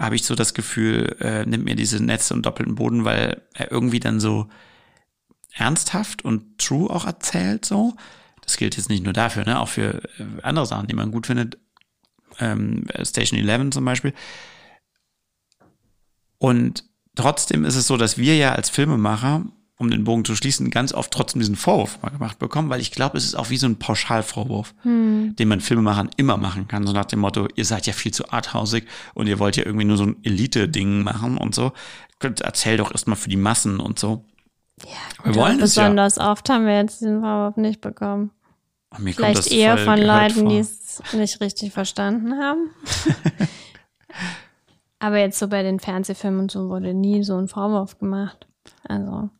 [0.00, 3.70] habe ich so das Gefühl, äh, nimmt mir diese Netze und doppelten Boden, weil er
[3.70, 4.48] irgendwie dann so
[5.52, 7.94] ernsthaft und true auch erzählt so.
[8.40, 11.26] Das gilt jetzt nicht nur dafür, ne, auch für äh, andere Sachen, die man gut
[11.26, 11.58] findet.
[12.38, 14.14] Ähm, Station 11 zum Beispiel.
[16.38, 19.44] Und trotzdem ist es so, dass wir ja als Filmemacher,
[19.80, 22.90] um den Bogen zu schließen, ganz oft trotzdem diesen Vorwurf mal gemacht bekommen, weil ich
[22.92, 25.34] glaube, es ist auch wie so ein Pauschalvorwurf, Hm.
[25.36, 28.30] den man Filmemachern immer machen kann, so nach dem Motto, ihr seid ja viel zu
[28.30, 31.72] arthausig und ihr wollt ja irgendwie nur so ein Elite-Ding machen und so.
[32.22, 34.24] Erzähl doch erstmal für die Massen und so.
[34.84, 35.84] Ja, wir wollen es ja.
[35.84, 38.30] Besonders oft haben wir jetzt diesen Vorwurf nicht bekommen.
[38.90, 42.70] Kommt Vielleicht eher von Leuten, die es nicht richtig verstanden haben.
[44.98, 48.46] Aber jetzt so bei den Fernsehfilmen und so wurde nie so ein Vorwurf gemacht.
[48.84, 49.30] Also,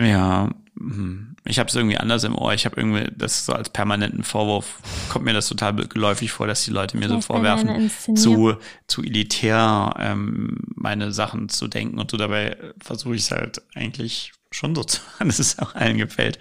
[0.00, 1.36] Ja, hm.
[1.44, 2.52] ich habe es irgendwie anders im Ohr.
[2.52, 6.64] Ich habe irgendwie das so als permanenten Vorwurf, kommt mir das total geläufig vor, dass
[6.64, 8.56] die Leute mir so vorwerfen, zu,
[8.88, 12.16] zu elitär ähm, meine Sachen zu denken und so.
[12.16, 16.38] Dabei versuche ich es halt eigentlich schon so zu machen, dass es auch allen gefällt.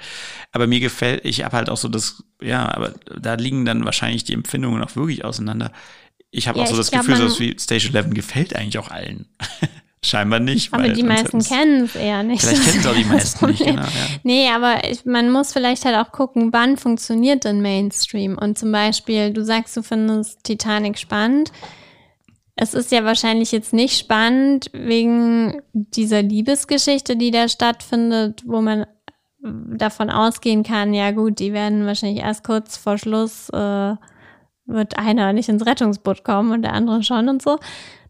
[0.52, 4.24] Aber mir gefällt, ich habe halt auch so das, ja, aber da liegen dann wahrscheinlich
[4.24, 5.72] die Empfindungen auch wirklich auseinander.
[6.32, 8.90] Ich habe Ja, auch so das glaub, Gefühl, so wie Station 11 gefällt eigentlich auch
[8.90, 9.28] allen.
[10.06, 10.74] Scheinbar nicht.
[10.74, 12.44] aber die meisten kennen es eher nicht.
[12.44, 13.82] Vielleicht kennen es auch die meisten nicht, genau.
[13.82, 13.90] Ja.
[14.24, 18.38] Nee, aber ich, man muss vielleicht halt auch gucken, wann funktioniert denn Mainstream?
[18.38, 21.52] Und zum Beispiel, du sagst, du findest Titanic spannend.
[22.56, 28.86] Es ist ja wahrscheinlich jetzt nicht spannend wegen dieser Liebesgeschichte, die da stattfindet, wo man
[29.44, 33.96] davon ausgehen kann, ja gut, die werden wahrscheinlich erst kurz vor Schluss, äh,
[34.66, 37.60] wird einer nicht ins Rettungsboot kommen und der andere schon und so.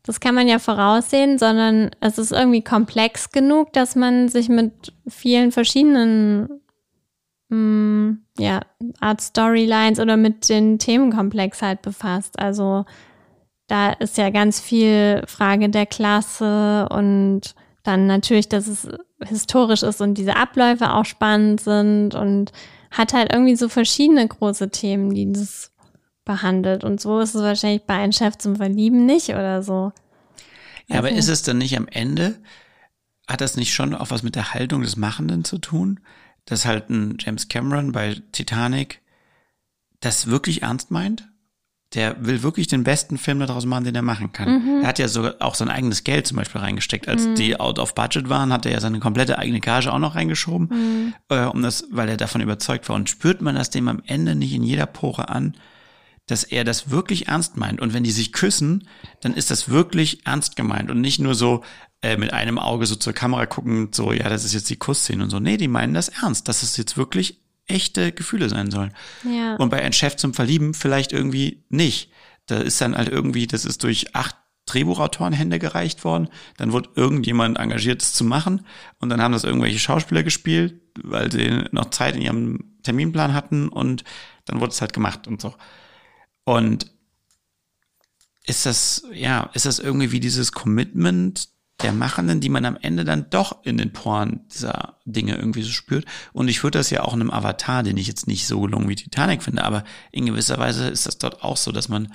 [0.06, 4.94] Das kann man ja voraussehen, sondern es ist irgendwie komplex genug, dass man sich mit
[5.08, 6.62] vielen verschiedenen
[7.50, 8.62] mh, ja,
[9.00, 12.38] Art Storylines oder mit den Themenkomplex halt befasst.
[12.38, 12.86] Also
[13.68, 18.88] da ist ja ganz viel Frage der Klasse und dann natürlich, dass es
[19.26, 22.52] historisch ist und diese Abläufe auch spannend sind und
[22.92, 25.73] hat halt irgendwie so verschiedene große Themen, die das
[26.26, 26.84] behandelt.
[26.84, 29.92] Und so ist es wahrscheinlich bei einem Chef zum Verlieben nicht oder so.
[30.88, 32.40] Ja, aber Also- ist es dann nicht am Ende,
[33.28, 36.00] hat das nicht schon auch was mit der Haltung des Machenden zu tun?
[36.46, 39.02] Dass halt ein James Cameron bei Titanic
[40.02, 41.30] das wirklich ernst meint?
[41.94, 44.50] Der will wirklich den besten Film daraus machen, den er machen kann.
[44.64, 44.82] Mhm.
[44.82, 47.08] Er hat ja sogar auch sein eigenes Geld zum Beispiel reingesteckt.
[47.08, 47.36] Als Mhm.
[47.36, 50.70] die out of budget waren, hat er ja seine komplette eigene Gage auch noch reingeschoben,
[50.70, 51.14] Mhm.
[51.30, 52.96] äh, um das, weil er davon überzeugt war.
[52.96, 55.56] Und spürt man das dem am Ende nicht in jeder Pore an,
[56.28, 57.82] dass er das wirklich ernst meint.
[57.82, 58.88] Und wenn die sich küssen,
[59.22, 61.64] dann ist das wirklich ernst gemeint und nicht nur so
[62.02, 65.24] äh, mit einem Auge so zur Kamera gucken, so, ja, das ist jetzt die Kussszene
[65.24, 65.40] und so.
[65.40, 68.94] Nee, die meinen das ernst, dass es jetzt wirklich echte Gefühle sein sollen.
[69.24, 69.56] Ja.
[69.56, 72.12] Und bei ein Chef zum Verlieben vielleicht irgendwie nicht.
[72.46, 74.36] Da ist dann halt irgendwie, das ist durch acht
[74.66, 76.30] Drehbuchautoren Hände gereicht worden.
[76.58, 78.66] Dann wurde irgendjemand engagiert, es zu machen.
[79.00, 83.68] Und dann haben das irgendwelche Schauspieler gespielt, weil sie noch Zeit in ihrem Terminplan hatten.
[83.68, 84.04] Und
[84.46, 85.54] dann wurde es halt gemacht und so.
[86.46, 86.92] Und
[88.46, 91.50] ist das, ja, ist das irgendwie wie dieses Commitment
[91.82, 95.72] der Machenden, die man am Ende dann doch in den Poren dieser Dinge irgendwie so
[95.72, 96.06] spürt.
[96.32, 98.90] Und ich würde das ja auch in einem Avatar, den ich jetzt nicht so gelungen
[98.90, 102.14] wie Titanic finde, aber in gewisser Weise ist das dort auch so, dass man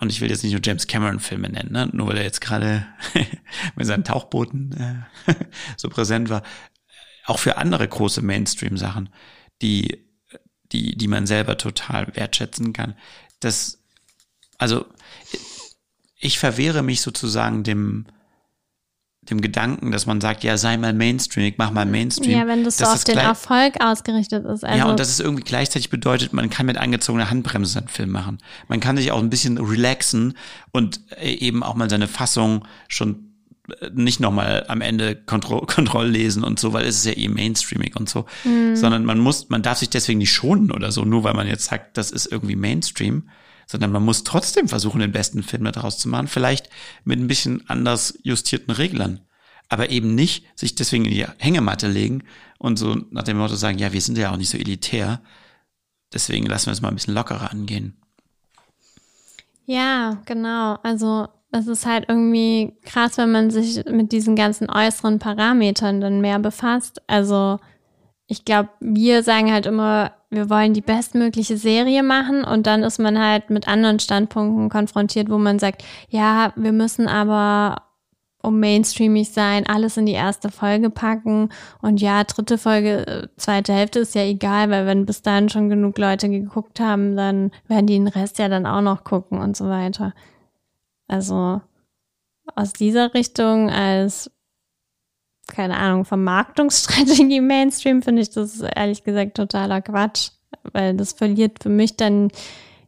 [0.00, 1.88] und ich will jetzt nicht nur James Cameron Filme nennen, ne?
[1.92, 2.86] nur weil er jetzt gerade
[3.76, 4.72] mit seinen Tauchbooten
[5.26, 5.34] äh,
[5.76, 6.42] so präsent war,
[7.26, 9.08] auch für andere große Mainstream-Sachen,
[9.60, 10.07] die,
[10.72, 12.94] die, die man selber total wertschätzen kann.
[13.40, 13.78] Das,
[14.58, 14.86] also,
[16.18, 18.06] ich verwehre mich sozusagen dem,
[19.22, 22.38] dem Gedanken, dass man sagt, ja, sei mal Mainstream, ich mach mal Mainstream.
[22.38, 24.64] Ja, wenn das so auf den Erfolg ausgerichtet ist.
[24.64, 28.10] Also ja, und das ist irgendwie gleichzeitig bedeutet, man kann mit angezogener Handbremse einen Film
[28.10, 28.38] machen.
[28.68, 30.34] Man kann sich auch ein bisschen relaxen
[30.72, 33.27] und äh, eben auch mal seine Fassung schon
[33.92, 37.94] nicht nochmal am Ende Kontroll, Kontroll lesen und so, weil es ist ja eh Mainstreaming
[37.96, 38.76] und so, mhm.
[38.76, 41.66] sondern man muss, man darf sich deswegen nicht schonen oder so, nur weil man jetzt
[41.66, 43.28] sagt, das ist irgendwie Mainstream,
[43.66, 46.70] sondern man muss trotzdem versuchen, den besten Film daraus zu machen, vielleicht
[47.04, 49.20] mit ein bisschen anders justierten Reglern.
[49.68, 52.24] Aber eben nicht sich deswegen in die Hängematte legen
[52.58, 55.20] und so nach dem Motto sagen, ja, wir sind ja auch nicht so elitär,
[56.12, 58.00] deswegen lassen wir es mal ein bisschen lockerer angehen.
[59.66, 60.78] Ja, genau.
[60.82, 66.20] Also es ist halt irgendwie krass, wenn man sich mit diesen ganzen äußeren Parametern dann
[66.20, 67.02] mehr befasst.
[67.06, 67.58] Also
[68.26, 72.98] ich glaube, wir sagen halt immer, wir wollen die bestmögliche Serie machen und dann ist
[72.98, 77.82] man halt mit anderen Standpunkten konfrontiert, wo man sagt, ja, wir müssen aber
[78.42, 81.48] um mainstreamig sein, alles in die erste Folge packen
[81.80, 85.68] und ja, dritte Folge, äh, zweite Hälfte ist ja egal, weil wenn bis dahin schon
[85.68, 89.56] genug Leute geguckt haben, dann werden die den Rest ja dann auch noch gucken und
[89.56, 90.12] so weiter.
[91.08, 91.60] Also
[92.54, 94.30] aus dieser Richtung als
[95.48, 100.30] keine Ahnung, Vermarktungsstrategie Mainstream, finde ich das ehrlich gesagt totaler Quatsch,
[100.72, 102.30] weil das verliert für mich dann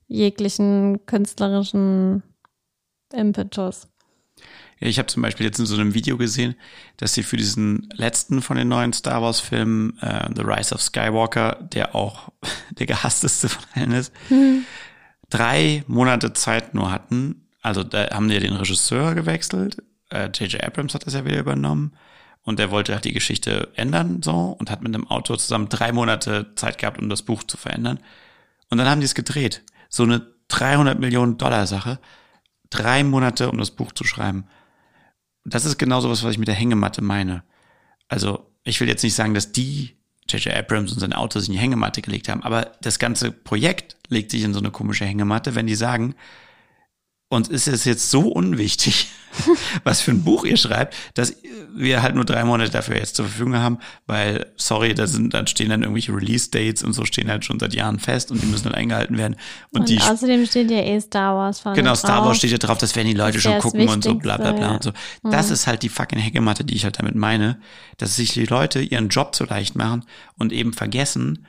[0.06, 2.22] jeglichen künstlerischen
[3.12, 3.88] Impetus.
[4.78, 6.54] Ich habe zum Beispiel jetzt in so einem Video gesehen,
[6.96, 10.80] dass sie für diesen letzten von den neuen Star Wars Filmen, äh, The Rise of
[10.80, 12.30] Skywalker, der auch
[12.70, 14.64] der gehassteste von allen ist, hm.
[15.28, 17.46] drei Monate Zeit nur hatten.
[17.60, 19.82] Also da haben die ja den Regisseur gewechselt.
[20.12, 20.54] J.J.
[20.54, 21.92] Äh, Abrams hat das ja wieder übernommen
[22.42, 25.92] und er wollte halt die Geschichte ändern so und hat mit einem Autor zusammen drei
[25.92, 28.00] Monate Zeit gehabt, um das Buch zu verändern.
[28.70, 29.62] Und dann haben die es gedreht.
[29.88, 31.98] So eine 300 Millionen Dollar Sache.
[32.70, 34.46] Drei Monate, um das Buch zu schreiben.
[35.44, 37.42] Das ist genau sowas, was ich mit der Hängematte meine.
[38.08, 39.96] Also, ich will jetzt nicht sagen, dass die
[40.28, 40.54] J.J.
[40.54, 44.30] Abrams und sein Autor sich in die Hängematte gelegt haben, aber das ganze Projekt legt
[44.30, 46.14] sich in so eine komische Hängematte, wenn die sagen,
[47.30, 49.08] uns ist es jetzt so unwichtig,
[49.84, 51.36] was für ein Buch ihr schreibt, dass
[51.72, 53.78] wir halt nur drei Monate dafür jetzt zur Verfügung haben,
[54.08, 57.72] weil, sorry, da sind, dann stehen dann irgendwelche Release-Dates und so stehen halt schon seit
[57.72, 59.36] Jahren fest und die müssen dann eingehalten werden.
[59.70, 62.58] Und, und die, außerdem steht ja eh Star Wars von Genau, Star Wars steht ja
[62.58, 64.74] drauf, das werden die Leute schon gucken und so bla bla bla ja.
[64.74, 64.90] und so.
[65.22, 65.52] Das mhm.
[65.52, 67.60] ist halt die fucking Hängematte, die ich halt damit meine,
[67.98, 70.04] dass sich die Leute ihren Job so leicht machen
[70.36, 71.46] und eben vergessen,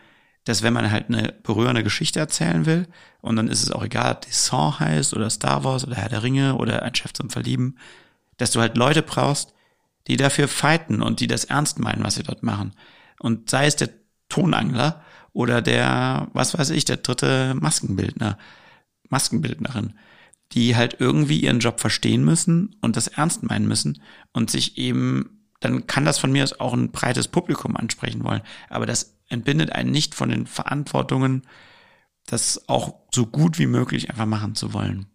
[0.51, 2.85] dass wenn man halt eine berührende Geschichte erzählen will,
[3.21, 6.09] und dann ist es auch egal, ob die Song heißt oder Star Wars oder Herr
[6.09, 7.77] der Ringe oder ein Chef zum Verlieben,
[8.35, 9.53] dass du halt Leute brauchst,
[10.07, 12.73] die dafür fighten und die das ernst meinen, was sie dort machen.
[13.19, 13.91] Und sei es der
[14.27, 15.01] Tonangler
[15.31, 18.37] oder der, was weiß ich, der dritte Maskenbildner,
[19.07, 19.93] Maskenbildnerin,
[20.51, 24.01] die halt irgendwie ihren Job verstehen müssen und das ernst meinen müssen
[24.33, 28.41] und sich eben, dann kann das von mir aus auch ein breites Publikum ansprechen wollen.
[28.69, 31.43] Aber das entbindet einen nicht von den Verantwortungen,
[32.27, 35.07] das auch so gut wie möglich einfach machen zu wollen.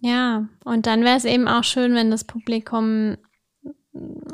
[0.00, 3.16] Ja, und dann wäre es eben auch schön, wenn das Publikum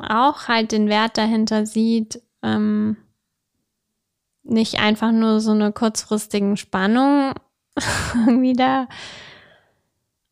[0.01, 2.97] auch halt den Wert dahinter sieht, ähm,
[4.43, 7.35] nicht einfach nur so eine kurzfristigen Spannung
[8.57, 8.89] da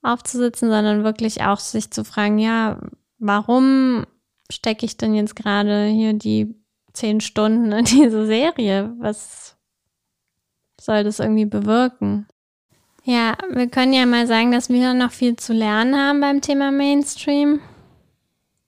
[0.03, 2.81] aufzusitzen, sondern wirklich auch sich zu fragen, ja,
[3.19, 4.05] warum
[4.51, 6.60] stecke ich denn jetzt gerade hier die
[6.93, 8.93] zehn Stunden in diese Serie?
[8.99, 9.57] Was
[10.81, 12.27] soll das irgendwie bewirken?
[13.05, 16.71] Ja, wir können ja mal sagen, dass wir noch viel zu lernen haben beim Thema
[16.71, 17.61] Mainstream.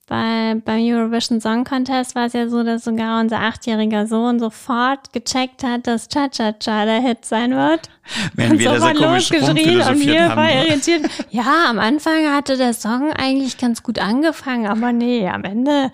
[0.07, 5.13] Weil beim Eurovision Song Contest war es ja so, dass sogar unser achtjähriger Sohn sofort
[5.13, 7.89] gecheckt hat, dass Cha-Cha-Cha der Hit sein wird.
[8.33, 11.09] Während wir sofort losgeschrien und wir voll irritiert.
[11.31, 15.89] Ja, am Anfang hatte der Song eigentlich ganz gut angefangen, aber nee, am Ende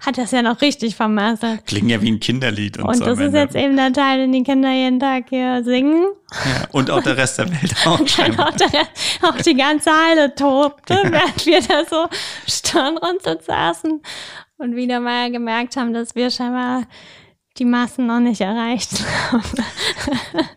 [0.00, 1.66] hat das ja noch richtig vermasselt.
[1.66, 2.78] Klingen ja wie ein Kinderlied.
[2.78, 5.62] Und, Und so das ist jetzt eben der Teil, den die Kinder jeden Tag hier
[5.64, 6.06] singen.
[6.32, 8.00] Ja, und auch der Rest der Welt auch.
[8.00, 8.88] Auch, der,
[9.22, 12.08] auch die ganze Halle tobte, während wir da so
[12.46, 14.00] stirnrunzelnd saßen
[14.58, 16.82] und wieder mal gemerkt haben, dass wir scheinbar
[17.58, 19.42] die Massen noch nicht erreicht haben.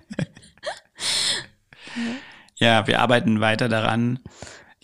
[2.56, 4.20] Ja, wir arbeiten weiter daran,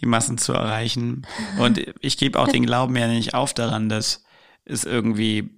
[0.02, 1.26] die Massen zu erreichen.
[1.60, 4.26] Und ich gebe auch den Glauben ja nicht auf daran, dass
[4.70, 5.50] es irgendwie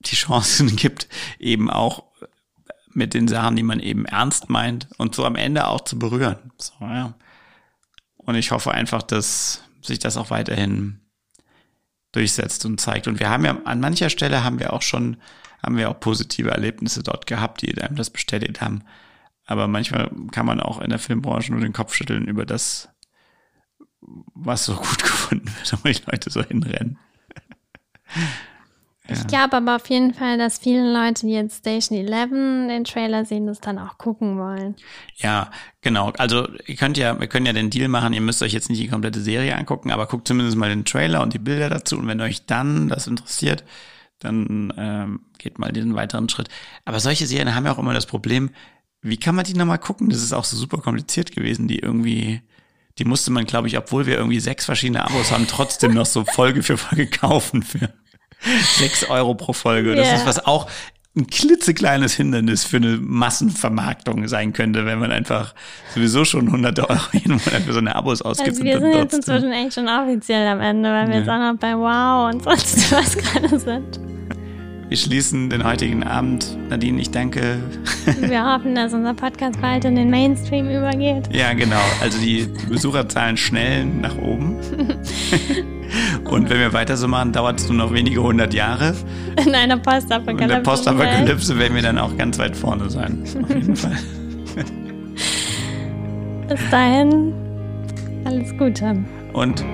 [0.00, 2.04] die Chancen gibt, eben auch
[2.92, 6.52] mit den Sachen, die man eben ernst meint und so am Ende auch zu berühren.
[6.58, 7.14] So, ja.
[8.16, 11.00] Und ich hoffe einfach, dass sich das auch weiterhin
[12.12, 13.08] durchsetzt und zeigt.
[13.08, 15.16] Und wir haben ja an mancher Stelle haben wir auch schon,
[15.62, 18.84] haben wir auch positive Erlebnisse dort gehabt, die einem das bestätigt haben.
[19.46, 22.88] Aber manchmal kann man auch in der Filmbranche nur den Kopf schütteln über das,
[24.00, 26.98] was so gut gefunden wird, wo die Leute so hinrennen.
[29.06, 32.30] Ich glaube aber auf jeden Fall, dass viele Leute, die jetzt Station 11
[32.68, 34.76] den Trailer sehen, das dann auch gucken wollen.
[35.16, 35.50] Ja,
[35.82, 36.10] genau.
[36.16, 38.82] Also ihr könnt ja, wir können ja den Deal machen, ihr müsst euch jetzt nicht
[38.82, 41.98] die komplette Serie angucken, aber guckt zumindest mal den Trailer und die Bilder dazu.
[41.98, 43.64] Und wenn euch dann das interessiert,
[44.20, 46.48] dann ähm, geht mal diesen weiteren Schritt.
[46.86, 48.50] Aber solche Serien haben ja auch immer das Problem,
[49.02, 50.08] wie kann man die nochmal gucken?
[50.08, 52.40] Das ist auch so super kompliziert gewesen, die irgendwie,
[52.98, 56.24] die musste man, glaube ich, obwohl wir irgendwie sechs verschiedene Abos haben, trotzdem noch so
[56.24, 57.90] Folge für Folge kaufen für
[58.76, 59.94] sechs Euro pro Folge.
[59.94, 60.14] Das Ja.
[60.14, 60.68] ist was auch
[61.16, 65.54] ein klitzekleines Hindernis für eine Massenvermarktung sein könnte, wenn man einfach
[65.94, 68.48] sowieso schon hunderte Euro jeden Monat für so eine Abos ausgibt.
[68.50, 71.20] Also wir sind jetzt trotzdem- inzwischen echt schon offiziell am Ende, weil wir Ja.
[71.20, 74.00] jetzt auch noch bei Wow und sonst was gerade sind.
[74.88, 76.58] Wir schließen den heutigen Abend.
[76.68, 77.58] Nadine, ich danke.
[78.20, 81.28] Wir hoffen, dass unser Podcast bald in den Mainstream übergeht.
[81.34, 81.80] Ja, genau.
[82.02, 84.56] Also die Besucherzahlen schnellen nach oben.
[86.24, 88.94] Und wenn wir weiter so machen, dauert es nur noch wenige hundert Jahre.
[89.44, 90.48] In einer In Postapokalypse.
[90.48, 93.22] der Postapokalypse werden wir dann auch ganz weit vorne sein.
[93.42, 93.96] Auf jeden Fall.
[96.48, 97.32] Bis dahin,
[98.24, 99.04] alles Gute.
[99.32, 99.64] Und